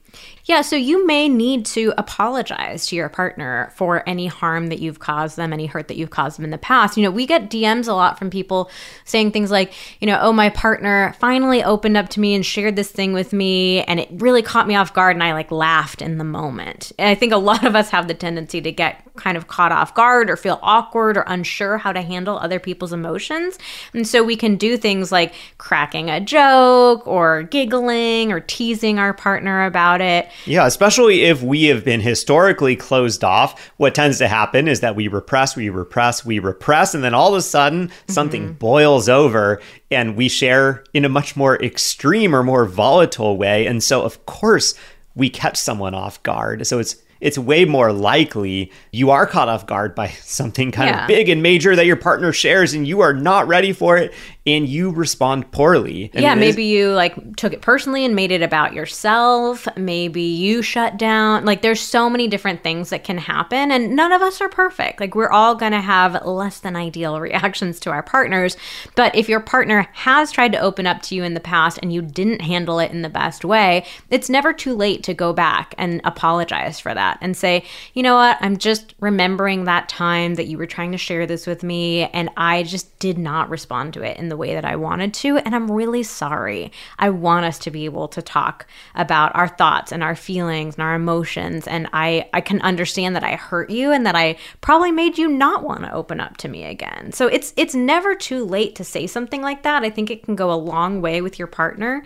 Yeah, 0.50 0.62
so 0.62 0.76
you 0.76 1.06
may 1.06 1.30
need 1.30 1.64
to 1.68 1.94
apologize 1.96 2.88
to 2.88 2.96
your 2.96 3.08
partner 3.08 3.72
for 3.76 4.02
any 4.10 4.26
harm 4.26 4.70
that 4.70 4.80
you've 4.80 4.98
caused 4.98 5.38
them, 5.38 5.54
any 5.54 5.68
hurt 5.68 5.90
that 5.90 5.96
you've 5.96 6.10
caused 6.10 6.40
them 6.40 6.44
in 6.44 6.50
the 6.50 6.58
past. 6.58 6.98
You 6.98 7.04
know, 7.04 7.12
we 7.12 7.28
get 7.28 7.52
DMs 7.52 7.88
a 7.88 7.94
lot 7.94 8.18
from 8.18 8.32
people 8.32 8.72
saying 9.06 9.32
things 9.32 9.52
like, 9.52 9.74
you 10.02 10.08
know, 10.08 10.18
oh, 10.20 10.34
my 10.34 10.50
partner 10.50 11.14
finally 11.20 11.64
opened 11.64 11.98
up 11.98 12.10
to 12.10 12.20
me 12.20 12.34
and 12.34 12.44
shared 12.44 12.76
this 12.76 12.90
thing 12.90 13.14
with 13.14 13.32
me, 13.32 13.84
and 13.84 14.00
it 14.00 14.10
really 14.14 14.42
caught 14.42 14.68
me 14.68 14.74
off 14.74 14.92
guard, 14.92 15.16
and 15.16 15.22
I 15.22 15.34
like 15.34 15.52
laughed 15.52 16.02
in 16.02 16.18
the 16.18 16.24
moment. 16.24 16.94
And 16.98 17.08
I 17.08 17.14
think 17.14 17.32
a 17.32 17.38
lot 17.38 17.64
of 17.64 17.76
us 17.76 17.92
have 17.92 18.08
the 18.08 18.16
tendency 18.16 18.60
to 18.60 18.72
get 18.72 19.04
kind 19.18 19.38
of 19.38 19.48
caught 19.48 19.72
off 19.72 19.94
guard 19.94 20.32
or 20.32 20.36
feel 20.36 20.58
awkward 20.64 21.16
or 21.16 21.26
unsure 21.28 21.78
how 21.78 21.92
to 21.92 22.02
handle 22.02 22.40
other 22.40 22.60
people's 22.60 22.94
emotions. 22.94 23.60
And 23.94 24.08
so 24.08 24.24
we 24.24 24.36
can 24.36 24.56
do 24.56 24.78
things 24.78 25.12
like 25.12 25.36
cracking 25.60 26.10
a 26.10 26.20
joke 26.20 27.06
or 27.06 27.44
giggling 27.44 28.32
or 28.32 28.40
teasing 28.40 28.98
our 28.98 29.14
partner 29.14 29.66
about 29.66 30.02
it. 30.02 30.28
Yeah, 30.46 30.66
especially 30.66 31.24
if 31.24 31.42
we 31.42 31.66
have 31.66 31.84
been 31.84 32.02
historically 32.02 32.76
closed 32.76 33.24
off. 33.24 33.72
What 33.78 33.96
tends 33.96 34.18
to 34.20 34.28
happen 34.28 34.68
is 34.68 34.80
that 34.82 34.96
we 34.96 35.08
repress, 35.08 35.56
we 35.56 35.70
repress, 35.70 36.26
we 36.26 36.40
repress, 36.40 36.94
and 36.94 37.04
then 37.04 37.14
all 37.14 37.30
of 37.30 37.38
a 37.38 37.42
sudden 37.42 37.92
something 38.08 38.44
mm-hmm. 38.44 38.54
boils 38.54 39.10
over 39.10 39.62
and 39.92 40.16
we 40.16 40.30
share 40.30 40.84
in 40.94 41.06
a 41.06 41.10
much 41.10 41.36
more 41.36 41.62
extreme 41.62 42.36
or 42.36 42.44
more 42.44 42.66
volatile 42.66 43.38
way. 43.38 43.66
And 43.66 43.84
so, 43.84 44.02
of 44.04 44.26
course, 44.26 44.74
we 45.16 45.30
catch 45.30 45.58
someone 45.58 45.94
off 45.94 46.22
guard. 46.24 46.66
So 46.66 46.80
it's 46.80 46.96
it's 47.22 47.38
way 47.38 47.66
more 47.66 47.92
likely 47.92 48.72
you 48.92 49.12
are 49.12 49.26
caught 49.26 49.50
off 49.50 49.66
guard 49.66 49.94
by 49.94 50.08
something 50.22 50.72
kind 50.72 50.90
yeah. 50.90 51.02
of 51.04 51.08
big 51.08 51.30
and 51.30 51.44
major 51.44 51.76
that 51.76 51.86
your 51.86 51.96
partner 51.96 52.32
shares 52.32 52.74
and 52.74 52.88
you 52.88 53.02
are 53.02 53.14
not 53.14 53.48
ready 53.48 53.74
for 53.74 53.98
it 53.98 54.14
and 54.46 54.68
you 54.68 54.90
respond 54.92 55.52
poorly. 55.52 56.10
And 56.14 56.24
yeah, 56.24 56.34
maybe 56.34 56.64
is- 56.64 56.72
you 56.72 56.92
like 56.92 57.36
took 57.36 57.54
it 57.54 57.62
personally 57.62 58.06
and 58.06 58.16
made 58.16 58.32
it 58.32 58.42
about 58.42 58.74
yourself. 58.74 59.68
Maybe 59.76 60.22
you 60.22 60.62
shut 60.62 60.98
down. 60.98 61.46
Like 61.46 61.62
there's 61.62 61.82
so 61.82 62.10
many 62.10 62.28
different 62.28 62.64
things 62.64 62.90
that 62.90 63.04
can 63.04 63.18
happen 63.18 63.72
and 63.72 63.96
none 63.96 64.12
of 64.12 64.22
us 64.22 64.42
are 64.42 64.50
perfect. 64.50 65.00
Like 65.00 65.14
we're 65.14 65.30
all 65.30 65.56
going 65.56 65.74
to 65.74 65.82
have 65.82 66.26
less 66.26 66.60
than 66.60 66.76
ideal 66.76 67.20
reactions 67.30 67.80
to 67.82 67.92
our 67.92 68.02
partners, 68.02 68.56
but 68.96 69.14
if 69.14 69.28
your 69.28 69.40
partner 69.40 69.88
has 69.94 70.32
tried 70.32 70.54
to 70.54 70.60
open 70.60 70.88
up 70.88 71.02
to 71.04 71.16
you 71.16 71.24
in 71.24 71.34
the 71.34 71.40
past 71.40 71.78
and 71.82 71.92
you 71.94 72.02
didn't 72.02 72.42
handle 72.42 72.80
it 72.80 72.92
in 72.92 73.02
the 73.02 73.10
best 73.10 73.44
way, 73.44 73.86
it's 74.10 74.30
never 74.30 74.54
too 74.54 74.74
late 74.74 75.04
to 75.04 75.14
go 75.14 75.34
back 75.34 75.76
and 75.78 76.02
apologize 76.06 76.80
for 76.80 76.94
that 76.94 77.18
and 77.22 77.36
say, 77.36 77.64
"You 77.94 78.04
know 78.04 78.16
what? 78.16 78.38
I'm 78.42 78.58
just 78.58 78.96
remembering 79.00 79.66
that 79.66 79.90
time 79.90 80.36
that 80.36 80.48
you 80.48 80.58
were 80.58 80.66
trying 80.66 80.92
to 80.94 80.98
share 80.98 81.28
this 81.28 81.46
with 81.46 81.62
me 81.62 82.06
and 82.14 82.30
I 82.38 82.64
just 82.64 82.98
did 83.00 83.18
not 83.18 83.50
respond 83.50 83.94
to 83.94 84.02
it 84.02 84.18
in 84.18 84.29
the 84.30 84.38
way 84.38 84.54
that 84.54 84.66
I 84.66 84.76
wanted 84.76 85.14
to. 85.16 85.38
And 85.38 85.56
I'm 85.56 85.70
really 85.70 86.04
sorry. 86.04 86.72
I 86.98 87.10
want 87.10 87.46
us 87.46 87.60
to 87.60 87.72
be 87.72 87.86
able 87.86 88.08
to 88.10 88.22
talk 88.22 88.68
about 88.96 89.36
our 89.36 89.48
thoughts 89.48 89.92
and 89.92 90.04
our 90.04 90.16
feelings 90.16 90.76
and 90.76 90.84
our 90.84 90.96
emotions. 90.96 91.68
And 91.68 91.88
I, 91.94 92.30
I 92.34 92.42
can 92.42 92.62
understand 92.62 93.16
that 93.16 93.24
I 93.24 93.36
hurt 93.36 93.70
you 93.70 93.92
and 93.92 94.06
that 94.06 94.16
I 94.16 94.38
probably 94.62 94.92
made 94.92 95.18
you 95.18 95.28
not 95.28 95.64
want 95.64 95.82
to 95.82 95.94
open 95.94 96.20
up 96.20 96.38
to 96.38 96.48
me 96.48 96.66
again. 96.66 97.12
So 97.12 97.28
it's 97.28 97.54
it's 97.58 97.76
never 97.76 98.16
too 98.16 98.46
late 98.46 98.76
to 98.76 98.84
say 98.84 99.08
something 99.08 99.42
like 99.42 99.64
that. 99.64 99.84
I 99.84 99.90
think 99.90 100.10
it 100.10 100.24
can 100.24 100.36
go 100.36 100.52
a 100.52 100.56
long 100.56 101.02
way 101.02 101.22
with 101.22 101.38
your 101.38 101.48
partner 101.48 102.04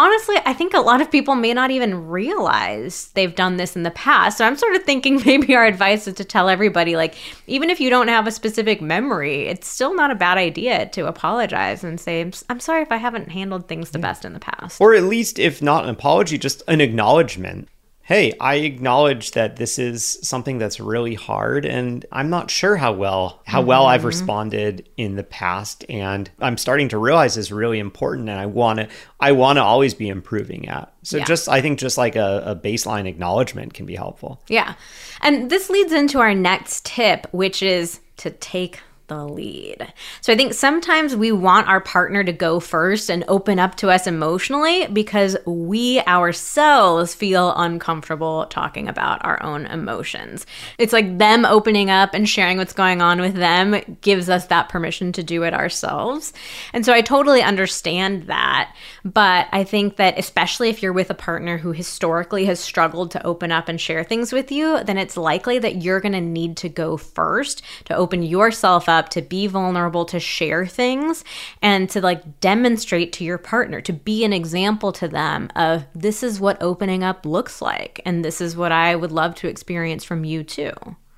honestly, 0.00 0.36
I 0.46 0.54
think 0.54 0.72
a 0.72 0.80
lot 0.80 1.02
of 1.02 1.10
people 1.10 1.34
may 1.34 1.52
not 1.52 1.70
even 1.70 2.08
realize 2.08 3.10
they've 3.14 3.34
done 3.34 3.58
this 3.58 3.76
in 3.76 3.82
the 3.82 3.90
past. 3.90 4.38
So 4.38 4.46
I'm 4.46 4.56
sort 4.56 4.74
of 4.74 4.84
thinking 4.84 5.22
maybe 5.26 5.54
our 5.54 5.66
advice 5.66 6.08
is 6.08 6.14
to 6.14 6.24
tell 6.24 6.48
everybody 6.48 6.96
like, 6.96 7.14
even 7.46 7.68
if 7.68 7.80
you 7.80 7.90
don't 7.90 8.08
have 8.08 8.26
a 8.26 8.32
specific 8.32 8.80
memory, 8.80 9.46
it's 9.46 9.68
still 9.68 9.94
not 9.94 10.10
a 10.10 10.14
bad 10.14 10.38
idea 10.38 10.86
to 10.86 11.06
apologize 11.06 11.84
and 11.84 12.00
say, 12.00 12.30
I'm 12.48 12.60
sorry 12.60 12.82
if 12.82 12.90
I 12.90 12.96
haven't 12.96 13.30
handled 13.30 13.68
things 13.68 13.90
the 13.90 13.98
best 13.98 14.24
in 14.24 14.32
the 14.32 14.40
past. 14.40 14.80
Or 14.80 14.94
at 14.94 15.04
least, 15.04 15.38
if 15.38 15.60
not 15.60 15.84
an 15.84 15.90
apology, 15.90 16.38
just 16.38 16.62
an 16.66 16.80
acknowledgement 16.80 17.68
hey, 18.10 18.32
I 18.40 18.56
acknowledge 18.56 19.30
that 19.32 19.54
this 19.54 19.78
is 19.78 20.18
something 20.20 20.58
that's 20.58 20.80
really 20.80 21.14
hard 21.14 21.64
and 21.64 22.04
I'm 22.10 22.28
not 22.28 22.50
sure 22.50 22.74
how 22.74 22.92
well 22.92 23.40
how 23.46 23.60
mm-hmm. 23.60 23.68
well 23.68 23.86
I've 23.86 24.00
mm-hmm. 24.00 24.08
responded 24.08 24.88
in 24.96 25.14
the 25.14 25.22
past 25.22 25.84
and 25.88 26.28
I'm 26.40 26.58
starting 26.58 26.88
to 26.88 26.98
realize 26.98 27.36
is 27.36 27.52
really 27.52 27.78
important 27.78 28.28
and 28.28 28.36
I 28.36 28.46
want 28.46 28.80
to 28.80 28.88
I 29.20 29.30
want 29.30 29.58
to 29.58 29.62
always 29.62 29.94
be 29.94 30.08
improving 30.08 30.68
at. 30.68 30.92
So 31.04 31.18
yeah. 31.18 31.24
just 31.24 31.48
I 31.48 31.60
think 31.60 31.78
just 31.78 31.96
like 31.96 32.16
a, 32.16 32.42
a 32.46 32.56
baseline 32.56 33.06
acknowledgement 33.06 33.74
can 33.74 33.86
be 33.86 33.94
helpful. 33.94 34.42
Yeah. 34.48 34.74
And 35.20 35.48
this 35.48 35.70
leads 35.70 35.92
into 35.92 36.18
our 36.18 36.34
next 36.34 36.84
tip, 36.84 37.28
which 37.30 37.62
is 37.62 38.00
to 38.16 38.30
take 38.30 38.80
the 39.10 39.26
lead. 39.26 39.92
So 40.20 40.32
I 40.32 40.36
think 40.36 40.54
sometimes 40.54 41.16
we 41.16 41.32
want 41.32 41.68
our 41.68 41.80
partner 41.80 42.22
to 42.22 42.32
go 42.32 42.60
first 42.60 43.10
and 43.10 43.24
open 43.26 43.58
up 43.58 43.74
to 43.76 43.90
us 43.90 44.06
emotionally 44.06 44.86
because 44.86 45.36
we 45.44 46.00
ourselves 46.02 47.12
feel 47.14 47.52
uncomfortable 47.56 48.46
talking 48.46 48.88
about 48.88 49.24
our 49.24 49.42
own 49.42 49.66
emotions. 49.66 50.46
It's 50.78 50.92
like 50.92 51.18
them 51.18 51.44
opening 51.44 51.90
up 51.90 52.14
and 52.14 52.28
sharing 52.28 52.56
what's 52.56 52.72
going 52.72 53.02
on 53.02 53.20
with 53.20 53.34
them 53.34 53.98
gives 54.00 54.30
us 54.30 54.46
that 54.46 54.68
permission 54.68 55.10
to 55.12 55.24
do 55.24 55.42
it 55.42 55.54
ourselves. 55.54 56.32
And 56.72 56.86
so 56.86 56.92
I 56.92 57.02
totally 57.02 57.42
understand 57.42 58.28
that. 58.28 58.72
But 59.04 59.48
I 59.50 59.64
think 59.64 59.96
that 59.96 60.18
especially 60.18 60.68
if 60.68 60.82
you're 60.82 60.92
with 60.92 61.10
a 61.10 61.14
partner 61.14 61.58
who 61.58 61.72
historically 61.72 62.44
has 62.44 62.60
struggled 62.60 63.10
to 63.10 63.26
open 63.26 63.50
up 63.50 63.68
and 63.68 63.80
share 63.80 64.04
things 64.04 64.32
with 64.32 64.52
you, 64.52 64.84
then 64.84 64.98
it's 64.98 65.16
likely 65.16 65.58
that 65.58 65.82
you're 65.82 66.00
going 66.00 66.12
to 66.12 66.20
need 66.20 66.56
to 66.58 66.68
go 66.68 66.96
first 66.96 67.62
to 67.86 67.96
open 67.96 68.22
yourself 68.22 68.88
up 68.88 68.99
up 69.00 69.08
to 69.10 69.22
be 69.22 69.48
vulnerable, 69.48 70.04
to 70.04 70.20
share 70.20 70.66
things, 70.66 71.24
and 71.60 71.90
to 71.90 72.00
like 72.00 72.40
demonstrate 72.40 73.12
to 73.14 73.24
your 73.24 73.38
partner, 73.38 73.80
to 73.80 73.92
be 73.92 74.24
an 74.24 74.32
example 74.32 74.92
to 74.92 75.08
them 75.08 75.50
of 75.56 75.84
this 75.94 76.22
is 76.22 76.38
what 76.38 76.62
opening 76.62 77.02
up 77.02 77.26
looks 77.26 77.60
like. 77.60 78.00
And 78.04 78.24
this 78.24 78.40
is 78.40 78.56
what 78.56 78.70
I 78.70 78.94
would 78.94 79.10
love 79.10 79.34
to 79.36 79.48
experience 79.48 80.04
from 80.04 80.24
you 80.24 80.44
too. 80.44 80.72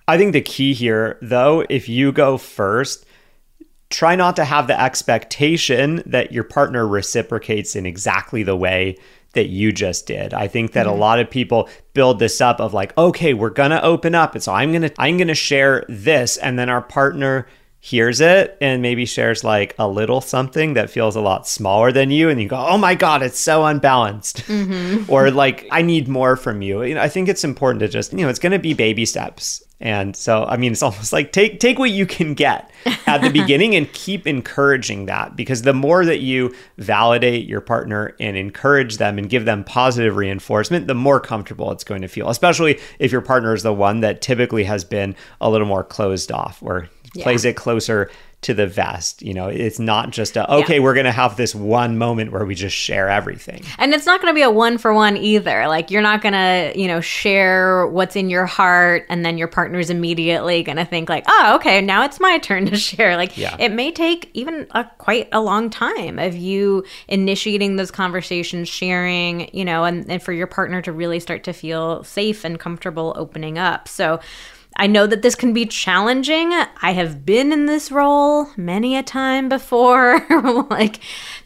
I 0.09 0.17
think 0.17 0.33
the 0.33 0.41
key 0.41 0.73
here, 0.73 1.19
though, 1.21 1.65
if 1.69 1.89
you 1.89 2.13
go 2.13 2.39
first, 2.39 3.05
try 3.91 4.17
not 4.17 4.37
to 4.37 4.45
have 4.45 4.67
the 4.67 4.81
expectation 4.81 6.03
that 6.07 6.33
your 6.33 6.45
partner 6.45 6.87
reciprocates 6.87 7.77
in 7.77 7.85
exactly 7.85 8.43
the 8.43 8.57
way 8.57 8.97
that 9.35 9.49
you 9.49 9.73
just 9.73 10.07
did. 10.07 10.35
I 10.35 10.49
think 10.49 10.73
that 10.73 10.87
mm-hmm. 10.87 10.97
a 10.97 11.01
lot 11.01 11.19
of 11.19 11.31
people 11.31 11.69
build 11.95 12.19
this 12.19 12.41
up 12.41 12.61
of 12.61 12.75
like, 12.75 12.97
okay, 12.99 13.35
we're 13.35 13.51
going 13.51 13.71
to 13.71 13.83
open 13.83 14.15
up 14.15 14.35
and 14.35 14.43
so 14.43 14.53
I'm 14.53 14.71
going 14.73 14.83
to 14.83 14.93
I'm 14.99 15.17
going 15.17 15.29
to 15.29 15.35
share 15.35 15.85
this 15.89 16.37
and 16.37 16.59
then 16.59 16.69
our 16.69 16.83
partner 16.83 17.47
hears 17.85 18.21
it 18.21 18.57
and 18.61 18.81
maybe 18.81 19.05
shares 19.05 19.43
like 19.43 19.75
a 19.77 19.89
little 19.89 20.21
something 20.21 20.75
that 20.75 20.89
feels 20.89 21.17
a 21.17 21.21
lot 21.21 21.49
smaller 21.49 21.91
than 21.91 22.13
you 22.13 22.29
and 22.29 22.41
you 22.41 22.47
go 22.47 22.57
oh 22.57 22.79
my 22.79 22.95
god 22.95 23.25
it's 23.25 23.41
so 23.41 23.67
unbalanced. 23.67 24.37
Mm-hmm. 24.47 25.11
or 25.13 25.33
like 25.33 25.67
i 25.73 25.83
need 25.83 26.07
more 26.07 26.37
from 26.37 26.63
you. 26.63 26.85
You 26.85 26.95
know 26.95 27.01
i 27.01 27.09
think 27.09 27.29
it's 27.29 27.43
important 27.43 27.81
to 27.81 27.89
just 27.89 28.13
you 28.13 28.21
know 28.21 28.29
it's 28.29 28.39
going 28.39 28.53
to 28.53 28.61
be 28.61 28.73
baby 28.73 29.05
steps. 29.05 29.65
And 29.81 30.15
so 30.15 30.45
i 30.45 30.57
mean 30.57 30.71
it's 30.71 30.83
almost 30.85 31.13
like 31.13 31.33
take 31.33 31.59
take 31.59 31.81
what 31.81 31.91
you 31.91 32.07
can 32.07 32.35
get 32.35 32.71
at 33.09 33.21
the 33.21 33.31
beginning 33.41 33.75
and 33.75 33.93
keep 33.93 34.29
encouraging 34.29 35.07
that 35.07 35.35
because 35.35 35.63
the 35.63 35.75
more 35.75 36.05
that 36.05 36.21
you 36.21 36.55
validate 36.79 37.49
your 37.49 37.61
partner 37.61 38.15
and 38.21 38.37
encourage 38.37 38.99
them 38.99 39.19
and 39.19 39.29
give 39.29 39.45
them 39.45 39.65
positive 39.65 40.15
reinforcement 40.15 40.87
the 40.87 40.95
more 40.95 41.19
comfortable 41.19 41.73
it's 41.73 41.83
going 41.83 42.03
to 42.03 42.07
feel 42.07 42.29
especially 42.29 42.79
if 43.01 43.11
your 43.11 43.23
partner 43.23 43.55
is 43.55 43.65
the 43.65 43.75
one 43.75 44.03
that 44.03 44.23
typically 44.23 44.63
has 44.63 44.85
been 44.85 45.17
a 45.41 45.51
little 45.51 45.67
more 45.67 45.83
closed 45.83 46.31
off 46.31 46.63
or 46.63 46.89
yeah. 47.15 47.23
plays 47.25 47.45
it 47.45 47.57
closer 47.57 48.11
to 48.43 48.55
the 48.55 48.67
vest. 48.67 49.23
You 49.23 49.35
know, 49.35 49.47
it's 49.47 49.79
not 49.79 50.11
just 50.11 50.37
a, 50.37 50.53
okay, 50.53 50.77
yeah. 50.77 50.83
we're 50.83 50.95
going 50.95 51.07
to 51.07 51.13
have 51.13 51.37
this 51.37 51.55
one 51.55 51.97
moment 51.97 52.33
where 52.33 52.45
we 52.45 52.57
just 52.57 52.77
share 52.77 53.09
everything. 53.09 53.63
And 53.79 53.95
it's 53.95 54.05
not 54.05 54.21
going 54.21 54.33
to 54.33 54.35
be 54.35 54.43
a 54.43 54.51
one 54.51 54.79
for 54.79 54.93
one 54.93 55.17
either. 55.17 55.69
Like, 55.69 55.93
you're 55.93 56.03
not 56.03 56.23
going 56.23 56.33
to, 56.33 56.73
you 56.75 56.89
know, 56.89 57.01
share 57.01 57.87
what's 57.87 58.17
in 58.17 58.31
your 58.31 58.47
heart 58.47 59.07
and 59.09 59.25
then 59.25 59.39
your 59.39 59.47
partner's 59.47 59.91
immediately 59.91 60.65
going 60.65 60.77
to 60.77 60.85
think, 60.85 61.09
like, 61.09 61.25
oh, 61.29 61.55
okay, 61.55 61.81
now 61.81 62.05
it's 62.05 62.19
my 62.19 62.39
turn 62.39 62.67
to 62.67 62.77
share. 62.77 63.17
Like, 63.17 63.39
yeah. 63.39 63.57
it 63.61 63.71
may 63.71 63.93
take 63.93 64.29
even 64.35 64.67
a, 64.73 64.85
quite 64.99 65.29
a 65.31 65.41
long 65.41 65.71
time 65.71 66.19
of 66.19 66.35
you 66.35 66.85
initiating 67.07 67.77
those 67.77 67.93
conversations, 67.93 68.69
sharing, 68.69 69.55
you 69.57 69.65
know, 69.65 69.85
and, 69.85 70.11
and 70.11 70.21
for 70.21 70.33
your 70.33 70.49
partner 70.49 70.83
to 70.83 70.91
really 70.91 71.21
start 71.21 71.45
to 71.45 71.53
feel 71.53 72.03
safe 72.03 72.45
and 72.45 72.59
comfortable 72.59 73.15
opening 73.17 73.57
up. 73.57 73.87
So, 73.87 74.19
I 74.77 74.87
know 74.87 75.07
that 75.07 75.23
this 75.23 75.35
can 75.35 75.53
be 75.53 75.67
challenging. 75.67 76.53
I 76.53 76.93
have 76.93 77.25
been 77.25 77.53
in 77.53 77.67
this 77.67 77.91
role 77.91 78.49
many 78.57 78.97
a 78.97 79.03
time 79.03 79.49
before, 79.49 80.25
like 80.71 81.01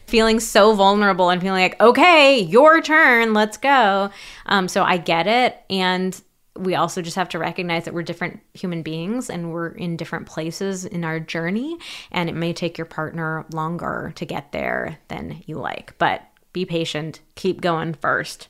feeling 0.05 0.39
so 0.39 0.73
vulnerable 0.73 1.29
and 1.29 1.41
feeling 1.41 1.61
like, 1.61 1.79
okay, 1.81 2.39
your 2.39 2.81
turn, 2.81 3.33
let's 3.33 3.57
go. 3.57 4.09
Um, 4.45 4.67
so 4.67 4.83
I 4.83 4.97
get 4.97 5.27
it. 5.27 5.61
And 5.69 6.19
we 6.55 6.75
also 6.75 7.01
just 7.01 7.15
have 7.15 7.29
to 7.29 7.39
recognize 7.39 7.85
that 7.85 7.93
we're 7.93 8.03
different 8.03 8.39
human 8.53 8.81
beings 8.81 9.29
and 9.29 9.51
we're 9.51 9.69
in 9.69 9.97
different 9.97 10.25
places 10.25 10.85
in 10.85 11.03
our 11.03 11.19
journey. 11.19 11.77
And 12.11 12.29
it 12.29 12.35
may 12.35 12.53
take 12.53 12.77
your 12.77 12.85
partner 12.85 13.45
longer 13.51 14.13
to 14.15 14.25
get 14.25 14.51
there 14.51 14.97
than 15.09 15.43
you 15.45 15.57
like, 15.57 15.97
but 15.97 16.23
be 16.53 16.65
patient, 16.65 17.19
keep 17.35 17.61
going 17.61 17.93
first. 17.93 18.47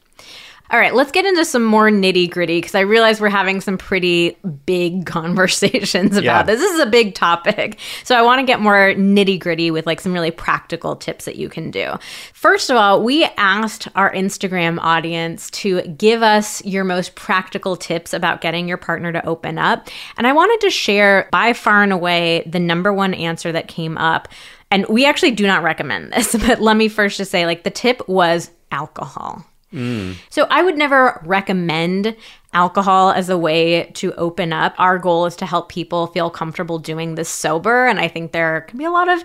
All 0.70 0.80
right, 0.80 0.94
let's 0.94 1.12
get 1.12 1.26
into 1.26 1.46
some 1.46 1.64
more 1.64 1.90
nitty 1.90 2.30
gritty 2.30 2.58
because 2.58 2.76
I 2.76 2.82
realize 2.82 3.22
we're 3.22 3.30
having 3.30 3.62
some 3.62 3.78
pretty 3.78 4.38
big 4.66 5.06
conversations 5.06 6.18
about 6.18 6.24
Yeah. 6.24 6.44
this. 6.44 6.60
This 6.60 6.74
is 6.74 6.80
a 6.82 6.86
big 6.86 7.16
topic. 7.16 7.80
So 8.04 8.16
I 8.18 8.22
want 8.22 8.40
to 8.40 8.46
get 8.46 8.60
more 8.60 8.94
nitty 8.96 9.40
gritty 9.40 9.72
with 9.72 9.86
like 9.86 10.02
some 10.02 10.14
really 10.14 10.32
practical 10.32 10.96
tips 10.96 11.26
that 11.26 11.38
you 11.38 11.48
can 11.50 11.72
do. 11.72 11.94
First 12.34 12.70
of 12.70 12.76
all, 12.76 13.02
we 13.04 13.24
asked 13.38 13.88
our 13.96 14.12
Instagram 14.14 14.78
audience 14.82 15.50
to 15.52 15.82
give 15.84 16.22
us 16.22 16.64
your 16.66 16.84
most 16.84 17.16
practical 17.16 17.76
tips 17.78 18.14
about 18.14 18.42
getting 18.42 18.68
your 18.68 18.78
partner 18.78 19.12
to 19.14 19.26
open 19.26 19.58
up. 19.58 19.88
And 20.18 20.28
I 20.28 20.34
wanted 20.34 20.60
to 20.66 20.70
share 20.70 21.30
by 21.32 21.54
far 21.54 21.82
and 21.84 21.94
away 21.94 22.44
the 22.46 22.60
number 22.60 22.92
one 22.94 23.14
answer 23.14 23.52
that 23.54 23.68
came 23.68 23.98
up. 23.98 24.28
And 24.70 24.86
we 24.88 25.06
actually 25.06 25.32
do 25.32 25.48
not 25.48 25.64
recommend 25.64 26.12
this, 26.12 26.36
but 26.48 26.60
let 26.60 26.76
me 26.76 26.90
first 26.90 27.18
just 27.18 27.32
say 27.32 27.46
like 27.46 27.64
the 27.64 27.70
tip 27.70 28.06
was 28.10 28.52
alcohol. 28.72 29.46
Mm. 29.74 30.16
So 30.30 30.48
I 30.50 30.64
would 30.64 30.78
never 30.78 31.22
recommend 31.26 32.16
alcohol 32.54 33.12
as 33.12 33.30
a 33.30 33.38
way 33.38 33.92
to 33.94 34.14
open 34.14 34.54
up. 34.54 34.74
Our 34.78 34.98
goal 34.98 35.26
is 35.26 35.36
to 35.38 35.46
help 35.46 35.70
people 35.70 36.08
feel 36.08 36.30
comfortable 36.30 36.80
doing 36.80 37.16
this 37.16 37.30
sober. 37.30 37.86
And 37.88 38.00
I 38.00 38.08
think 38.08 38.32
there 38.32 38.62
can 38.62 38.78
be 38.78 38.86
a 38.86 38.92
lot 38.92 39.10
of 39.10 39.24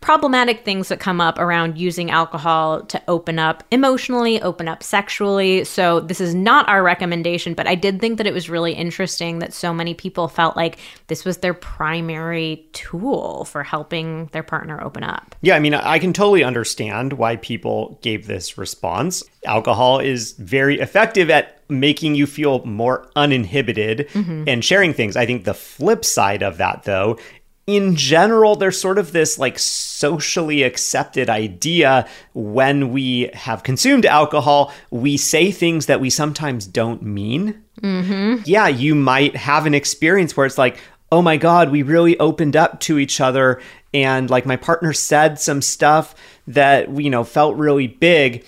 problematic 0.00 0.66
things 0.66 0.88
that 0.88 1.00
come 1.00 1.18
up 1.18 1.38
around 1.38 1.78
using 1.78 2.10
alcohol 2.10 2.82
to 2.82 3.02
open 3.08 3.38
up 3.38 3.64
emotionally, 3.70 4.40
open 4.42 4.68
up 4.68 4.82
sexually. 4.82 5.64
So 5.64 6.00
this 6.00 6.20
is 6.20 6.34
not 6.34 6.68
our 6.68 6.82
recommendation, 6.82 7.54
but 7.54 7.66
I 7.66 7.74
did 7.74 8.00
think 8.00 8.18
that 8.18 8.26
it 8.26 8.34
was 8.34 8.50
really 8.50 8.74
interesting 8.74 9.38
that 9.38 9.54
so 9.54 9.72
many 9.72 9.94
people 9.94 10.28
felt 10.28 10.56
like 10.56 10.78
this 11.06 11.24
was 11.24 11.38
their 11.38 11.54
primary 11.54 12.68
tool 12.74 13.46
for 13.46 13.62
helping 13.62 14.26
their 14.32 14.42
partner 14.42 14.78
open 14.82 15.04
up. 15.04 15.34
Yeah, 15.40 15.56
I 15.56 15.58
mean, 15.58 15.72
I 15.72 15.98
can 15.98 16.12
totally 16.12 16.44
understand 16.44 17.14
why 17.14 17.36
people 17.36 17.98
gave 18.02 18.26
this 18.26 18.58
response. 18.58 19.24
Alcohol 19.46 20.00
is 20.00 20.32
very 20.32 20.80
effective 20.80 21.30
at 21.30 21.63
making 21.68 22.14
you 22.14 22.26
feel 22.26 22.64
more 22.64 23.08
uninhibited 23.16 24.08
mm-hmm. 24.12 24.44
and 24.46 24.64
sharing 24.64 24.92
things. 24.92 25.16
I 25.16 25.26
think 25.26 25.44
the 25.44 25.54
flip 25.54 26.04
side 26.04 26.42
of 26.42 26.58
that, 26.58 26.84
though, 26.84 27.18
in 27.66 27.96
general, 27.96 28.56
there's 28.56 28.78
sort 28.78 28.98
of 28.98 29.12
this 29.12 29.38
like 29.38 29.58
socially 29.58 30.62
accepted 30.62 31.30
idea 31.30 32.06
when 32.34 32.90
we 32.90 33.30
have 33.32 33.62
consumed 33.62 34.04
alcohol, 34.04 34.72
we 34.90 35.16
say 35.16 35.50
things 35.50 35.86
that 35.86 36.00
we 36.00 36.10
sometimes 36.10 36.66
don't 36.66 37.02
mean. 37.02 37.62
Mm-hmm. 37.80 38.42
Yeah, 38.44 38.68
you 38.68 38.94
might 38.94 39.34
have 39.36 39.66
an 39.66 39.74
experience 39.74 40.36
where 40.36 40.46
it's 40.46 40.58
like, 40.58 40.78
oh 41.10 41.22
my 41.22 41.36
God, 41.36 41.70
we 41.70 41.82
really 41.82 42.18
opened 42.18 42.56
up 42.56 42.80
to 42.80 42.98
each 42.98 43.20
other. 43.20 43.62
And 43.94 44.28
like 44.28 44.44
my 44.44 44.56
partner 44.56 44.92
said 44.92 45.38
some 45.38 45.62
stuff 45.62 46.14
that, 46.46 46.90
you 46.90 47.08
know, 47.08 47.24
felt 47.24 47.56
really 47.56 47.86
big. 47.86 48.44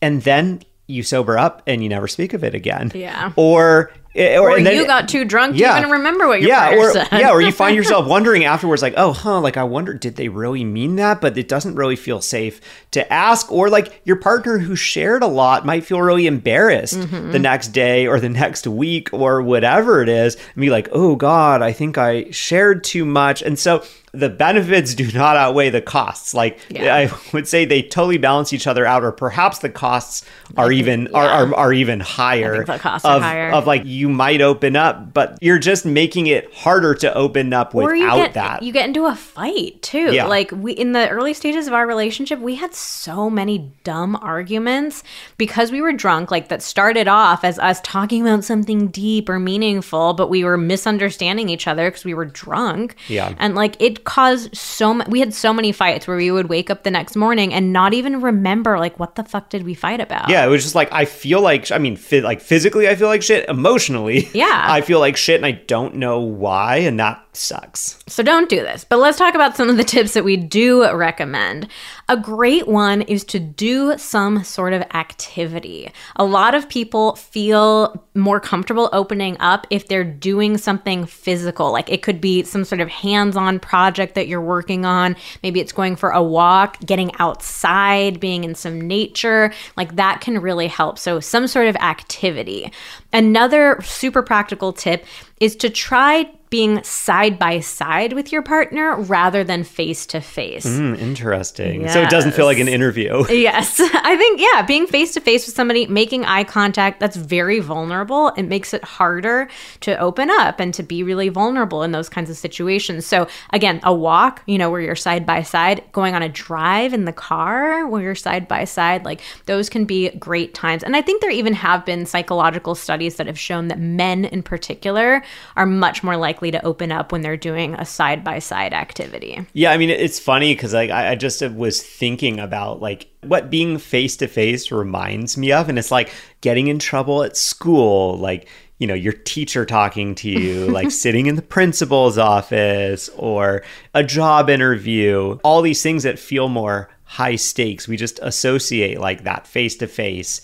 And 0.00 0.22
then 0.22 0.62
you 0.86 1.02
sober 1.02 1.36
up 1.38 1.62
and 1.66 1.82
you 1.82 1.88
never 1.88 2.06
speak 2.08 2.32
of 2.32 2.44
it 2.44 2.54
again. 2.54 2.92
Yeah. 2.94 3.32
Or, 3.36 3.90
or, 4.14 4.38
Or 4.38 4.56
and 4.56 4.64
then- 4.64 4.76
you 4.76 4.86
got 4.86 5.08
too 5.08 5.24
drunk 5.24 5.58
yeah. 5.58 5.72
to 5.72 5.78
even 5.80 5.90
remember 5.90 6.26
what 6.28 6.40
your 6.40 6.48
yeah, 6.50 6.74
or, 6.76 6.92
said. 6.92 7.08
Yeah, 7.12 7.32
or 7.32 7.42
you 7.42 7.50
find 7.52 7.74
yourself 7.76 8.06
wondering 8.06 8.44
afterwards, 8.44 8.82
like, 8.82 8.94
oh, 8.96 9.12
huh, 9.12 9.40
like 9.40 9.56
I 9.56 9.64
wonder, 9.64 9.92
did 9.94 10.14
they 10.16 10.28
really 10.28 10.64
mean 10.64 10.96
that? 10.96 11.20
But 11.20 11.36
it 11.36 11.48
doesn't 11.48 11.74
really 11.74 11.96
feel 11.96 12.20
safe 12.20 12.60
to 12.92 13.12
ask. 13.12 13.50
Or 13.50 13.68
like 13.68 14.00
your 14.04 14.16
partner 14.16 14.58
who 14.58 14.76
shared 14.76 15.22
a 15.22 15.26
lot 15.26 15.66
might 15.66 15.84
feel 15.84 16.00
really 16.00 16.26
embarrassed 16.26 16.96
Mm-hmm. 16.98 17.32
the 17.32 17.38
next 17.40 17.68
day 17.68 18.06
or 18.06 18.20
the 18.20 18.28
next 18.42 18.66
week 18.66 19.12
or 19.12 19.42
whatever 19.42 20.00
it 20.02 20.08
is, 20.08 20.36
and 20.36 20.60
be 20.60 20.70
like, 20.70 20.88
oh 20.92 21.16
God, 21.16 21.62
I 21.62 21.72
think 21.72 21.98
I 21.98 22.30
shared 22.30 22.84
too 22.84 23.04
much. 23.04 23.42
And 23.42 23.58
so 23.58 23.84
the 24.18 24.28
benefits 24.28 24.94
do 24.94 25.10
not 25.12 25.36
outweigh 25.36 25.70
the 25.70 25.80
costs. 25.80 26.34
Like 26.34 26.58
Yeah. 26.68 26.94
I 26.94 27.10
would 27.32 27.46
say 27.46 27.64
they 27.64 27.82
totally 27.82 28.18
balance 28.18 28.52
each 28.52 28.66
other 28.66 28.86
out, 28.86 29.04
or 29.04 29.12
perhaps 29.12 29.58
the 29.58 29.68
costs 29.68 30.24
are 30.56 30.72
even 30.72 31.08
are, 31.14 31.26
are, 31.28 31.54
are 31.54 31.72
even 31.72 32.00
higher. 32.00 32.64
the 32.64 32.78
costs 32.78 33.04
are 33.04 33.16
of, 33.16 33.22
higher. 33.22 33.50
of 33.50 33.66
like 33.66 33.84
you 33.84 34.08
might 34.08 34.40
open 34.40 34.76
up, 34.76 35.12
but 35.12 35.38
you're 35.40 35.58
just 35.58 35.84
making 35.84 36.26
it 36.26 36.52
harder 36.54 36.94
to 36.94 37.14
open 37.14 37.52
up 37.52 37.74
without 37.74 38.16
get 38.16 38.34
that. 38.34 38.62
you 38.62 38.72
get 38.72 38.86
into 38.86 39.06
a 39.06 39.14
fight 39.14 39.82
too. 39.82 40.12
Yeah. 40.12 40.26
Like 40.26 40.50
we 40.52 40.72
in 40.72 40.92
the 40.92 41.08
early 41.08 41.34
stages 41.34 41.66
of 41.66 41.72
our 41.72 41.86
relationship, 41.86 42.38
we 42.38 42.54
had 42.54 42.74
so 42.74 43.28
many 43.28 43.70
dumb 43.84 44.16
arguments 44.16 45.02
because 45.36 45.70
we 45.70 45.80
were 45.80 45.92
drunk. 45.92 46.30
Like 46.30 46.48
that 46.48 46.62
started 46.62 47.08
off 47.08 47.44
as 47.44 47.58
us 47.58 47.80
talking 47.82 48.22
about 48.22 48.44
something 48.44 48.88
deep 48.88 49.28
or 49.28 49.38
meaningful, 49.38 50.14
but 50.14 50.30
we 50.30 50.44
were 50.44 50.56
misunderstanding 50.56 51.48
each 51.48 51.66
other 51.66 51.90
because 51.90 52.04
we 52.04 52.14
were 52.14 52.24
drunk. 52.24 52.96
Yeah. 53.08 53.34
and 53.38 53.54
like 53.54 53.76
it 53.80 54.04
caused 54.06 54.56
so. 54.56 54.94
mu- 54.94 55.04
We 55.08 55.20
had 55.20 55.34
so 55.34 55.52
many 55.52 55.70
fights 55.72 56.06
where 56.08 56.16
we 56.16 56.30
would 56.30 56.48
wake 56.48 56.70
up 56.70 56.82
the 56.84 56.90
next 56.90 57.14
morning 57.16 57.52
and 57.52 57.72
not 57.72 57.92
even 57.92 58.22
remember 58.22 58.78
like 58.78 58.98
what 58.98 59.16
the 59.16 59.24
fuck 59.24 59.50
did 59.50 59.64
we 59.64 59.74
fight 59.74 60.00
about. 60.00 60.30
yeah, 60.30 60.44
it 60.46 60.48
was 60.48 60.62
just 60.62 60.74
like 60.74 60.88
I 60.92 61.04
feel 61.04 61.42
like 61.42 61.70
I 61.70 61.76
mean, 61.78 61.98
like 62.22 62.40
physically, 62.40 62.88
I 62.88 62.94
feel 62.96 63.08
like 63.08 63.22
shit. 63.22 63.46
Emotionally, 63.48 64.28
Yeah. 64.32 64.46
I 64.68 64.80
feel 64.80 65.00
like 65.00 65.16
shit, 65.18 65.36
and 65.36 65.44
I 65.44 65.50
don't 65.52 65.96
know 65.96 66.20
why, 66.20 66.76
and 66.78 66.98
that 67.00 67.22
sucks. 67.36 67.98
So 68.08 68.22
don't 68.22 68.48
do 68.48 68.56
this. 68.56 68.84
But 68.84 68.98
let's 68.98 69.18
talk 69.18 69.34
about 69.34 69.56
some 69.56 69.68
of 69.68 69.76
the 69.76 69.84
tips 69.84 70.14
that 70.14 70.24
we 70.24 70.36
do 70.36 70.90
recommend. 70.92 71.68
A 72.08 72.16
great 72.16 72.68
one 72.68 73.02
is 73.02 73.24
to 73.24 73.40
do 73.40 73.98
some 73.98 74.44
sort 74.44 74.72
of 74.72 74.82
activity. 74.94 75.90
A 76.16 76.24
lot 76.24 76.54
of 76.54 76.68
people 76.68 77.16
feel 77.16 78.04
more 78.14 78.40
comfortable 78.40 78.88
opening 78.92 79.36
up 79.40 79.66
if 79.70 79.88
they're 79.88 80.04
doing 80.04 80.56
something 80.56 81.04
physical. 81.04 81.72
Like 81.72 81.90
it 81.90 82.02
could 82.02 82.20
be 82.20 82.42
some 82.44 82.64
sort 82.64 82.80
of 82.80 82.88
hands 82.88 83.36
on 83.36 83.58
project 83.58 84.14
that 84.14 84.28
you're 84.28 84.40
working 84.40 84.84
on. 84.84 85.16
Maybe 85.42 85.60
it's 85.60 85.72
going 85.72 85.96
for 85.96 86.10
a 86.10 86.22
walk, 86.22 86.78
getting 86.84 87.10
outside, 87.18 88.20
being 88.20 88.44
in 88.44 88.54
some 88.54 88.80
nature. 88.80 89.52
Like 89.76 89.96
that 89.96 90.20
can 90.20 90.38
really 90.40 90.68
help. 90.68 90.98
So, 90.98 91.20
some 91.20 91.46
sort 91.46 91.68
of 91.68 91.76
activity. 91.76 92.72
Another 93.12 93.80
super 93.82 94.22
practical 94.22 94.72
tip 94.72 95.04
is 95.40 95.56
to 95.56 95.70
try 95.70 96.30
being 96.50 96.82
side 96.84 97.38
by 97.38 97.60
side 97.60 98.12
with 98.12 98.32
your 98.32 98.42
partner 98.42 98.96
rather 98.96 99.42
than 99.42 99.64
face 99.64 100.06
to 100.06 100.20
face. 100.20 100.64
Hmm, 100.64 100.94
interesting. 100.94 101.88
So 101.88 102.00
it 102.02 102.10
doesn't 102.10 102.32
feel 102.32 102.46
like 102.46 102.58
an 102.58 102.68
interview. 102.68 103.24
Yes, 103.46 103.78
I 103.80 104.16
think, 104.16 104.40
yeah, 104.40 104.62
being 104.62 104.88
face 104.88 105.12
to 105.14 105.20
face 105.20 105.46
with 105.46 105.54
somebody, 105.54 105.86
making 105.86 106.24
eye 106.24 106.42
contact, 106.42 106.98
that's 106.98 107.16
very 107.16 107.60
vulnerable. 107.60 108.28
It 108.36 108.42
makes 108.44 108.74
it 108.74 108.82
harder 108.82 109.48
to 109.80 109.96
open 109.98 110.30
up 110.30 110.58
and 110.58 110.74
to 110.74 110.82
be 110.82 111.04
really 111.04 111.28
vulnerable 111.28 111.82
in 111.84 111.92
those 111.92 112.08
kinds 112.08 112.28
of 112.28 112.36
situations. 112.36 113.06
So, 113.06 113.28
again, 113.52 113.78
a 113.84 113.94
walk, 113.94 114.42
you 114.46 114.58
know, 114.58 114.68
where 114.70 114.80
you're 114.80 114.96
side 114.96 115.26
by 115.26 115.42
side, 115.42 115.84
going 115.92 116.14
on 116.14 116.22
a 116.22 116.28
drive 116.28 116.92
in 116.92 117.04
the 117.04 117.12
car 117.12 117.86
where 117.86 118.02
you're 118.02 118.14
side 118.16 118.48
by 118.48 118.64
side, 118.64 119.04
like 119.04 119.20
those 119.44 119.68
can 119.68 119.84
be 119.84 120.10
great 120.10 120.54
times. 120.54 120.82
And 120.82 120.96
I 120.96 121.02
think 121.02 121.20
there 121.20 121.30
even 121.30 121.52
have 121.52 121.84
been 121.84 122.04
psychological 122.06 122.74
studies 122.74 123.16
that 123.16 123.26
have 123.26 123.38
shown 123.38 123.68
that 123.68 123.78
men 123.78 124.24
in 124.24 124.42
particular 124.42 125.22
are 125.56 125.66
much 125.66 126.02
more 126.02 126.16
likely 126.16 126.35
to 126.50 126.64
open 126.64 126.92
up 126.92 127.12
when 127.12 127.22
they're 127.22 127.36
doing 127.36 127.74
a 127.74 127.84
side 127.84 128.22
by 128.22 128.38
side 128.38 128.72
activity. 128.72 129.46
Yeah, 129.52 129.72
I 129.72 129.78
mean, 129.78 129.90
it's 129.90 130.18
funny 130.18 130.54
because 130.54 130.74
like 130.74 130.90
I 130.90 131.12
I 131.12 131.14
just 131.14 131.42
uh, 131.42 131.50
was 131.54 131.82
thinking 131.82 132.38
about 132.38 132.80
like 132.80 133.08
what 133.22 133.50
being 133.50 133.78
face 133.78 134.16
to 134.18 134.28
face 134.28 134.70
reminds 134.70 135.36
me 135.36 135.52
of, 135.52 135.68
and 135.68 135.78
it's 135.78 135.90
like 135.90 136.10
getting 136.40 136.68
in 136.68 136.78
trouble 136.78 137.22
at 137.22 137.36
school, 137.36 138.16
like 138.18 138.48
you 138.78 138.86
know 138.86 138.94
your 138.94 139.12
teacher 139.12 139.64
talking 139.64 140.14
to 140.16 140.30
you, 140.30 140.66
like 140.70 140.90
sitting 140.90 141.26
in 141.26 141.36
the 141.36 141.42
principal's 141.42 142.18
office 142.18 143.08
or 143.16 143.62
a 143.94 144.04
job 144.04 144.50
interview. 144.50 145.38
All 145.42 145.62
these 145.62 145.82
things 145.82 146.02
that 146.02 146.18
feel 146.18 146.48
more 146.48 146.90
high 147.04 147.36
stakes, 147.36 147.86
we 147.86 147.96
just 147.96 148.18
associate 148.22 149.00
like 149.00 149.24
that 149.24 149.46
face 149.46 149.76
to 149.76 149.86
face 149.86 150.40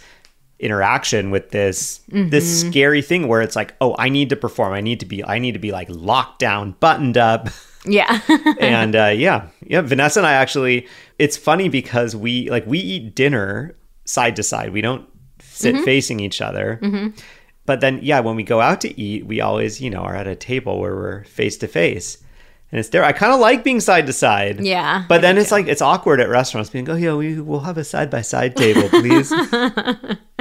interaction 0.62 1.30
with 1.30 1.50
this 1.50 2.00
this 2.08 2.44
mm-hmm. 2.44 2.70
scary 2.70 3.02
thing 3.02 3.28
where 3.28 3.42
it's 3.42 3.56
like 3.56 3.74
oh 3.80 3.94
i 3.98 4.08
need 4.08 4.28
to 4.30 4.36
perform 4.36 4.72
i 4.72 4.80
need 4.80 5.00
to 5.00 5.06
be 5.06 5.24
i 5.24 5.38
need 5.38 5.52
to 5.52 5.58
be 5.58 5.72
like 5.72 5.88
locked 5.90 6.38
down 6.38 6.72
buttoned 6.80 7.18
up 7.18 7.48
Yeah. 7.84 8.20
and 8.60 8.94
uh, 8.94 9.06
yeah, 9.06 9.48
yeah. 9.60 9.80
Vanessa 9.80 10.20
and 10.20 10.26
I 10.26 10.34
actually, 10.34 10.86
it's 11.18 11.36
funny 11.36 11.68
because 11.68 12.14
we 12.14 12.48
like 12.50 12.66
we 12.66 12.78
eat 12.78 13.14
dinner 13.14 13.76
side 14.04 14.36
to 14.36 14.42
side. 14.42 14.72
We 14.72 14.80
don't 14.80 15.08
sit 15.40 15.74
mm-hmm. 15.74 15.84
facing 15.84 16.20
each 16.20 16.40
other. 16.40 16.78
Mm-hmm. 16.82 17.18
But 17.64 17.80
then, 17.80 18.00
yeah, 18.02 18.20
when 18.20 18.34
we 18.34 18.42
go 18.42 18.60
out 18.60 18.80
to 18.82 19.00
eat, 19.00 19.26
we 19.26 19.40
always, 19.40 19.80
you 19.80 19.88
know, 19.88 20.00
are 20.00 20.16
at 20.16 20.26
a 20.26 20.34
table 20.34 20.80
where 20.80 20.94
we're 20.94 21.24
face 21.24 21.56
to 21.58 21.68
face. 21.68 22.18
And 22.72 22.78
it's 22.80 22.88
there. 22.88 23.04
I 23.04 23.12
kind 23.12 23.32
of 23.32 23.38
like 23.38 23.62
being 23.62 23.80
side 23.80 24.06
to 24.06 24.12
side. 24.12 24.64
Yeah, 24.64 25.04
But 25.06 25.20
then 25.20 25.38
it's 25.38 25.52
like, 25.52 25.68
it's 25.68 25.82
awkward 25.82 26.20
at 26.20 26.28
restaurants 26.28 26.70
being, 26.70 26.88
oh, 26.88 26.96
yeah, 26.96 27.14
we 27.14 27.40
will 27.40 27.60
have 27.60 27.78
a 27.78 27.84
side 27.84 28.10
by 28.10 28.22
side 28.22 28.56
table, 28.56 28.88
please. 28.88 29.30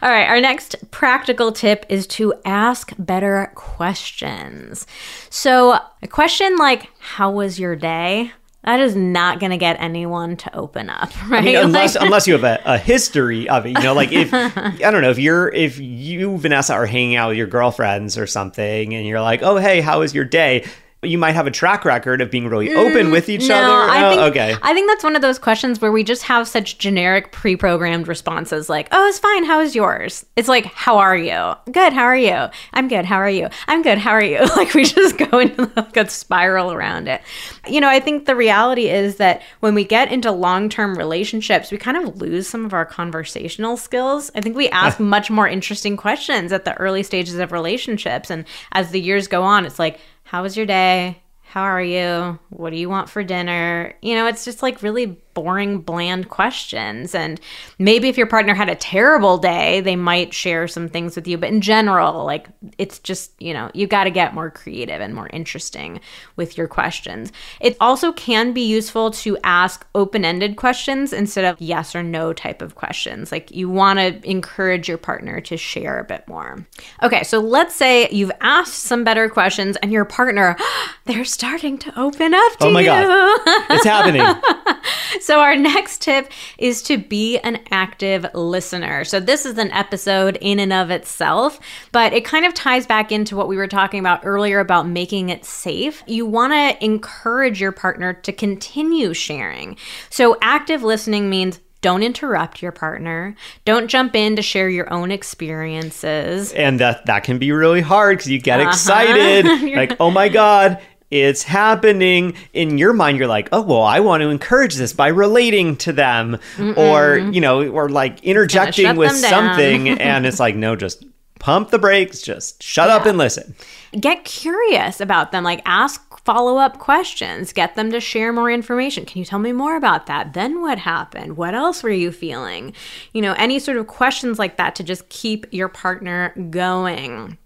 All 0.00 0.08
right, 0.10 0.28
our 0.28 0.40
next 0.40 0.76
practical 0.90 1.50
tip 1.52 1.84
is 1.88 2.06
to 2.08 2.34
ask 2.44 2.92
better 2.98 3.50
questions. 3.54 4.86
So, 5.30 5.78
a 6.02 6.06
question 6.08 6.56
like, 6.56 6.88
How 7.00 7.30
was 7.30 7.58
your 7.58 7.74
day? 7.76 8.32
That 8.64 8.80
is 8.80 8.94
not 8.94 9.40
going 9.40 9.50
to 9.50 9.56
get 9.56 9.80
anyone 9.80 10.36
to 10.38 10.54
open 10.56 10.90
up, 10.90 11.10
right? 11.30 11.38
I 11.42 11.44
mean, 11.44 11.56
unless 11.56 11.94
Like- 11.96 12.04
unless 12.04 12.26
you 12.26 12.34
have 12.34 12.44
a, 12.44 12.60
a 12.64 12.76
history 12.78 13.48
of 13.48 13.64
it, 13.66 13.70
you 13.70 13.80
know, 13.82 13.94
like 13.94 14.12
if 14.12 14.32
I 14.34 14.72
don't 14.90 15.02
know 15.02 15.10
if 15.10 15.18
you're 15.18 15.48
if 15.48 15.78
you 15.78 16.36
Vanessa 16.38 16.74
are 16.74 16.86
hanging 16.86 17.16
out 17.16 17.28
with 17.30 17.38
your 17.38 17.46
girlfriends 17.46 18.18
or 18.18 18.26
something, 18.26 18.94
and 18.94 19.06
you're 19.06 19.20
like, 19.22 19.42
oh 19.42 19.56
hey, 19.56 19.80
how 19.80 20.00
was 20.00 20.14
your 20.14 20.24
day? 20.24 20.64
You 21.02 21.16
might 21.16 21.32
have 21.32 21.46
a 21.46 21.50
track 21.52 21.84
record 21.84 22.20
of 22.20 22.28
being 22.28 22.48
really 22.48 22.74
open 22.74 23.12
with 23.12 23.28
each 23.28 23.42
Mm, 23.42 23.48
no, 23.50 23.54
other. 23.54 23.90
I 23.92 24.04
Oh, 24.04 24.10
think, 24.10 24.20
okay. 24.30 24.56
I 24.62 24.74
think 24.74 24.90
that's 24.90 25.04
one 25.04 25.14
of 25.14 25.22
those 25.22 25.38
questions 25.38 25.80
where 25.80 25.92
we 25.92 26.02
just 26.02 26.24
have 26.24 26.48
such 26.48 26.78
generic 26.78 27.30
pre-programmed 27.30 28.08
responses 28.08 28.68
like, 28.68 28.88
"Oh, 28.90 29.06
it's 29.08 29.20
fine. 29.20 29.44
How 29.44 29.60
is 29.60 29.76
yours?" 29.76 30.26
It's 30.34 30.48
like, 30.48 30.64
"How 30.66 30.98
are 30.98 31.16
you?" 31.16 31.54
"Good. 31.70 31.92
How 31.92 32.02
are 32.02 32.16
you?" 32.16 32.48
"I'm 32.72 32.88
good. 32.88 33.04
How 33.04 33.16
are 33.18 33.30
you?" 33.30 33.48
"I'm 33.68 33.82
good. 33.82 33.98
How 33.98 34.10
are 34.10 34.22
you?" 34.24 34.40
Like 34.56 34.74
we 34.74 34.84
just 34.84 35.18
go 35.18 35.38
into 35.38 35.70
like 35.76 35.96
a 35.96 36.10
spiral 36.10 36.72
around 36.72 37.06
it. 37.06 37.22
You 37.68 37.80
know, 37.80 37.88
I 37.88 38.00
think 38.00 38.26
the 38.26 38.34
reality 38.34 38.88
is 38.88 39.16
that 39.16 39.42
when 39.60 39.74
we 39.76 39.84
get 39.84 40.10
into 40.10 40.32
long-term 40.32 40.98
relationships, 40.98 41.70
we 41.70 41.78
kind 41.78 41.96
of 41.96 42.16
lose 42.20 42.48
some 42.48 42.64
of 42.64 42.74
our 42.74 42.84
conversational 42.84 43.76
skills. 43.76 44.32
I 44.34 44.40
think 44.40 44.56
we 44.56 44.68
ask 44.70 44.98
much 44.98 45.30
more 45.30 45.46
interesting 45.46 45.96
questions 45.96 46.50
at 46.52 46.64
the 46.64 46.74
early 46.78 47.04
stages 47.04 47.36
of 47.38 47.52
relationships 47.52 48.30
and 48.30 48.44
as 48.72 48.90
the 48.90 49.00
years 49.00 49.28
go 49.28 49.44
on, 49.44 49.64
it's 49.64 49.78
like, 49.78 50.00
"How 50.28 50.42
was 50.42 50.56
your 50.56 50.66
day?" 50.66 51.22
How 51.50 51.62
are 51.62 51.82
you? 51.82 52.38
What 52.50 52.70
do 52.70 52.76
you 52.76 52.90
want 52.90 53.08
for 53.08 53.24
dinner? 53.24 53.94
You 54.02 54.14
know, 54.14 54.26
it's 54.26 54.44
just 54.44 54.62
like 54.62 54.82
really 54.82 55.18
boring, 55.42 55.78
bland 55.78 56.28
questions. 56.28 57.14
And 57.14 57.40
maybe 57.78 58.08
if 58.08 58.18
your 58.18 58.26
partner 58.26 58.54
had 58.54 58.68
a 58.68 58.74
terrible 58.74 59.38
day, 59.38 59.80
they 59.80 59.94
might 59.94 60.34
share 60.34 60.66
some 60.66 60.88
things 60.88 61.14
with 61.14 61.28
you. 61.28 61.38
But 61.38 61.50
in 61.50 61.60
general, 61.60 62.24
like 62.24 62.48
it's 62.76 62.98
just, 62.98 63.30
you 63.40 63.54
know, 63.54 63.70
you 63.72 63.86
got 63.86 64.04
to 64.04 64.10
get 64.10 64.34
more 64.34 64.50
creative 64.50 65.00
and 65.00 65.14
more 65.14 65.28
interesting 65.32 66.00
with 66.34 66.58
your 66.58 66.66
questions. 66.66 67.30
It 67.60 67.76
also 67.80 68.12
can 68.12 68.52
be 68.52 68.62
useful 68.62 69.12
to 69.12 69.38
ask 69.44 69.86
open 69.94 70.24
ended 70.24 70.56
questions 70.56 71.12
instead 71.12 71.44
of 71.44 71.60
yes 71.60 71.94
or 71.94 72.02
no 72.02 72.32
type 72.32 72.60
of 72.60 72.74
questions. 72.74 73.30
Like 73.30 73.52
you 73.52 73.68
want 73.70 74.00
to 74.00 74.28
encourage 74.28 74.88
your 74.88 74.98
partner 74.98 75.40
to 75.42 75.56
share 75.56 76.00
a 76.00 76.04
bit 76.04 76.26
more. 76.26 76.66
Okay, 77.04 77.22
so 77.22 77.38
let's 77.38 77.76
say 77.76 78.08
you've 78.10 78.32
asked 78.40 78.74
some 78.82 79.04
better 79.04 79.28
questions 79.28 79.76
and 79.76 79.92
your 79.92 80.04
partner, 80.04 80.56
they're 81.04 81.24
starting 81.24 81.78
to 81.78 81.96
open 82.00 82.34
up 82.34 82.52
to 82.58 82.66
Oh 82.66 82.70
my 82.72 82.80
you. 82.80 82.86
God. 82.86 83.40
It's 83.70 83.84
happening. 83.84 84.22
So, 85.28 85.40
our 85.40 85.54
next 85.72 86.00
tip 86.00 86.32
is 86.56 86.80
to 86.84 86.96
be 86.96 87.36
an 87.40 87.60
active 87.70 88.24
listener. 88.32 89.04
So, 89.04 89.20
this 89.20 89.44
is 89.44 89.58
an 89.58 89.70
episode 89.72 90.38
in 90.40 90.58
and 90.58 90.72
of 90.72 90.90
itself, 90.90 91.60
but 91.92 92.14
it 92.14 92.24
kind 92.24 92.46
of 92.46 92.54
ties 92.54 92.86
back 92.86 93.12
into 93.12 93.36
what 93.36 93.46
we 93.46 93.58
were 93.58 93.68
talking 93.68 94.00
about 94.00 94.20
earlier 94.24 94.58
about 94.58 94.88
making 94.88 95.28
it 95.28 95.44
safe. 95.44 96.02
You 96.06 96.24
want 96.24 96.54
to 96.54 96.82
encourage 96.82 97.60
your 97.60 97.72
partner 97.72 98.14
to 98.14 98.32
continue 98.32 99.12
sharing. 99.12 99.76
So, 100.08 100.38
active 100.40 100.82
listening 100.82 101.28
means 101.28 101.60
don't 101.82 102.02
interrupt 102.02 102.62
your 102.62 102.72
partner. 102.72 103.36
Don't 103.66 103.88
jump 103.88 104.16
in 104.16 104.34
to 104.36 104.42
share 104.42 104.70
your 104.70 104.90
own 104.90 105.10
experiences. 105.10 106.52
and 106.54 106.80
that 106.80 107.04
that 107.04 107.22
can 107.24 107.38
be 107.38 107.52
really 107.52 107.82
hard 107.82 108.16
because 108.16 108.30
you 108.30 108.40
get 108.40 108.60
Uh-huh. 108.60 108.70
excited 108.70 109.44
like 109.76 109.96
oh 110.00 110.10
my 110.10 110.28
god 110.30 110.80
it's 111.10 111.42
happening 111.42 112.34
in 112.52 112.78
your 112.78 112.92
mind. 112.92 113.18
You're 113.18 113.26
like 113.26 113.48
oh 113.52 113.62
well 113.62 113.82
i 113.82 114.00
want 114.00 114.22
to 114.22 114.28
encourage 114.28 114.74
this 114.74 114.92
by 114.92 115.08
relating 115.08 115.76
to 115.76 115.92
them 115.92 116.38
or 116.76 117.18
you 117.18 117.40
know 117.40 117.68
or 117.68 117.88
like 117.88 118.22
interjecting 118.24 118.96
with 118.96 119.12
something. 119.12 119.88
And 120.08 120.26
it's 120.26 120.40
like 120.40 120.54
no 120.54 120.76
just 120.76 121.04
pump 121.38 121.70
the 121.70 121.78
brakes. 121.78 122.22
Just 122.22 122.62
shut 122.62 122.90
up 122.90 123.06
and 123.06 123.18
listen. 123.18 123.54
Get 123.98 124.24
curious 124.24 125.00
about 125.00 125.32
them. 125.32 125.44
Like 125.44 125.62
ask 125.64 126.04
follow-up 126.24 126.78
questions. 126.78 127.52
Get 127.52 127.74
them 127.74 127.90
to 127.90 128.00
share 128.00 128.32
more 128.32 128.50
information. 128.50 129.06
Can 129.06 129.18
you 129.18 129.24
tell 129.24 129.38
me 129.38 129.52
more 129.52 129.76
about 129.76 130.06
that? 130.06 130.34
Then 130.34 130.60
what 130.60 130.78
happened? 130.78 131.36
What 131.36 131.54
else 131.54 131.82
were 131.82 131.90
you 131.90 132.12
feeling? 132.12 132.74
You 133.12 133.22
know 133.22 133.34
any 133.34 133.58
sort 133.58 133.78
of 133.78 133.86
questions 133.86 134.38
like 134.38 134.56
that 134.56 134.74
to 134.76 134.84
just 134.84 135.08
keep 135.08 135.46
your 135.52 135.68
partner 135.68 136.34
going 136.50 137.38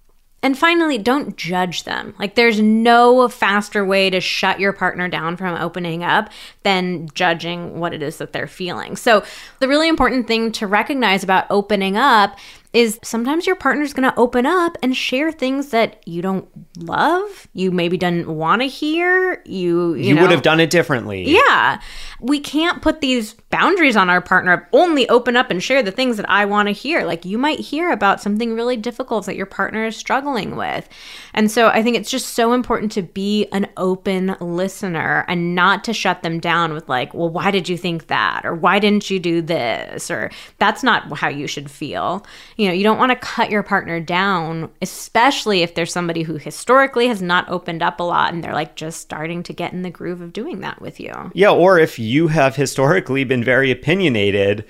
and 0.43 0.59
finally, 0.59 0.99
don't 0.99 1.37
judge 1.37 1.85
them. 1.85 2.15
Like, 2.19 2.35
there's 2.35 2.61
no 2.61 3.29
faster 3.29 3.85
way 3.85 4.11
to 4.11 4.21
shut 4.21 4.59
your 4.59 4.73
partner 4.73 5.09
down 5.09 5.37
from 5.37 5.55
opening 5.61 6.03
up 6.03 6.31
than 6.65 7.09
judging 7.15 7.79
what 7.79 7.95
it 7.95 8.03
is 8.03 8.19
that 8.19 8.33
they're 8.33 8.49
feeling. 8.49 8.97
So, 8.97 9.25
the 9.61 9.69
really 9.69 9.89
important 9.89 10.27
thing 10.27 10.51
to 10.53 10.67
recognize 10.67 11.23
about 11.23 11.47
opening 11.49 11.97
up 11.97 12.39
is 12.73 12.99
sometimes 13.03 13.47
your 13.47 13.57
partner's 13.57 13.93
going 13.93 14.11
to 14.11 14.19
open 14.19 14.47
up 14.47 14.79
and 14.83 14.97
share 14.97 15.31
things 15.31 15.69
that 15.69 16.03
you 16.07 16.23
don't 16.23 16.49
love, 16.79 17.47
you 17.53 17.71
maybe 17.71 17.99
didn't 17.99 18.29
want 18.29 18.63
to 18.63 18.69
hear, 18.69 19.43
you 19.45 19.95
you, 19.95 20.09
you, 20.09 20.15
know, 20.15 20.23
would 20.23 20.31
have 20.31 20.43
done 20.43 20.59
it 20.59 20.71
differently 20.71 21.25
yeah. 21.25 21.81
We 22.21 22.41
can't 22.41 22.81
put 22.83 23.01
these 23.01 23.35
boundaries 23.53 23.97
on 23.97 24.11
our 24.11 24.21
partner. 24.21 24.67
Only 24.73 25.09
open 25.09 25.37
up 25.37 25.51
and 25.51 25.63
share 25.63 25.83
the 25.83 25.93
things 25.93 26.17
that 26.17 26.29
I 26.29 26.47
want 26.47 26.67
to 26.67 26.73
hear. 26.73 27.05
Like 27.05 27.25
you 27.25 27.39
might 27.39 27.61
hear 27.61 27.93
about 27.93 28.21
something 28.21 28.55
really 28.55 28.77
difficult 28.77 29.27
that 29.27 29.37
your 29.37 29.47
partner 29.47 29.85
is 29.85 29.95
struggling 29.95 30.57
with. 30.57 30.89
And 31.35 31.51
so 31.51 31.69
I 31.69 31.83
think 31.83 31.97
it's 31.97 32.11
just 32.11 32.31
so 32.31 32.55
important 32.55 32.91
to 32.93 33.03
be 33.03 33.47
an 33.53 33.69
open 33.77 34.35
listener 34.41 35.25
and 35.29 35.55
not 35.55 35.85
to 35.85 35.93
shut 35.93 36.23
them 36.23 36.41
down 36.41 36.73
with 36.73 36.89
like, 36.89 37.13
"Well, 37.15 37.29
why 37.29 37.51
did 37.51 37.69
you 37.69 37.77
think 37.77 38.07
that?" 38.07 38.41
or 38.45 38.55
"Why 38.55 38.79
didn't 38.79 39.11
you 39.11 39.21
do 39.21 39.43
this?" 39.43 40.11
or 40.11 40.31
that's 40.59 40.83
not 40.83 41.19
how 41.19 41.29
you 41.29 41.47
should 41.47 41.71
feel. 41.71 42.27
You 42.57 42.69
know, 42.69 42.75
you 42.75 42.83
don't 42.83 42.99
want 42.99 43.11
to 43.11 43.17
cut 43.17 43.51
your 43.51 43.63
partner 43.63 44.01
down, 44.01 44.71
especially 44.81 45.63
if 45.63 45.75
there's 45.75 45.93
somebody 45.93 46.23
who 46.23 46.39
historically 46.39 47.09
has 47.09 47.21
not 47.21 47.49
opened 47.51 47.83
up 47.83 48.01
a 48.01 48.03
lot 48.03 48.33
and 48.33 48.43
they're 48.43 48.55
like 48.55 48.77
just 48.77 49.01
starting 49.01 49.43
to 49.43 49.53
get 49.53 49.75
in 49.75 49.83
the 49.83 49.91
groove 49.91 50.23
of 50.23 50.33
doing 50.33 50.61
that 50.61 50.81
with 50.81 50.99
you. 50.99 51.13
Yeah, 51.35 51.51
or 51.51 51.79
if 51.79 51.99
you 51.99 52.29
have 52.29 52.57
historically 52.57 53.25
been 53.25 53.42
very 53.45 53.71
opinionated, 53.71 54.65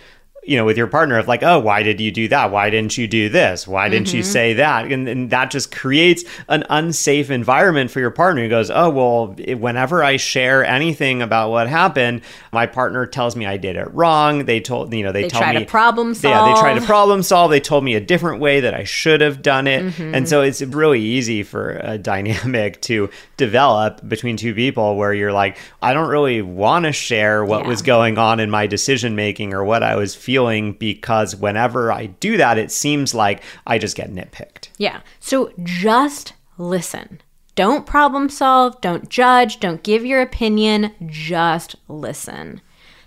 you 0.44 0.56
know, 0.56 0.64
with 0.64 0.76
your 0.76 0.88
partner 0.88 1.18
of 1.18 1.28
like, 1.28 1.44
oh, 1.44 1.60
why 1.60 1.84
did 1.84 2.00
you 2.00 2.10
do 2.10 2.26
that? 2.26 2.50
Why 2.50 2.68
didn't 2.68 2.98
you 2.98 3.06
do 3.06 3.28
this? 3.28 3.68
Why 3.68 3.88
didn't 3.88 4.12
you 4.12 4.24
say 4.24 4.54
that? 4.54 4.90
And, 4.90 5.08
and 5.08 5.30
that 5.30 5.52
just 5.52 5.70
creates 5.70 6.24
an 6.48 6.64
unsafe 6.68 7.30
environment 7.30 7.92
for 7.92 8.00
your 8.00 8.10
partner 8.10 8.42
who 8.42 8.48
goes, 8.48 8.68
oh, 8.68 8.90
well, 8.90 9.26
whenever 9.56 10.02
I 10.02 10.16
share 10.16 10.64
anything 10.64 11.22
about 11.22 11.50
what 11.50 11.68
happened, 11.68 12.22
my 12.52 12.66
partner 12.66 13.06
tells 13.06 13.36
me 13.36 13.46
I 13.46 13.56
did 13.56 13.76
it 13.76 13.94
wrong. 13.94 14.44
They 14.46 14.58
told, 14.58 14.92
you 14.92 15.04
know, 15.04 15.12
they, 15.12 15.22
They 15.22 15.28
tell 15.28 15.42
try 15.42 15.52
me 15.52 15.60
to 15.60 15.64
problem 15.66 16.08
Yeah, 16.20 16.44
they 16.44 16.60
try 16.60 16.74
to 16.74 16.80
problem 16.84 17.22
solve. 17.22 17.52
They 17.52 17.60
told 17.60 17.84
me 17.84 17.94
a 17.94 18.00
different 18.00 18.40
way 18.40 18.58
that 18.60 18.74
I 18.74 18.82
should 18.82 19.20
have 19.20 19.42
done 19.42 19.68
it. 19.68 19.84
Mm-hmm. 19.84 20.12
And 20.16 20.28
so 20.28 20.40
it's 20.42 20.60
really 20.60 21.00
easy 21.00 21.44
for 21.44 21.78
a 21.84 21.98
dynamic 22.12 22.82
to 22.82 23.10
develop 23.36 24.00
between 24.08 24.36
two 24.36 24.54
people 24.54 24.96
where 24.96 25.14
you're 25.14 25.32
like, 25.32 25.56
I 25.80 25.94
don't 25.94 26.08
really 26.08 26.42
want 26.42 26.86
to 26.86 26.92
share 26.92 27.44
what 27.44 27.62
Yeah. 27.62 27.68
was 27.68 27.82
going 27.82 28.18
on 28.18 28.40
in 28.40 28.50
my 28.50 28.66
decision 28.66 29.14
making 29.14 29.54
or 29.54 29.62
what 29.62 29.84
I 29.84 29.94
was 29.94 30.16
feeling 30.16 30.31
because 30.72 31.36
whenever 31.36 31.92
I 31.92 32.06
do 32.06 32.36
that, 32.36 32.58
it 32.58 32.70
seems 32.70 33.14
like 33.14 33.42
I 33.66 33.78
just 33.78 33.96
get 33.96 34.12
nitpicked. 34.12 34.68
Yeah. 34.78 35.00
So 35.20 35.52
just 35.62 36.34
listen. 36.58 37.20
Don't 37.54 37.84
problem 37.84 38.30
solve, 38.30 38.80
don't 38.80 39.10
judge, 39.10 39.60
don't 39.60 39.82
give 39.82 40.06
your 40.06 40.22
opinion, 40.22 40.94
just 41.06 41.76
listen. 41.86 42.62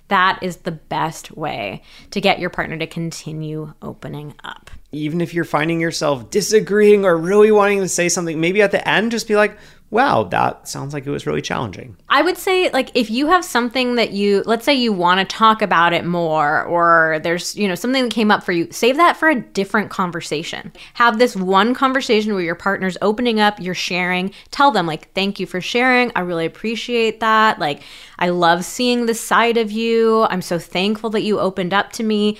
That 0.07 0.37
is 0.43 0.57
the 0.57 0.71
best 0.71 1.31
way 1.31 1.81
to 2.11 2.21
get 2.21 2.37
your 2.37 2.51
partner 2.51 2.77
to 2.77 2.85
continue 2.85 3.73
opening 3.81 4.35
up. 4.43 4.69
Even 4.91 5.19
if 5.19 5.33
you're 5.33 5.45
finding 5.45 5.81
yourself 5.81 6.29
disagreeing 6.29 7.05
or 7.05 7.17
really 7.17 7.51
wanting 7.51 7.79
to 7.79 7.89
say 7.89 8.07
something, 8.07 8.39
maybe 8.39 8.61
at 8.61 8.69
the 8.69 8.87
end, 8.87 9.09
just 9.09 9.27
be 9.27 9.35
like, 9.35 9.57
wow, 9.95 10.25
that 10.25 10.67
sounds 10.67 10.93
like 10.93 11.07
it 11.07 11.09
was 11.09 11.25
really 11.25 11.41
challenging. 11.41 11.95
I 12.09 12.21
would 12.21 12.37
say 12.37 12.69
like 12.71 12.91
if 12.95 13.09
you 13.09 13.27
have 13.27 13.45
something 13.45 13.95
that 13.95 14.11
you 14.11 14.43
let's 14.45 14.65
say 14.65 14.73
you 14.73 14.91
want 14.91 15.21
to 15.21 15.35
talk 15.35 15.61
about 15.61 15.93
it 15.93 16.03
more 16.03 16.65
or 16.65 17.21
there's 17.23 17.55
you 17.55 17.65
know 17.65 17.75
something 17.75 18.03
that 18.03 18.11
came 18.11 18.29
up 18.29 18.43
for 18.43 18.51
you 18.51 18.67
save 18.71 18.97
that 18.97 19.15
for 19.15 19.29
a 19.29 19.39
different 19.39 19.89
conversation. 19.89 20.73
Have 20.95 21.17
this 21.17 21.33
one 21.33 21.73
conversation 21.73 22.33
where 22.33 22.43
your 22.43 22.55
partner's 22.55 22.97
opening 23.01 23.39
up, 23.39 23.57
you're 23.61 23.73
sharing, 23.73 24.33
tell 24.51 24.69
them 24.69 24.85
like 24.85 25.13
thank 25.13 25.39
you 25.39 25.45
for 25.45 25.61
sharing. 25.61 26.11
I 26.13 26.19
really 26.19 26.45
appreciate 26.45 27.21
that. 27.21 27.57
Like 27.57 27.81
I 28.19 28.29
love 28.29 28.65
seeing 28.65 29.05
this 29.05 29.21
side 29.21 29.55
of 29.55 29.71
you. 29.71 30.23
I'm 30.23 30.41
so 30.41 30.59
thankful 30.59 31.09
that 31.11 31.21
you 31.21 31.39
opened 31.39 31.73
up 31.73 31.93
to 31.93 32.03
me 32.03 32.37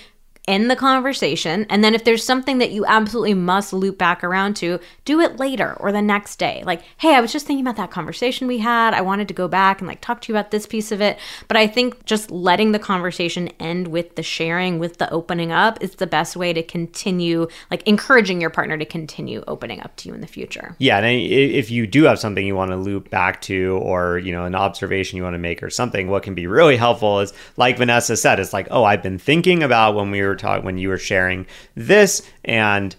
end 0.47 0.69
the 0.69 0.75
conversation. 0.75 1.65
And 1.69 1.83
then 1.83 1.95
if 1.95 2.03
there's 2.03 2.25
something 2.25 2.57
that 2.59 2.71
you 2.71 2.85
absolutely 2.85 3.33
must 3.33 3.73
loop 3.73 3.97
back 3.97 4.23
around 4.23 4.55
to, 4.57 4.79
do 5.05 5.19
it 5.19 5.37
later 5.37 5.73
or 5.79 5.91
the 5.91 6.01
next 6.01 6.37
day. 6.37 6.63
Like, 6.65 6.81
hey, 6.97 7.15
I 7.15 7.21
was 7.21 7.31
just 7.31 7.45
thinking 7.45 7.65
about 7.65 7.77
that 7.77 7.91
conversation 7.91 8.47
we 8.47 8.59
had. 8.59 8.93
I 8.93 9.01
wanted 9.01 9.27
to 9.27 9.33
go 9.33 9.47
back 9.47 9.79
and 9.79 9.87
like 9.87 10.01
talk 10.01 10.21
to 10.21 10.31
you 10.31 10.37
about 10.37 10.51
this 10.51 10.65
piece 10.65 10.91
of 10.91 11.01
it. 11.01 11.17
But 11.47 11.57
I 11.57 11.67
think 11.67 12.05
just 12.05 12.31
letting 12.31 12.71
the 12.71 12.79
conversation 12.79 13.49
end 13.59 13.87
with 13.87 14.15
the 14.15 14.23
sharing, 14.23 14.79
with 14.79 14.97
the 14.97 15.09
opening 15.11 15.51
up 15.51 15.81
is 15.81 15.95
the 15.95 16.07
best 16.07 16.35
way 16.35 16.53
to 16.53 16.63
continue, 16.63 17.47
like 17.71 17.83
encouraging 17.87 18.41
your 18.41 18.49
partner 18.49 18.77
to 18.77 18.85
continue 18.85 19.43
opening 19.47 19.81
up 19.81 19.95
to 19.97 20.09
you 20.09 20.15
in 20.15 20.21
the 20.21 20.27
future. 20.27 20.75
Yeah, 20.79 20.97
and 20.97 21.05
if 21.07 21.71
you 21.71 21.87
do 21.87 22.03
have 22.03 22.19
something 22.19 22.45
you 22.45 22.55
want 22.55 22.71
to 22.71 22.77
loop 22.77 23.09
back 23.09 23.41
to, 23.43 23.79
or 23.81 24.17
you 24.19 24.31
know, 24.31 24.45
an 24.45 24.55
observation 24.55 25.17
you 25.17 25.23
want 25.23 25.33
to 25.33 25.39
make, 25.39 25.63
or 25.63 25.69
something, 25.69 26.07
what 26.07 26.23
can 26.23 26.35
be 26.35 26.47
really 26.47 26.77
helpful 26.77 27.19
is, 27.19 27.33
like 27.57 27.77
Vanessa 27.77 28.15
said, 28.15 28.39
it's 28.39 28.53
like, 28.53 28.67
oh, 28.71 28.83
I've 28.83 29.03
been 29.03 29.19
thinking 29.19 29.63
about 29.63 29.95
when 29.95 30.11
we 30.11 30.21
were 30.21 30.34
talking, 30.35 30.65
when 30.65 30.77
you 30.77 30.89
were 30.89 30.97
sharing 30.97 31.47
this, 31.75 32.21
and 32.43 32.95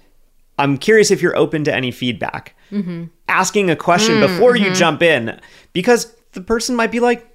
I'm 0.58 0.78
curious 0.78 1.10
if 1.10 1.22
you're 1.22 1.36
open 1.36 1.64
to 1.64 1.74
any 1.74 1.90
feedback. 1.90 2.56
Mm-hmm. 2.70 3.04
Asking 3.28 3.70
a 3.70 3.76
question 3.76 4.16
mm, 4.16 4.26
before 4.26 4.56
you 4.56 4.66
mm-hmm. 4.66 4.74
jump 4.74 5.02
in, 5.02 5.40
because 5.72 6.12
the 6.32 6.40
person 6.40 6.76
might 6.76 6.90
be 6.90 7.00
like, 7.00 7.32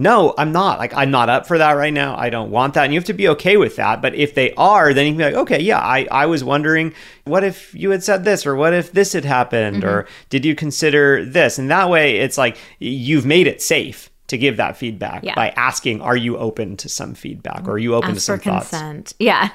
no, 0.00 0.32
I'm 0.38 0.50
not. 0.50 0.78
Like, 0.78 0.94
I'm 0.94 1.10
not 1.10 1.28
up 1.28 1.46
for 1.46 1.58
that 1.58 1.72
right 1.72 1.92
now. 1.92 2.16
I 2.16 2.30
don't 2.30 2.50
want 2.50 2.72
that. 2.72 2.84
And 2.84 2.94
you 2.94 2.98
have 2.98 3.06
to 3.06 3.12
be 3.12 3.28
okay 3.28 3.58
with 3.58 3.76
that. 3.76 4.00
But 4.00 4.14
if 4.14 4.34
they 4.34 4.54
are, 4.54 4.94
then 4.94 5.04
you 5.04 5.12
can 5.12 5.18
be 5.18 5.24
like, 5.24 5.34
okay, 5.34 5.60
yeah, 5.60 5.78
I, 5.78 6.08
I 6.10 6.24
was 6.24 6.42
wondering, 6.42 6.94
what 7.24 7.44
if 7.44 7.74
you 7.74 7.90
had 7.90 8.02
said 8.02 8.24
this? 8.24 8.46
Or 8.46 8.56
what 8.56 8.72
if 8.72 8.92
this 8.92 9.12
had 9.12 9.26
happened? 9.26 9.84
Or 9.84 10.04
mm-hmm. 10.04 10.12
did 10.30 10.46
you 10.46 10.54
consider 10.54 11.26
this? 11.26 11.58
And 11.58 11.70
that 11.70 11.90
way, 11.90 12.16
it's 12.16 12.38
like 12.38 12.56
you've 12.78 13.26
made 13.26 13.46
it 13.46 13.60
safe 13.60 14.08
to 14.30 14.38
give 14.38 14.56
that 14.56 14.76
feedback 14.76 15.22
Yeah. 15.22 15.34
by 15.34 15.50
asking, 15.50 16.00
are 16.00 16.16
you 16.16 16.36
open 16.38 16.76
to 16.78 16.88
some 16.88 17.14
feedback? 17.14 17.68
Or 17.68 17.72
are 17.72 17.78
you 17.78 17.94
open 17.94 18.10
to 18.10 18.16
Ask 18.16 18.24
some 18.26 18.38
for 18.38 18.44
thoughts? 18.44 18.70
consent. 18.70 19.14
Yeah. 19.18 19.50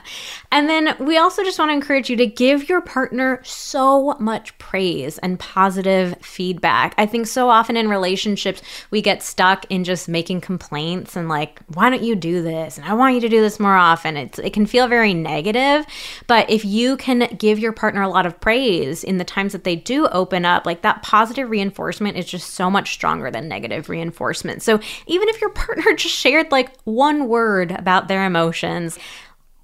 And 0.52 0.70
then 0.70 0.96
we 1.00 1.18
also 1.18 1.44
just 1.44 1.58
want 1.60 1.70
to 1.70 1.74
encourage 1.74 2.10
you 2.10 2.16
to 2.18 2.28
give 2.28 2.70
your 2.70 2.82
partner 2.82 3.42
so 3.44 4.14
much 4.20 4.58
praise 4.58 5.18
and 5.20 5.40
positive 5.40 6.16
feedback. 6.22 6.94
I 6.98 7.06
think 7.06 7.28
so 7.28 7.50
often 7.50 7.76
in 7.78 7.90
relationships, 7.90 8.62
we 8.92 9.02
get 9.02 9.24
stuck 9.24 9.66
in 9.70 9.84
just 9.84 10.08
making 10.08 10.42
complaints 10.42 11.16
and 11.16 11.28
like, 11.28 11.60
why 11.74 11.90
don't 11.90 12.04
you 12.04 12.16
do 12.16 12.42
this? 12.42 12.78
And 12.78 12.86
I 12.86 12.94
want 12.94 13.16
you 13.16 13.22
to 13.22 13.30
do 13.30 13.42
this 13.42 13.60
more 13.60 13.76
often. 13.76 14.18
It's, 14.18 14.40
it 14.40 14.54
can 14.54 14.66
feel 14.66 14.88
very 14.88 15.14
negative. 15.14 15.86
But 16.28 16.50
if 16.50 16.64
you 16.66 16.98
can 16.98 17.34
give 17.38 17.60
your 17.60 17.72
partner 17.74 18.02
a 18.02 18.10
lot 18.10 18.26
of 18.26 18.40
praise 18.40 19.04
in 19.04 19.18
the 19.18 19.24
times 19.24 19.54
that 19.54 19.64
they 19.64 19.76
do 19.76 20.08
open 20.08 20.46
up, 20.46 20.66
like 20.66 20.82
that 20.84 21.02
positive 21.02 21.50
reinforcement 21.50 22.18
is 22.18 22.26
just 22.26 22.52
so 22.54 22.70
much 22.70 22.94
stronger 22.94 23.32
than 23.32 23.48
negative 23.48 23.90
reinforcement. 23.90 24.62
So 24.66 24.80
even 25.08 25.30
if 25.30 25.40
your 25.40 25.52
partner 25.52 25.94
just 25.96 26.16
shared 26.16 26.52
like 26.52 26.76
one 26.84 27.28
word 27.28 27.72
about 27.72 28.08
their 28.08 28.26
emotions, 28.26 28.98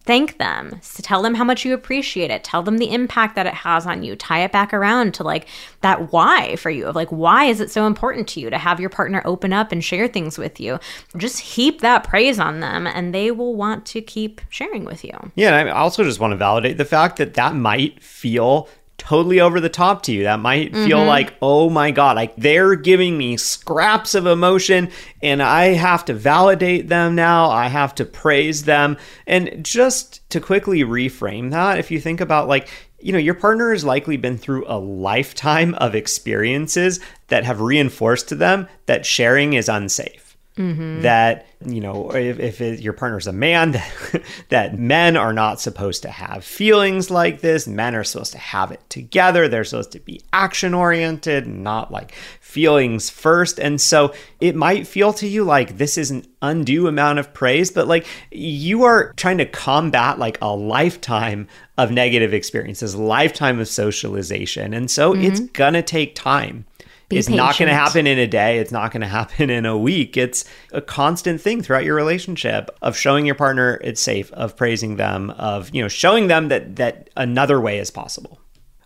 thank 0.03 0.37
them. 0.37 0.79
So 0.81 1.03
tell 1.03 1.21
them 1.21 1.35
how 1.35 1.43
much 1.43 1.63
you 1.63 1.73
appreciate 1.73 2.31
it. 2.31 2.43
Tell 2.43 2.63
them 2.63 2.77
the 2.77 2.91
impact 2.91 3.35
that 3.35 3.45
it 3.45 3.53
has 3.53 3.85
on 3.85 4.03
you. 4.03 4.15
Tie 4.15 4.43
it 4.43 4.51
back 4.51 4.73
around 4.73 5.13
to 5.15 5.23
like 5.23 5.47
that 5.81 6.11
why 6.11 6.55
for 6.55 6.69
you 6.69 6.87
of 6.87 6.95
like 6.95 7.09
why 7.09 7.45
is 7.45 7.59
it 7.59 7.71
so 7.71 7.85
important 7.85 8.27
to 8.29 8.39
you 8.39 8.49
to 8.49 8.57
have 8.57 8.79
your 8.79 8.89
partner 8.89 9.21
open 9.25 9.53
up 9.53 9.71
and 9.71 9.83
share 9.83 10.07
things 10.07 10.37
with 10.37 10.59
you? 10.59 10.79
Just 11.17 11.39
heap 11.39 11.81
that 11.81 12.03
praise 12.03 12.39
on 12.39 12.59
them 12.59 12.87
and 12.87 13.13
they 13.13 13.31
will 13.31 13.55
want 13.55 13.85
to 13.87 14.01
keep 14.01 14.41
sharing 14.49 14.85
with 14.85 15.03
you. 15.03 15.31
Yeah, 15.35 15.55
I 15.55 15.69
also 15.69 16.03
just 16.03 16.19
want 16.19 16.31
to 16.31 16.37
validate 16.37 16.77
the 16.77 16.85
fact 16.85 17.17
that 17.17 17.35
that 17.35 17.55
might 17.55 18.01
feel 18.01 18.67
totally 19.01 19.39
over 19.39 19.59
the 19.59 19.67
top 19.67 20.03
to 20.03 20.11
you. 20.11 20.23
That 20.23 20.39
might 20.39 20.73
feel 20.73 20.99
mm-hmm. 20.99 21.07
like, 21.07 21.33
oh 21.41 21.71
my 21.71 21.89
God, 21.89 22.15
like 22.15 22.35
they're 22.35 22.75
giving 22.75 23.17
me 23.17 23.35
scraps 23.35 24.13
of 24.13 24.27
emotion 24.27 24.91
and 25.23 25.41
I 25.41 25.69
have 25.69 26.05
to 26.05 26.13
validate 26.13 26.87
them 26.87 27.15
now. 27.15 27.49
I 27.49 27.67
have 27.67 27.95
to 27.95 28.05
praise 28.05 28.65
them. 28.65 28.97
And 29.25 29.65
just 29.65 30.29
to 30.29 30.39
quickly 30.39 30.81
reframe 30.81 31.49
that, 31.49 31.79
if 31.79 31.89
you 31.89 31.99
think 31.99 32.21
about 32.21 32.47
like, 32.47 32.69
you 32.99 33.11
know, 33.11 33.17
your 33.17 33.33
partner 33.33 33.71
has 33.71 33.83
likely 33.83 34.17
been 34.17 34.37
through 34.37 34.65
a 34.67 34.77
lifetime 34.77 35.73
of 35.75 35.95
experiences 35.95 36.99
that 37.29 37.43
have 37.43 37.59
reinforced 37.59 38.29
to 38.29 38.35
them 38.35 38.67
that 38.85 39.03
sharing 39.03 39.53
is 39.53 39.67
unsafe 39.67 40.20
Mm-hmm. 40.57 41.03
that 41.03 41.47
you 41.65 41.79
know 41.79 42.13
if, 42.13 42.37
if 42.37 42.59
it, 42.59 42.81
your 42.81 42.91
partner's 42.91 43.25
a 43.25 43.31
man 43.31 43.71
that, 43.71 44.23
that 44.49 44.77
men 44.77 45.15
are 45.15 45.31
not 45.31 45.61
supposed 45.61 46.01
to 46.01 46.09
have 46.09 46.43
feelings 46.43 47.09
like 47.09 47.39
this. 47.39 47.67
Men 47.67 47.95
are 47.95 48.03
supposed 48.03 48.33
to 48.33 48.37
have 48.37 48.69
it 48.71 48.81
together. 48.89 49.47
They're 49.47 49.63
supposed 49.63 49.93
to 49.93 50.01
be 50.01 50.21
action 50.33 50.73
oriented 50.73 51.47
not 51.47 51.89
like 51.89 52.11
feelings 52.41 53.09
first. 53.09 53.59
And 53.61 53.79
so 53.79 54.13
it 54.41 54.53
might 54.53 54.87
feel 54.87 55.13
to 55.13 55.27
you 55.27 55.45
like 55.45 55.77
this 55.77 55.97
is 55.97 56.11
an 56.11 56.25
undue 56.41 56.87
amount 56.87 57.19
of 57.19 57.33
praise 57.33 57.69
but 57.71 57.87
like 57.87 58.05
you 58.31 58.83
are 58.83 59.13
trying 59.13 59.37
to 59.37 59.45
combat 59.45 60.17
like 60.17 60.39
a 60.41 60.53
lifetime 60.53 61.47
of 61.77 61.91
negative 61.91 62.33
experiences 62.33 62.93
lifetime 62.93 63.59
of 63.59 63.69
socialization. 63.69 64.73
And 64.73 64.91
so 64.91 65.15
it's 65.15 65.39
mm-hmm. 65.39 65.53
gonna 65.53 65.81
take 65.81 66.13
time 66.13 66.65
it's 67.11 67.29
not 67.29 67.57
going 67.57 67.69
to 67.69 67.75
happen 67.75 68.07
in 68.07 68.17
a 68.17 68.27
day. 68.27 68.59
It's 68.59 68.71
not 68.71 68.91
going 68.91 69.01
to 69.01 69.07
happen 69.07 69.49
in 69.49 69.65
a 69.65 69.77
week. 69.77 70.17
It's 70.17 70.45
a 70.71 70.81
constant 70.81 71.41
thing 71.41 71.61
throughout 71.61 71.85
your 71.85 71.95
relationship 71.95 72.69
of 72.81 72.97
showing 72.97 73.25
your 73.25 73.35
partner 73.35 73.79
it's 73.83 74.01
safe, 74.01 74.31
of 74.33 74.55
praising 74.55 74.95
them, 74.95 75.31
of 75.31 75.73
you 75.73 75.81
know 75.81 75.87
showing 75.87 76.27
them 76.27 76.49
that 76.49 76.77
that 76.77 77.09
another 77.15 77.59
way 77.59 77.79
is 77.79 77.91
possible. 77.91 78.39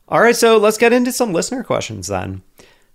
All 0.07 0.21
right, 0.21 0.35
so 0.35 0.57
let's 0.57 0.77
get 0.77 0.93
into 0.93 1.11
some 1.11 1.33
listener 1.33 1.63
questions 1.63 2.07
then. 2.07 2.43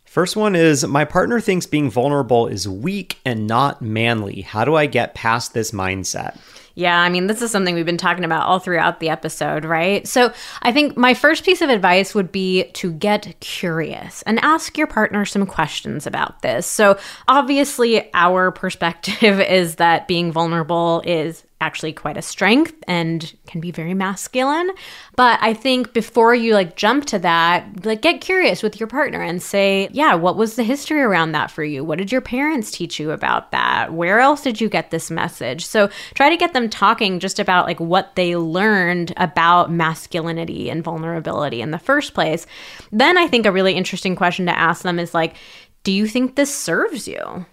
First 0.05 0.37
one 0.37 0.57
is 0.57 0.85
My 0.85 1.05
partner 1.05 1.41
thinks 1.41 1.67
being 1.67 1.89
vulnerable 1.89 2.49
is 2.49 2.69
weak 2.69 3.19
and 3.25 3.47
not 3.47 3.81
manly. 3.81 4.41
How 4.41 4.65
do 4.65 4.75
I 4.75 4.87
get 4.87 5.15
past 5.15 5.55
this 5.55 5.71
mindset? 5.71 6.37
Yeah, 6.75 6.99
I 6.99 7.09
mean, 7.09 7.27
this 7.27 7.43
is 7.43 7.51
something 7.51 7.75
we've 7.75 7.87
been 7.87 7.97
talking 7.97 8.25
about 8.25 8.47
all 8.47 8.59
throughout 8.59 9.01
the 9.01 9.09
episode, 9.09 9.65
right? 9.65 10.07
So, 10.07 10.33
I 10.63 10.73
think 10.73 10.97
my 10.97 11.15
first 11.15 11.45
piece 11.45 11.61
of 11.63 11.71
advice 11.71 12.15
would 12.15 12.33
be 12.33 12.65
to 12.75 12.93
get 12.93 13.39
curious 13.41 14.23
and 14.23 14.39
ask 14.41 14.79
your 14.79 14.87
partner 14.87 15.25
some 15.25 15.47
questions 15.47 16.07
about 16.07 16.43
this. 16.43 16.67
So, 16.67 16.99
obviously, 17.29 18.11
our 18.15 18.51
perspective 18.61 19.41
is 19.41 19.77
that 19.77 20.09
being 20.09 20.33
vulnerable 20.33 21.03
is 21.05 21.45
actually 21.61 21.93
quite 21.93 22.17
a 22.17 22.23
strength 22.23 22.75
and 22.89 23.37
can 23.47 23.61
be 23.61 23.71
very 23.71 23.93
masculine. 23.93 24.71
But 25.17 25.39
I 25.43 25.53
think 25.53 25.93
before 25.93 26.35
you 26.35 26.55
like 26.55 26.77
jump 26.77 27.05
to 27.07 27.19
that, 27.19 27.85
like 27.85 28.01
get 28.01 28.21
curious 28.21 28.63
with 28.63 28.81
your 28.81 28.87
partner 28.87 29.21
and 29.21 29.43
say, 29.43 29.89
yeah, 29.93 30.15
what 30.15 30.37
was 30.37 30.57
the 30.57 30.63
history 30.63 31.01
around 31.01 31.33
that 31.33 31.51
for 31.51 31.63
you? 31.63 31.85
What 31.85 31.99
did 31.99 32.11
your 32.11 32.23
parents 32.23 32.71
teach 32.71 32.99
you 32.99 33.11
about 33.11 33.51
that? 33.53 33.93
Where 33.93 34.21
else 34.21 34.43
did 34.43 34.61
you 34.61 34.69
get 34.69 34.91
this 34.91 35.11
message? 35.11 35.67
So 35.67 35.91
try 36.15 36.31
to 36.31 36.37
get 36.37 36.53
them 36.55 36.71
talking 36.71 37.21
just 37.21 37.39
about 37.39 37.67
like 37.67 37.81
what 37.81 38.17
they 38.17 38.37
learned 38.37 39.13
about 39.19 39.71
masculinity 39.71 40.71
and 40.71 40.83
vulnerability 40.83 41.61
in 41.61 41.71
the 41.71 41.79
first 41.79 42.15
place. 42.15 42.47
Then 42.91 43.19
I 43.19 43.27
think 43.27 43.45
a 43.45 43.53
really 43.53 43.75
interesting 43.75 44.17
question 44.17 44.47
to 44.47 44.59
ask 44.59 44.83
them 44.83 44.99
is 44.99 45.13
like, 45.13 45.35
do 45.83 45.93
you 45.93 46.07
think 46.07 46.37
this 46.37 46.55
serves 46.55 47.07
you? 47.07 47.47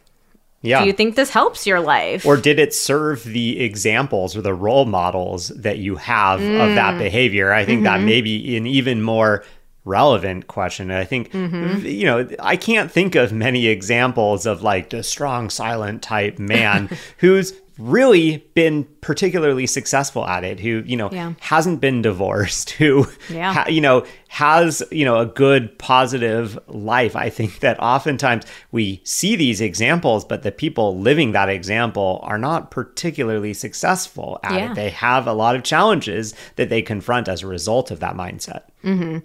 Yeah. 0.62 0.82
Do 0.82 0.88
you 0.88 0.94
think 0.94 1.16
this 1.16 1.30
helps 1.30 1.68
your 1.68 1.80
life? 1.80 2.26
or 2.26 2.36
did 2.36 2.60
it 2.60 2.74
serve 2.74 3.24
the 3.24 3.60
examples 3.60 4.36
or 4.36 4.42
the 4.42 4.54
role 4.54 4.86
models 4.86 5.50
that 5.50 5.78
you 5.78 5.96
have 5.98 6.42
of 6.42 6.76
that 6.76 6.96
mm. 6.96 7.00
behavior? 7.00 7.54
I 7.54 7.64
think 7.64 7.84
that 7.84 7.98
mm-hmm. 7.98 8.06
may 8.06 8.22
be 8.22 8.58
an 8.58 8.66
even 8.66 9.02
more 9.02 9.44
relevant 9.86 10.48
question. 10.48 10.92
I 10.92 11.06
think 11.06 11.32
mm-hmm. 11.32 11.86
you 11.86 12.06
know 12.06 12.28
i 12.40 12.56
can't 12.58 12.92
think 12.92 13.16
of 13.16 13.32
many 13.32 13.68
examples 13.68 14.46
of 14.46 14.62
like 14.62 14.90
the 14.90 15.02
strong 15.02 15.50
silent 15.50 16.02
type 16.02 16.38
man 16.38 16.90
who's 17.20 17.54
really 17.78 18.38
been 18.54 18.86
particularly 19.02 19.68
successful 19.68 20.26
at 20.26 20.44
it 20.44 20.60
who 20.60 20.84
you 20.86 20.98
know 20.98 21.10
Yeah. 21.12 21.34
hasn't 21.40 21.80
been 21.80 22.02
divorced 22.02 22.70
who 22.82 23.08
Yeah. 23.30 23.54
ha- 23.54 23.66
you 23.70 23.82
know 23.82 24.06
has 24.30 24.84
you 24.92 25.06
know 25.06 25.18
a 25.20 25.26
good 25.26 25.78
positive 25.80 26.60
life 26.68 27.16
i 27.16 27.30
think 27.30 27.60
that 27.60 27.80
oftentimes 27.80 28.46
we 28.72 29.00
see 29.04 29.36
these 29.36 29.62
examples 29.62 30.26
but 30.26 30.44
the 30.44 30.52
people 30.52 30.98
living 31.00 31.32
that 31.32 31.48
example 31.50 32.20
are 32.24 32.38
not 32.38 32.70
particularly 32.72 33.54
successful 33.54 34.40
at 34.44 34.54
Yeah. 34.54 34.72
it 34.72 34.76
they 34.76 34.90
have 34.90 35.28
a 35.28 35.34
lot 35.34 35.56
of 35.56 35.64
challenges 35.64 36.34
that 36.58 36.70
they 36.70 36.82
confront 36.82 37.28
as 37.30 37.44
a 37.44 37.48
result 37.48 37.90
of 37.92 38.00
that 38.02 38.16
mindset 38.16 38.64
mm-hmm. 38.84 39.20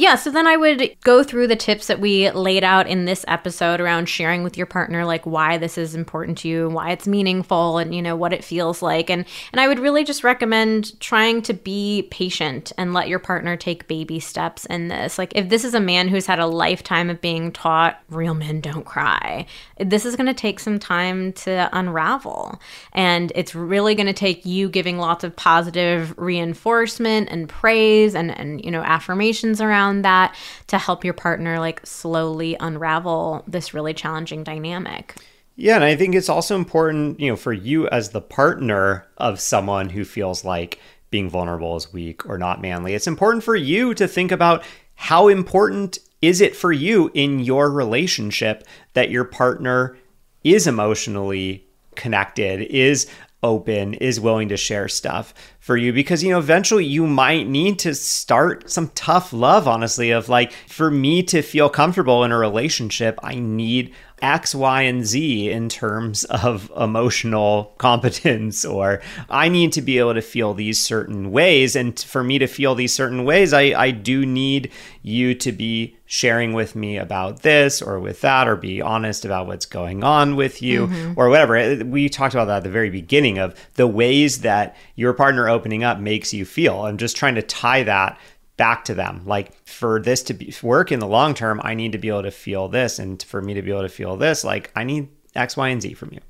Yeah, 0.00 0.14
so 0.14 0.30
then 0.30 0.46
I 0.46 0.56
would 0.56 0.96
go 1.02 1.22
through 1.22 1.48
the 1.48 1.56
tips 1.56 1.88
that 1.88 2.00
we 2.00 2.30
laid 2.30 2.64
out 2.64 2.86
in 2.86 3.04
this 3.04 3.22
episode 3.28 3.82
around 3.82 4.08
sharing 4.08 4.42
with 4.42 4.56
your 4.56 4.64
partner 4.64 5.04
like 5.04 5.26
why 5.26 5.58
this 5.58 5.76
is 5.76 5.94
important 5.94 6.38
to 6.38 6.48
you 6.48 6.64
and 6.64 6.74
why 6.74 6.92
it's 6.92 7.06
meaningful 7.06 7.76
and 7.76 7.94
you 7.94 8.00
know 8.00 8.16
what 8.16 8.32
it 8.32 8.42
feels 8.42 8.80
like 8.80 9.10
and 9.10 9.26
and 9.52 9.60
I 9.60 9.68
would 9.68 9.78
really 9.78 10.02
just 10.02 10.24
recommend 10.24 10.98
trying 11.00 11.42
to 11.42 11.52
be 11.52 12.08
patient 12.10 12.72
and 12.78 12.94
let 12.94 13.08
your 13.08 13.18
partner 13.18 13.58
take 13.58 13.88
baby 13.88 14.20
steps 14.20 14.64
in 14.64 14.88
this. 14.88 15.18
Like 15.18 15.34
if 15.34 15.50
this 15.50 15.66
is 15.66 15.74
a 15.74 15.80
man 15.80 16.08
who's 16.08 16.24
had 16.24 16.38
a 16.38 16.46
lifetime 16.46 17.10
of 17.10 17.20
being 17.20 17.52
taught 17.52 18.02
real 18.08 18.32
men 18.32 18.62
don't 18.62 18.86
cry, 18.86 19.44
this 19.78 20.06
is 20.06 20.16
going 20.16 20.28
to 20.28 20.32
take 20.32 20.60
some 20.60 20.78
time 20.78 21.34
to 21.34 21.68
unravel. 21.74 22.58
And 22.94 23.32
it's 23.34 23.54
really 23.54 23.94
going 23.94 24.06
to 24.06 24.14
take 24.14 24.46
you 24.46 24.70
giving 24.70 24.96
lots 24.96 25.24
of 25.24 25.36
positive 25.36 26.14
reinforcement 26.16 27.28
and 27.30 27.50
praise 27.50 28.14
and 28.14 28.30
and 28.30 28.64
you 28.64 28.70
know 28.70 28.80
affirmations 28.80 29.60
around 29.60 29.89
that 30.02 30.34
to 30.68 30.78
help 30.78 31.04
your 31.04 31.14
partner 31.14 31.58
like 31.58 31.84
slowly 31.86 32.56
unravel 32.60 33.44
this 33.46 33.74
really 33.74 33.94
challenging 33.94 34.42
dynamic. 34.44 35.16
Yeah, 35.56 35.74
and 35.74 35.84
I 35.84 35.94
think 35.94 36.14
it's 36.14 36.28
also 36.30 36.56
important, 36.56 37.20
you 37.20 37.30
know, 37.30 37.36
for 37.36 37.52
you 37.52 37.86
as 37.88 38.10
the 38.10 38.20
partner 38.20 39.06
of 39.18 39.40
someone 39.40 39.90
who 39.90 40.04
feels 40.04 40.44
like 40.44 40.78
being 41.10 41.28
vulnerable 41.28 41.76
is 41.76 41.92
weak 41.92 42.24
or 42.26 42.38
not 42.38 42.62
manly. 42.62 42.94
It's 42.94 43.06
important 43.06 43.44
for 43.44 43.56
you 43.56 43.92
to 43.94 44.08
think 44.08 44.32
about 44.32 44.64
how 44.94 45.28
important 45.28 45.98
is 46.22 46.40
it 46.40 46.56
for 46.56 46.72
you 46.72 47.10
in 47.14 47.40
your 47.40 47.70
relationship 47.70 48.64
that 48.94 49.10
your 49.10 49.24
partner 49.24 49.96
is 50.44 50.66
emotionally 50.66 51.66
connected, 51.94 52.62
is 52.62 53.06
open, 53.42 53.94
is 53.94 54.20
willing 54.20 54.48
to 54.48 54.56
share 54.56 54.88
stuff 54.88 55.32
for 55.58 55.76
you. 55.76 55.92
Because 55.92 56.22
you 56.22 56.30
know 56.30 56.38
eventually 56.38 56.84
you 56.84 57.06
might 57.06 57.48
need 57.48 57.78
to 57.80 57.94
start 57.94 58.70
some 58.70 58.88
tough 58.94 59.32
love 59.32 59.68
honestly 59.68 60.10
of 60.10 60.28
like 60.28 60.52
for 60.52 60.90
me 60.90 61.22
to 61.24 61.42
feel 61.42 61.68
comfortable 61.68 62.24
in 62.24 62.32
a 62.32 62.38
relationship 62.38 63.18
I 63.22 63.36
need 63.36 63.94
X, 64.22 64.54
Y, 64.54 64.82
and 64.82 65.04
Z 65.04 65.50
in 65.50 65.68
terms 65.68 66.24
of 66.24 66.70
emotional 66.76 67.74
competence, 67.78 68.64
or 68.64 69.00
I 69.28 69.48
need 69.48 69.72
to 69.72 69.82
be 69.82 69.98
able 69.98 70.14
to 70.14 70.22
feel 70.22 70.54
these 70.54 70.80
certain 70.80 71.30
ways. 71.30 71.76
And 71.76 71.98
for 71.98 72.22
me 72.22 72.38
to 72.38 72.46
feel 72.46 72.74
these 72.74 72.94
certain 72.94 73.24
ways, 73.24 73.52
I, 73.52 73.62
I 73.80 73.90
do 73.90 74.24
need 74.24 74.70
you 75.02 75.34
to 75.34 75.52
be 75.52 75.96
sharing 76.06 76.52
with 76.52 76.74
me 76.74 76.96
about 76.96 77.42
this 77.42 77.80
or 77.80 78.00
with 78.00 78.20
that, 78.20 78.48
or 78.48 78.56
be 78.56 78.82
honest 78.82 79.24
about 79.24 79.46
what's 79.46 79.66
going 79.66 80.02
on 80.02 80.36
with 80.36 80.60
you, 80.60 80.88
mm-hmm. 80.88 81.12
or 81.16 81.28
whatever. 81.28 81.84
We 81.84 82.08
talked 82.08 82.34
about 82.34 82.46
that 82.46 82.58
at 82.58 82.64
the 82.64 82.70
very 82.70 82.90
beginning 82.90 83.38
of 83.38 83.54
the 83.74 83.86
ways 83.86 84.40
that 84.40 84.76
your 84.96 85.12
partner 85.12 85.48
opening 85.48 85.84
up 85.84 85.98
makes 85.98 86.34
you 86.34 86.44
feel. 86.44 86.82
I'm 86.82 86.98
just 86.98 87.16
trying 87.16 87.36
to 87.36 87.42
tie 87.42 87.84
that 87.84 88.18
back 88.60 88.84
to 88.84 88.94
them. 88.94 89.22
Like 89.24 89.54
for 89.66 90.02
this 90.02 90.22
to 90.24 90.34
be, 90.34 90.54
work 90.62 90.92
in 90.92 91.00
the 91.00 91.06
long 91.06 91.32
term, 91.32 91.62
I 91.64 91.72
need 91.72 91.92
to 91.92 91.98
be 91.98 92.08
able 92.08 92.24
to 92.24 92.30
feel 92.30 92.68
this. 92.68 92.98
And 92.98 93.22
for 93.22 93.40
me 93.40 93.54
to 93.54 93.62
be 93.62 93.70
able 93.70 93.80
to 93.82 93.88
feel 93.88 94.18
this, 94.18 94.44
like 94.44 94.70
I 94.76 94.84
need 94.84 95.08
X, 95.34 95.56
Y, 95.56 95.68
and 95.68 95.80
Z 95.80 95.94
from 95.94 96.12
you. 96.12 96.20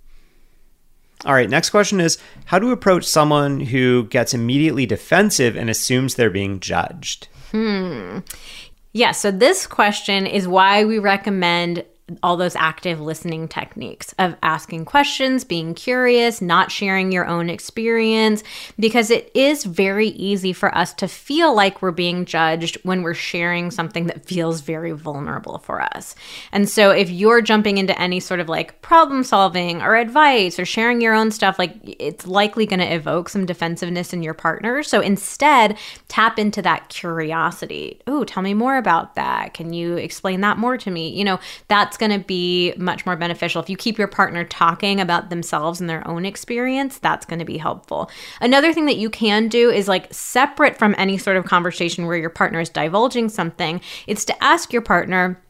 All 1.25 1.35
right, 1.35 1.51
next 1.51 1.71
question 1.71 2.01
is 2.01 2.19
how 2.45 2.61
to 2.61 2.71
approach 2.71 3.05
someone 3.05 3.59
who 3.59 4.05
gets 4.05 4.33
immediately 4.33 4.87
defensive 4.87 5.57
and 5.57 5.69
assumes 5.69 6.15
they're 6.15 6.31
being 6.31 6.61
judged? 6.61 7.27
Hmm. 7.51 8.21
Yeah, 8.93 9.11
so 9.11 9.33
this 9.33 9.67
question 9.67 10.25
is 10.25 10.47
why 10.47 10.85
we 10.85 11.01
recommend 11.01 11.85
all 12.23 12.37
those 12.37 12.57
active 12.57 13.01
listening 13.01 13.49
techniques 13.49 14.15
of 14.19 14.37
asking 14.43 14.85
questions, 14.85 15.45
being 15.45 15.75
curious, 15.75 16.41
not 16.41 16.71
sharing 16.71 17.13
your 17.13 17.27
own 17.27 17.51
experience, 17.51 18.43
because 18.79 19.11
it 19.11 19.31
is 19.35 19.65
very 19.65 20.09
easy 20.09 20.53
for 20.53 20.75
us 20.77 20.93
to 20.95 21.09
feel 21.09 21.55
like 21.55 21.83
we're 21.83 21.91
being 21.91 22.25
judged 22.25 22.77
when 22.83 23.03
we're 23.03 23.15
sharing 23.15 23.71
something 23.71 24.07
that 24.07 24.25
feels 24.25 24.61
very 24.61 24.93
vulnerable 24.93 25.59
for 25.59 25.81
us. 25.81 26.15
And 26.53 26.69
so 26.69 26.91
if 26.91 27.11
you're 27.11 27.43
jumping 27.43 27.79
into 27.79 27.99
any 28.01 28.21
sort 28.21 28.41
of 28.41 28.49
like 28.49 28.81
problem 28.83 29.25
solving 29.25 29.83
or 29.83 29.97
advice 29.97 30.59
or 30.59 30.65
sharing 30.65 31.01
your 31.01 31.15
own 31.15 31.31
stuff, 31.31 31.59
like 31.59 31.75
it's 31.85 32.27
likely 32.27 32.67
going 32.67 32.81
to 32.81 32.95
evoke 32.95 33.29
some 33.29 33.47
defensiveness 33.47 34.13
in 34.13 34.23
your 34.23 34.35
partner. 34.35 34.83
So 34.83 35.01
instead, 35.01 35.79
tap 36.09 36.39
into 36.39 36.63
that 36.63 36.89
curiosity. 36.89 38.01
Oh, 38.07 38.25
tell 38.25 38.43
me 38.43 38.55
more 38.55 38.77
about 38.77 39.15
that. 39.15 39.55
Can 39.55 39.73
you 39.73 39.97
explain 39.97 40.41
that 40.41 40.59
more 40.59 40.77
to 40.79 40.91
me? 40.91 41.11
You 41.11 41.25
know, 41.25 41.41
that's 41.69 41.97
going 42.01 42.11
to 42.11 42.27
be 42.27 42.75
much 42.77 43.07
more 43.07 43.15
beneficial. 43.15 43.63
If 43.63 43.71
you 43.71 43.77
keep 43.77 43.99
your 43.99 44.09
partner 44.09 44.43
talking 44.43 45.01
about 45.01 45.31
themselves 45.31 45.81
and 45.81 45.89
their 45.89 46.07
own 46.09 46.27
experience, 46.27 46.99
that's 46.99 47.25
going 47.25 47.39
to 47.39 47.45
be 47.45 47.59
helpful. 47.59 48.11
Another 48.41 48.73
thing 48.73 48.87
that 48.87 48.97
you 48.97 49.09
can 49.11 49.47
do 49.47 49.71
is 49.71 49.87
like 49.87 50.13
separate 50.13 50.77
from 50.77 50.97
any 50.99 51.17
sort 51.17 51.37
of 51.37 51.45
conversation 51.45 52.07
where 52.07 52.17
your 52.17 52.31
partner 52.31 52.59
is 52.59 52.69
divulging 52.69 53.29
something, 53.29 53.81
it's 54.09 54.25
to 54.25 54.43
ask 54.43 54.73
your 54.73 54.83
partner, 54.83 55.41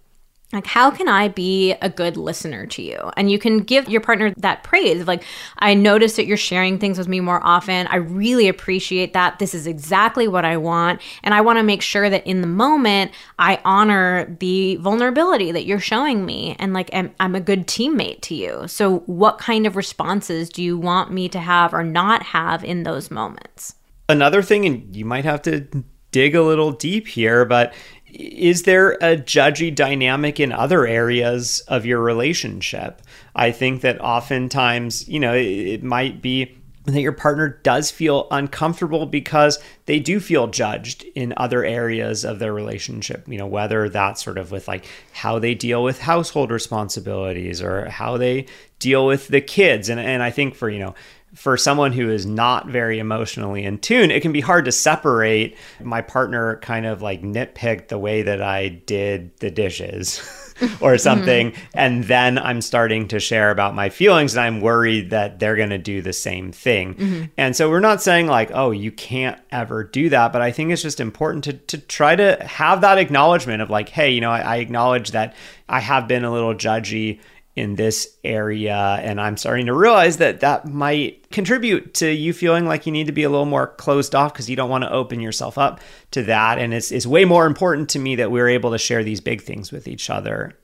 like 0.52 0.66
how 0.66 0.90
can 0.90 1.08
i 1.08 1.28
be 1.28 1.72
a 1.80 1.88
good 1.88 2.16
listener 2.16 2.66
to 2.66 2.82
you? 2.82 2.98
And 3.16 3.30
you 3.30 3.38
can 3.38 3.58
give 3.58 3.88
your 3.88 4.00
partner 4.00 4.32
that 4.38 4.62
praise 4.64 5.06
like 5.06 5.24
i 5.58 5.74
notice 5.74 6.16
that 6.16 6.26
you're 6.26 6.36
sharing 6.36 6.78
things 6.78 6.98
with 6.98 7.08
me 7.08 7.20
more 7.20 7.40
often. 7.42 7.86
I 7.86 7.96
really 7.96 8.48
appreciate 8.48 9.12
that. 9.12 9.38
This 9.38 9.54
is 9.54 9.66
exactly 9.66 10.26
what 10.28 10.44
i 10.44 10.56
want. 10.56 11.00
And 11.22 11.34
i 11.34 11.40
want 11.40 11.58
to 11.58 11.62
make 11.62 11.82
sure 11.82 12.10
that 12.10 12.26
in 12.26 12.40
the 12.40 12.46
moment 12.46 13.12
i 13.38 13.60
honor 13.64 14.36
the 14.40 14.76
vulnerability 14.76 15.52
that 15.52 15.66
you're 15.66 15.80
showing 15.80 16.26
me 16.26 16.56
and 16.58 16.72
like 16.72 16.90
I'm, 16.92 17.14
I'm 17.20 17.34
a 17.34 17.40
good 17.40 17.66
teammate 17.66 18.20
to 18.22 18.34
you. 18.34 18.66
So 18.66 19.00
what 19.00 19.38
kind 19.38 19.66
of 19.66 19.76
responses 19.76 20.48
do 20.48 20.62
you 20.62 20.78
want 20.78 21.12
me 21.12 21.28
to 21.28 21.38
have 21.38 21.72
or 21.72 21.84
not 21.84 22.22
have 22.22 22.64
in 22.64 22.82
those 22.82 23.10
moments? 23.10 23.74
Another 24.08 24.42
thing 24.42 24.64
and 24.66 24.94
you 24.94 25.04
might 25.04 25.24
have 25.24 25.42
to 25.42 25.68
dig 26.10 26.34
a 26.34 26.42
little 26.42 26.72
deep 26.72 27.06
here 27.06 27.44
but 27.44 27.72
is 28.12 28.64
there 28.64 28.92
a 28.92 29.16
judgy 29.16 29.74
dynamic 29.74 30.40
in 30.40 30.52
other 30.52 30.86
areas 30.86 31.60
of 31.68 31.86
your 31.86 32.00
relationship? 32.00 33.02
I 33.34 33.52
think 33.52 33.82
that 33.82 34.00
oftentimes, 34.00 35.08
you 35.08 35.20
know, 35.20 35.34
it, 35.34 35.44
it 35.44 35.82
might 35.82 36.20
be 36.20 36.56
that 36.84 37.00
your 37.00 37.12
partner 37.12 37.60
does 37.62 37.90
feel 37.90 38.26
uncomfortable 38.30 39.06
because 39.06 39.58
they 39.86 39.98
do 39.98 40.18
feel 40.18 40.46
judged 40.46 41.04
in 41.14 41.34
other 41.36 41.64
areas 41.64 42.24
of 42.24 42.38
their 42.38 42.54
relationship 42.54 43.28
you 43.28 43.36
know 43.36 43.46
whether 43.46 43.88
that's 43.88 44.24
sort 44.24 44.38
of 44.38 44.50
with 44.50 44.66
like 44.66 44.86
how 45.12 45.38
they 45.38 45.54
deal 45.54 45.82
with 45.82 46.00
household 46.00 46.50
responsibilities 46.50 47.60
or 47.60 47.88
how 47.90 48.16
they 48.16 48.46
deal 48.78 49.06
with 49.06 49.28
the 49.28 49.42
kids 49.42 49.88
and 49.88 50.00
and 50.00 50.22
I 50.22 50.30
think 50.30 50.54
for 50.54 50.70
you 50.70 50.78
know 50.78 50.94
for 51.34 51.56
someone 51.56 51.92
who 51.92 52.10
is 52.10 52.26
not 52.26 52.66
very 52.66 52.98
emotionally 52.98 53.64
in 53.64 53.78
tune, 53.78 54.10
it 54.10 54.20
can 54.20 54.32
be 54.32 54.40
hard 54.40 54.64
to 54.64 54.72
separate. 54.72 55.56
My 55.80 56.02
partner 56.02 56.56
kind 56.56 56.86
of 56.86 57.02
like 57.02 57.22
nitpicked 57.22 57.88
the 57.88 57.98
way 57.98 58.22
that 58.22 58.42
I 58.42 58.68
did 58.68 59.36
the 59.38 59.50
dishes 59.50 60.20
or 60.80 60.98
something. 60.98 61.52
Mm-hmm. 61.52 61.60
And 61.74 62.04
then 62.04 62.38
I'm 62.38 62.60
starting 62.60 63.08
to 63.08 63.20
share 63.20 63.50
about 63.50 63.76
my 63.76 63.90
feelings 63.90 64.34
and 64.34 64.40
I'm 64.40 64.60
worried 64.60 65.10
that 65.10 65.38
they're 65.38 65.56
going 65.56 65.70
to 65.70 65.78
do 65.78 66.02
the 66.02 66.12
same 66.12 66.50
thing. 66.50 66.94
Mm-hmm. 66.94 67.24
And 67.36 67.54
so 67.54 67.70
we're 67.70 67.80
not 67.80 68.02
saying 68.02 68.26
like, 68.26 68.50
oh, 68.52 68.72
you 68.72 68.90
can't 68.90 69.40
ever 69.52 69.84
do 69.84 70.08
that. 70.08 70.32
But 70.32 70.42
I 70.42 70.50
think 70.50 70.72
it's 70.72 70.82
just 70.82 70.98
important 70.98 71.44
to, 71.44 71.52
to 71.52 71.78
try 71.78 72.16
to 72.16 72.44
have 72.44 72.80
that 72.80 72.98
acknowledgement 72.98 73.62
of 73.62 73.70
like, 73.70 73.88
hey, 73.88 74.10
you 74.10 74.20
know, 74.20 74.30
I, 74.30 74.40
I 74.40 74.56
acknowledge 74.56 75.12
that 75.12 75.34
I 75.68 75.78
have 75.78 76.08
been 76.08 76.24
a 76.24 76.32
little 76.32 76.54
judgy 76.54 77.20
in 77.60 77.76
this 77.76 78.16
area. 78.24 78.98
And 79.02 79.20
I'm 79.20 79.36
starting 79.36 79.66
to 79.66 79.74
realize 79.74 80.16
that 80.16 80.40
that 80.40 80.66
might 80.66 81.30
contribute 81.30 81.92
to 81.94 82.10
you 82.10 82.32
feeling 82.32 82.64
like 82.64 82.86
you 82.86 82.92
need 82.92 83.06
to 83.06 83.12
be 83.12 83.22
a 83.22 83.28
little 83.28 83.44
more 83.44 83.66
closed 83.66 84.14
off 84.14 84.32
because 84.32 84.48
you 84.48 84.56
don't 84.56 84.70
want 84.70 84.82
to 84.82 84.90
open 84.90 85.20
yourself 85.20 85.58
up 85.58 85.80
to 86.12 86.22
that. 86.24 86.58
And 86.58 86.72
it's, 86.72 86.90
it's 86.90 87.06
way 87.06 87.26
more 87.26 87.46
important 87.46 87.90
to 87.90 87.98
me 87.98 88.16
that 88.16 88.30
we're 88.30 88.48
able 88.48 88.70
to 88.70 88.78
share 88.78 89.04
these 89.04 89.20
big 89.20 89.42
things 89.42 89.70
with 89.70 89.86
each 89.86 90.08
other. 90.08 90.56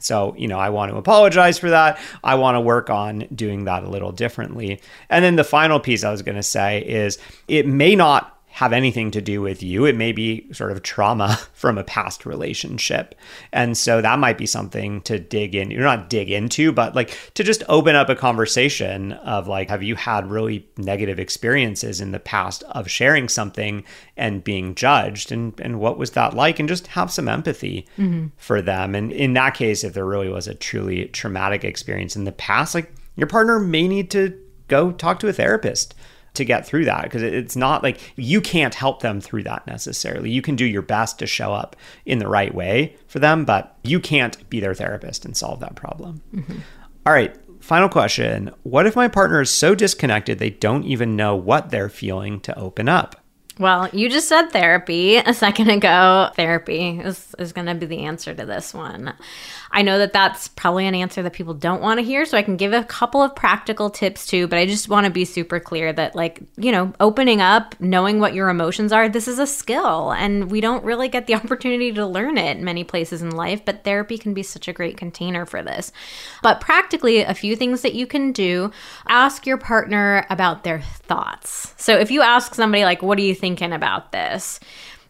So, 0.00 0.34
you 0.36 0.48
know, 0.48 0.58
I 0.58 0.70
want 0.70 0.90
to 0.90 0.98
apologize 0.98 1.60
for 1.60 1.70
that. 1.70 2.00
I 2.24 2.34
want 2.34 2.56
to 2.56 2.60
work 2.60 2.90
on 2.90 3.20
doing 3.32 3.66
that 3.66 3.84
a 3.84 3.88
little 3.88 4.10
differently. 4.10 4.80
And 5.08 5.24
then 5.24 5.36
the 5.36 5.44
final 5.44 5.78
piece 5.78 6.02
I 6.02 6.10
was 6.10 6.22
going 6.22 6.34
to 6.34 6.42
say 6.42 6.80
is 6.80 7.18
it 7.46 7.68
may 7.68 7.94
not 7.94 8.41
have 8.52 8.74
anything 8.74 9.10
to 9.10 9.22
do 9.22 9.40
with 9.40 9.62
you. 9.62 9.86
It 9.86 9.96
may 9.96 10.12
be 10.12 10.46
sort 10.52 10.72
of 10.72 10.82
trauma 10.82 11.38
from 11.54 11.78
a 11.78 11.84
past 11.84 12.26
relationship. 12.26 13.14
And 13.50 13.78
so 13.78 14.02
that 14.02 14.18
might 14.18 14.36
be 14.36 14.44
something 14.44 15.00
to 15.02 15.18
dig 15.18 15.54
in. 15.54 15.70
You're 15.70 15.80
not 15.80 16.10
dig 16.10 16.30
into, 16.30 16.70
but 16.70 16.94
like 16.94 17.16
to 17.32 17.44
just 17.44 17.62
open 17.70 17.96
up 17.96 18.10
a 18.10 18.14
conversation 18.14 19.12
of 19.12 19.48
like, 19.48 19.70
have 19.70 19.82
you 19.82 19.94
had 19.94 20.30
really 20.30 20.68
negative 20.76 21.18
experiences 21.18 21.98
in 21.98 22.12
the 22.12 22.20
past 22.20 22.62
of 22.64 22.90
sharing 22.90 23.26
something 23.26 23.84
and 24.18 24.44
being 24.44 24.74
judged? 24.74 25.32
And, 25.32 25.58
and 25.58 25.80
what 25.80 25.96
was 25.96 26.10
that 26.10 26.34
like? 26.34 26.58
And 26.60 26.68
just 26.68 26.88
have 26.88 27.10
some 27.10 27.28
empathy 27.28 27.88
mm-hmm. 27.96 28.26
for 28.36 28.60
them. 28.60 28.94
And 28.94 29.12
in 29.12 29.32
that 29.32 29.54
case, 29.54 29.82
if 29.82 29.94
there 29.94 30.04
really 30.04 30.28
was 30.28 30.46
a 30.46 30.54
truly 30.54 31.06
traumatic 31.06 31.64
experience 31.64 32.16
in 32.16 32.24
the 32.24 32.32
past, 32.32 32.74
like 32.74 32.92
your 33.16 33.28
partner 33.28 33.58
may 33.58 33.88
need 33.88 34.10
to 34.10 34.38
go 34.68 34.92
talk 34.92 35.20
to 35.20 35.28
a 35.28 35.32
therapist 35.32 35.94
to 36.34 36.44
get 36.44 36.66
through 36.66 36.86
that 36.86 37.04
because 37.04 37.22
it's 37.22 37.56
not 37.56 37.82
like 37.82 38.00
you 38.16 38.40
can't 38.40 38.74
help 38.74 39.00
them 39.02 39.20
through 39.20 39.42
that 39.42 39.66
necessarily. 39.66 40.30
You 40.30 40.42
can 40.42 40.56
do 40.56 40.64
your 40.64 40.82
best 40.82 41.18
to 41.18 41.26
show 41.26 41.52
up 41.52 41.76
in 42.06 42.18
the 42.18 42.28
right 42.28 42.54
way 42.54 42.96
for 43.06 43.18
them, 43.18 43.44
but 43.44 43.76
you 43.82 44.00
can't 44.00 44.48
be 44.48 44.60
their 44.60 44.74
therapist 44.74 45.24
and 45.24 45.36
solve 45.36 45.60
that 45.60 45.74
problem. 45.74 46.22
Mm-hmm. 46.34 46.58
All 47.04 47.12
right, 47.12 47.36
final 47.60 47.88
question. 47.88 48.50
What 48.62 48.86
if 48.86 48.96
my 48.96 49.08
partner 49.08 49.40
is 49.40 49.50
so 49.50 49.74
disconnected 49.74 50.38
they 50.38 50.50
don't 50.50 50.84
even 50.84 51.16
know 51.16 51.36
what 51.36 51.70
they're 51.70 51.88
feeling 51.88 52.40
to 52.40 52.58
open 52.58 52.88
up? 52.88 53.21
Well, 53.62 53.88
you 53.92 54.08
just 54.08 54.26
said 54.26 54.48
therapy 54.48 55.16
a 55.18 55.32
second 55.32 55.70
ago. 55.70 56.30
Therapy 56.34 56.98
is, 56.98 57.32
is 57.38 57.52
going 57.52 57.68
to 57.68 57.76
be 57.76 57.86
the 57.86 58.00
answer 58.00 58.34
to 58.34 58.44
this 58.44 58.74
one. 58.74 59.14
I 59.70 59.82
know 59.82 59.98
that 60.00 60.12
that's 60.12 60.48
probably 60.48 60.88
an 60.88 60.96
answer 60.96 61.22
that 61.22 61.32
people 61.32 61.54
don't 61.54 61.80
want 61.80 61.98
to 61.98 62.04
hear, 62.04 62.26
so 62.26 62.36
I 62.36 62.42
can 62.42 62.56
give 62.56 62.72
a 62.72 62.82
couple 62.82 63.22
of 63.22 63.36
practical 63.36 63.88
tips 63.88 64.26
too, 64.26 64.48
but 64.48 64.58
I 64.58 64.66
just 64.66 64.88
want 64.88 65.06
to 65.06 65.12
be 65.12 65.24
super 65.24 65.60
clear 65.60 65.92
that, 65.92 66.16
like, 66.16 66.42
you 66.56 66.72
know, 66.72 66.92
opening 66.98 67.40
up, 67.40 67.76
knowing 67.80 68.18
what 68.18 68.34
your 68.34 68.48
emotions 68.48 68.92
are, 68.92 69.08
this 69.08 69.28
is 69.28 69.38
a 69.38 69.46
skill, 69.46 70.10
and 70.12 70.50
we 70.50 70.60
don't 70.60 70.84
really 70.84 71.08
get 71.08 71.28
the 71.28 71.34
opportunity 71.36 71.92
to 71.92 72.04
learn 72.04 72.36
it 72.36 72.58
in 72.58 72.64
many 72.64 72.82
places 72.82 73.22
in 73.22 73.30
life, 73.30 73.64
but 73.64 73.84
therapy 73.84 74.18
can 74.18 74.34
be 74.34 74.42
such 74.42 74.66
a 74.66 74.72
great 74.72 74.96
container 74.96 75.46
for 75.46 75.62
this. 75.62 75.92
But 76.42 76.60
practically, 76.60 77.20
a 77.20 77.32
few 77.32 77.54
things 77.54 77.82
that 77.82 77.94
you 77.94 78.08
can 78.08 78.32
do 78.32 78.72
ask 79.06 79.46
your 79.46 79.56
partner 79.56 80.26
about 80.28 80.64
their 80.64 80.80
thoughts. 80.80 81.74
So 81.78 81.96
if 81.96 82.10
you 82.10 82.22
ask 82.22 82.54
somebody, 82.54 82.84
like, 82.84 83.02
what 83.02 83.16
do 83.16 83.22
you 83.22 83.34
thinking 83.52 83.72
about 83.72 84.12
this? 84.12 84.60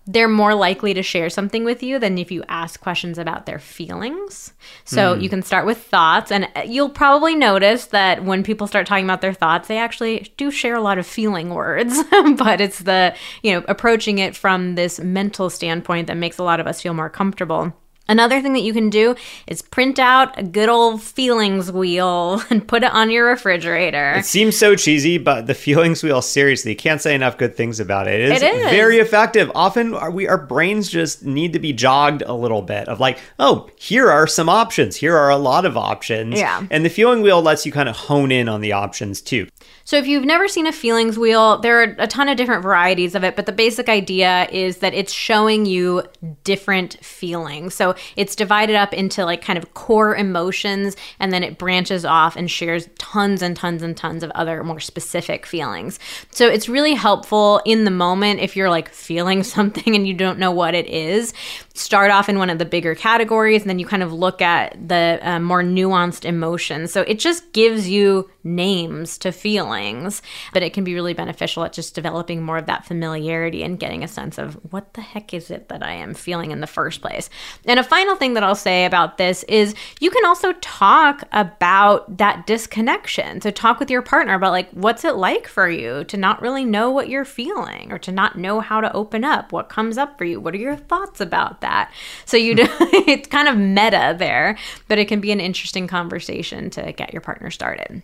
they're 0.06 0.28
more 0.28 0.54
likely 0.54 0.94
to 0.94 1.02
share 1.02 1.30
something 1.30 1.64
with 1.64 1.82
you 1.82 1.98
than 1.98 2.18
if 2.18 2.32
you 2.32 2.42
ask 2.48 2.80
questions 2.80 3.18
about 3.18 3.46
their 3.46 3.60
feelings. 3.60 4.52
So 4.84 5.14
mm. 5.14 5.22
you 5.22 5.28
can 5.28 5.42
start 5.42 5.64
with 5.64 5.78
thoughts, 5.78 6.32
and 6.32 6.48
you'll 6.66 6.90
probably 6.90 7.36
notice 7.36 7.86
that 7.86 8.24
when 8.24 8.42
people 8.42 8.66
start 8.66 8.86
talking 8.86 9.04
about 9.04 9.20
their 9.20 9.32
thoughts, 9.32 9.68
they 9.68 9.78
actually 9.78 10.32
do 10.36 10.50
share 10.50 10.74
a 10.74 10.80
lot 10.80 10.98
of 10.98 11.06
feeling 11.06 11.50
words, 11.50 12.02
but 12.36 12.60
it's 12.60 12.80
the, 12.80 13.14
you 13.42 13.52
know, 13.52 13.64
approaching 13.68 14.18
it 14.18 14.34
from 14.34 14.74
this 14.74 14.98
mental 14.98 15.48
standpoint 15.48 16.08
that 16.08 16.16
makes 16.16 16.38
a 16.38 16.42
lot 16.42 16.58
of 16.58 16.66
us 16.66 16.80
feel 16.80 16.94
more 16.94 17.10
comfortable. 17.10 17.72
Another 18.08 18.40
thing 18.42 18.52
that 18.52 18.62
you 18.62 18.72
can 18.72 18.90
do 18.90 19.14
is 19.46 19.62
print 19.62 19.98
out 19.98 20.36
a 20.38 20.42
good 20.42 20.68
old 20.68 21.02
feelings 21.02 21.70
wheel 21.70 22.42
and 22.50 22.66
put 22.66 22.82
it 22.82 22.92
on 22.92 23.10
your 23.10 23.26
refrigerator. 23.26 24.14
It 24.14 24.26
seems 24.26 24.56
so 24.56 24.74
cheesy, 24.74 25.18
but 25.18 25.46
the 25.46 25.54
feelings 25.66 26.02
wheel, 26.02 26.20
seriously, 26.22 26.74
can't 26.74 27.00
say 27.00 27.14
enough 27.14 27.38
good 27.38 27.54
things 27.56 27.80
about 27.80 28.08
it. 28.08 28.20
It 28.20 28.32
is, 28.32 28.42
It 28.42 28.54
is. 28.54 28.70
very 28.70 28.98
effective. 28.98 29.50
Often 29.54 29.94
our, 29.94 30.10
we, 30.10 30.26
our 30.28 30.38
brains 30.38 30.88
just 30.88 31.24
need 31.24 31.52
to 31.52 31.58
be 31.58 31.72
jogged 31.72 32.22
a 32.22 32.34
little 32.34 32.62
bit 32.62 32.88
of 32.88 33.00
like, 33.00 33.18
oh, 33.38 33.70
here 33.76 34.10
are 34.10 34.26
some 34.26 34.48
options. 34.48 34.96
Here 34.96 35.16
are 35.16 35.30
a 35.30 35.36
lot 35.38 35.64
of 35.64 35.76
options. 35.76 36.38
Yeah. 36.38 36.66
And 36.70 36.84
the 36.84 36.90
feeling 36.90 37.22
wheel 37.22 37.40
lets 37.40 37.64
you 37.64 37.72
kind 37.72 37.88
of 37.88 37.96
hone 37.96 38.32
in 38.32 38.48
on 38.48 38.60
the 38.60 38.72
options 38.72 39.20
too. 39.20 39.46
So, 39.92 39.98
if 39.98 40.06
you've 40.06 40.24
never 40.24 40.48
seen 40.48 40.66
a 40.66 40.72
feelings 40.72 41.18
wheel, 41.18 41.58
there 41.58 41.80
are 41.80 41.94
a 41.98 42.06
ton 42.06 42.30
of 42.30 42.38
different 42.38 42.62
varieties 42.62 43.14
of 43.14 43.24
it, 43.24 43.36
but 43.36 43.44
the 43.44 43.52
basic 43.52 43.90
idea 43.90 44.48
is 44.50 44.78
that 44.78 44.94
it's 44.94 45.12
showing 45.12 45.66
you 45.66 46.04
different 46.44 46.96
feelings. 47.04 47.74
So, 47.74 47.94
it's 48.16 48.34
divided 48.34 48.74
up 48.74 48.94
into 48.94 49.26
like 49.26 49.42
kind 49.42 49.58
of 49.58 49.74
core 49.74 50.16
emotions, 50.16 50.96
and 51.20 51.30
then 51.30 51.42
it 51.42 51.58
branches 51.58 52.06
off 52.06 52.36
and 52.36 52.50
shares 52.50 52.88
tons 52.96 53.42
and 53.42 53.54
tons 53.54 53.82
and 53.82 53.94
tons 53.94 54.22
of 54.22 54.30
other 54.30 54.64
more 54.64 54.80
specific 54.80 55.44
feelings. 55.44 55.98
So, 56.30 56.48
it's 56.48 56.70
really 56.70 56.94
helpful 56.94 57.60
in 57.66 57.84
the 57.84 57.90
moment 57.90 58.40
if 58.40 58.56
you're 58.56 58.70
like 58.70 58.88
feeling 58.88 59.42
something 59.42 59.94
and 59.94 60.08
you 60.08 60.14
don't 60.14 60.38
know 60.38 60.52
what 60.52 60.74
it 60.74 60.86
is. 60.86 61.34
Start 61.74 62.10
off 62.10 62.30
in 62.30 62.38
one 62.38 62.48
of 62.48 62.58
the 62.58 62.64
bigger 62.64 62.94
categories, 62.94 63.60
and 63.60 63.68
then 63.68 63.78
you 63.78 63.84
kind 63.84 64.02
of 64.02 64.10
look 64.10 64.40
at 64.40 64.88
the 64.88 65.18
uh, 65.20 65.38
more 65.38 65.62
nuanced 65.62 66.24
emotions. 66.24 66.94
So, 66.94 67.02
it 67.02 67.18
just 67.18 67.52
gives 67.52 67.90
you 67.90 68.30
names 68.44 69.18
to 69.18 69.32
feelings, 69.32 69.81
but 70.52 70.62
it 70.62 70.72
can 70.72 70.84
be 70.84 70.94
really 70.94 71.14
beneficial 71.14 71.64
at 71.64 71.72
just 71.72 71.94
developing 71.94 72.42
more 72.42 72.58
of 72.58 72.66
that 72.66 72.84
familiarity 72.84 73.62
and 73.62 73.78
getting 73.78 74.04
a 74.04 74.08
sense 74.08 74.38
of 74.38 74.54
what 74.72 74.94
the 74.94 75.00
heck 75.00 75.34
is 75.34 75.50
it 75.50 75.68
that 75.68 75.82
I 75.82 75.92
am 75.92 76.14
feeling 76.14 76.50
in 76.50 76.60
the 76.60 76.66
first 76.66 77.00
place. 77.00 77.28
And 77.64 77.78
a 77.78 77.84
final 77.84 78.16
thing 78.16 78.34
that 78.34 78.42
I'll 78.42 78.54
say 78.54 78.84
about 78.84 79.18
this 79.18 79.42
is 79.44 79.74
you 80.00 80.10
can 80.10 80.24
also 80.24 80.52
talk 80.54 81.24
about 81.32 82.18
that 82.18 82.46
disconnection. 82.46 83.40
So 83.40 83.50
talk 83.50 83.80
with 83.80 83.90
your 83.90 84.02
partner 84.02 84.34
about 84.34 84.52
like 84.52 84.70
what's 84.70 85.04
it 85.04 85.16
like 85.16 85.46
for 85.46 85.68
you 85.68 86.04
to 86.04 86.16
not 86.16 86.42
really 86.42 86.64
know 86.64 86.90
what 86.90 87.08
you're 87.08 87.24
feeling 87.24 87.92
or 87.92 87.98
to 87.98 88.12
not 88.12 88.38
know 88.38 88.60
how 88.60 88.80
to 88.80 88.92
open 88.92 89.24
up, 89.24 89.52
what 89.52 89.68
comes 89.68 89.98
up 89.98 90.18
for 90.18 90.24
you, 90.24 90.40
what 90.40 90.54
are 90.54 90.58
your 90.58 90.76
thoughts 90.76 91.20
about 91.20 91.60
that. 91.60 91.92
So 92.24 92.36
you 92.36 92.54
do, 92.54 92.66
it's 93.06 93.28
kind 93.28 93.48
of 93.48 93.56
meta 93.56 94.14
there, 94.18 94.56
but 94.88 94.98
it 94.98 95.08
can 95.08 95.20
be 95.20 95.32
an 95.32 95.40
interesting 95.40 95.86
conversation 95.86 96.70
to 96.70 96.92
get 96.92 97.12
your 97.12 97.22
partner 97.22 97.50
started. 97.50 98.02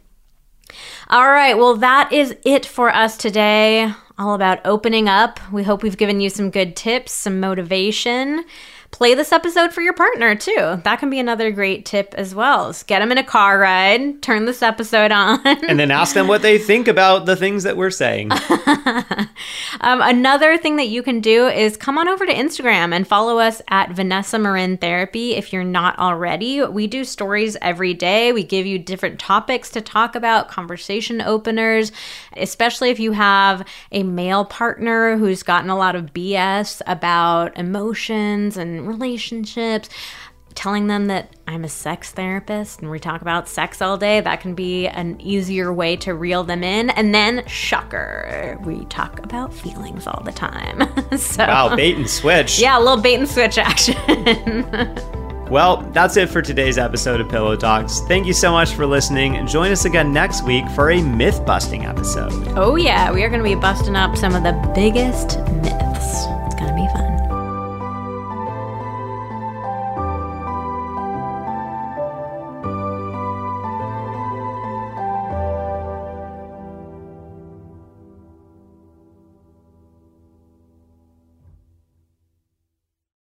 All 1.08 1.30
right, 1.30 1.56
well, 1.56 1.76
that 1.76 2.12
is 2.12 2.36
it 2.44 2.66
for 2.66 2.94
us 2.94 3.16
today. 3.16 3.92
All 4.18 4.34
about 4.34 4.60
opening 4.64 5.08
up. 5.08 5.38
We 5.52 5.62
hope 5.62 5.82
we've 5.82 5.96
given 5.96 6.20
you 6.20 6.28
some 6.28 6.50
good 6.50 6.74
tips, 6.74 7.12
some 7.12 7.40
motivation. 7.40 8.44
Play 8.90 9.14
this 9.14 9.32
episode 9.32 9.72
for 9.72 9.80
your 9.80 9.92
partner 9.92 10.34
too. 10.34 10.80
That 10.82 10.96
can 10.98 11.10
be 11.10 11.20
another 11.20 11.50
great 11.50 11.84
tip 11.84 12.14
as 12.16 12.34
well. 12.34 12.70
Is 12.70 12.82
get 12.82 12.98
them 12.98 13.12
in 13.12 13.18
a 13.18 13.22
car 13.22 13.58
ride, 13.58 14.22
turn 14.22 14.44
this 14.46 14.62
episode 14.62 15.12
on. 15.12 15.40
And 15.46 15.78
then 15.78 15.90
ask 15.90 16.14
them 16.14 16.26
what 16.26 16.42
they 16.42 16.58
think 16.58 16.88
about 16.88 17.26
the 17.26 17.36
things 17.36 17.62
that 17.64 17.76
we're 17.76 17.90
saying. 17.90 18.30
Um, 19.80 20.00
another 20.02 20.58
thing 20.58 20.76
that 20.76 20.88
you 20.88 21.02
can 21.02 21.20
do 21.20 21.46
is 21.46 21.76
come 21.76 21.98
on 21.98 22.08
over 22.08 22.26
to 22.26 22.32
Instagram 22.32 22.92
and 22.92 23.06
follow 23.06 23.38
us 23.38 23.62
at 23.68 23.92
Vanessa 23.92 24.38
Marin 24.38 24.76
Therapy 24.76 25.34
if 25.34 25.52
you're 25.52 25.64
not 25.64 25.98
already. 25.98 26.64
We 26.64 26.86
do 26.86 27.04
stories 27.04 27.56
every 27.62 27.94
day. 27.94 28.32
We 28.32 28.42
give 28.42 28.66
you 28.66 28.78
different 28.78 29.20
topics 29.20 29.70
to 29.70 29.80
talk 29.80 30.14
about, 30.14 30.48
conversation 30.48 31.20
openers, 31.20 31.92
especially 32.36 32.90
if 32.90 32.98
you 32.98 33.12
have 33.12 33.66
a 33.92 34.02
male 34.02 34.44
partner 34.44 35.16
who's 35.16 35.42
gotten 35.42 35.70
a 35.70 35.76
lot 35.76 35.94
of 35.94 36.12
BS 36.12 36.82
about 36.86 37.56
emotions 37.56 38.56
and 38.56 38.77
relationships 38.86 39.88
telling 40.54 40.88
them 40.88 41.06
that 41.06 41.36
I'm 41.46 41.62
a 41.62 41.68
sex 41.68 42.10
therapist 42.10 42.80
and 42.80 42.90
we 42.90 42.98
talk 42.98 43.22
about 43.22 43.48
sex 43.48 43.80
all 43.80 43.96
day, 43.96 44.20
that 44.20 44.40
can 44.40 44.54
be 44.54 44.88
an 44.88 45.20
easier 45.20 45.72
way 45.72 45.96
to 45.98 46.14
reel 46.14 46.42
them 46.42 46.64
in. 46.64 46.90
And 46.90 47.14
then, 47.14 47.46
shocker, 47.46 48.58
we 48.64 48.84
talk 48.86 49.20
about 49.24 49.54
feelings 49.54 50.06
all 50.08 50.20
the 50.24 50.32
time. 50.32 50.82
so, 51.16 51.46
Wow, 51.46 51.76
bait 51.76 51.96
and 51.96 52.10
switch. 52.10 52.58
yeah, 52.58 52.76
a 52.76 52.80
little 52.80 53.00
bait 53.00 53.14
and 53.14 53.28
switch 53.28 53.56
action. 53.58 53.94
Well, 55.48 55.78
that's 55.94 56.18
it 56.18 56.28
for 56.28 56.42
today's 56.42 56.76
episode 56.76 57.22
of 57.22 57.30
Pillow 57.30 57.56
Talks. 57.56 58.00
Thank 58.00 58.26
you 58.26 58.34
so 58.34 58.52
much 58.52 58.74
for 58.74 58.84
listening. 58.84 59.46
Join 59.46 59.72
us 59.72 59.86
again 59.86 60.12
next 60.12 60.44
week 60.44 60.68
for 60.72 60.90
a 60.90 61.00
myth 61.00 61.42
busting 61.46 61.86
episode. 61.86 62.32
oh, 62.48 62.76
yeah, 62.76 63.10
we 63.10 63.22
are 63.22 63.30
going 63.30 63.42
to 63.42 63.48
be 63.48 63.54
busting 63.54 63.96
up 63.96 64.14
some 64.14 64.34
of 64.34 64.42
the 64.42 64.52
biggest 64.74 65.38
myths. 65.62 66.26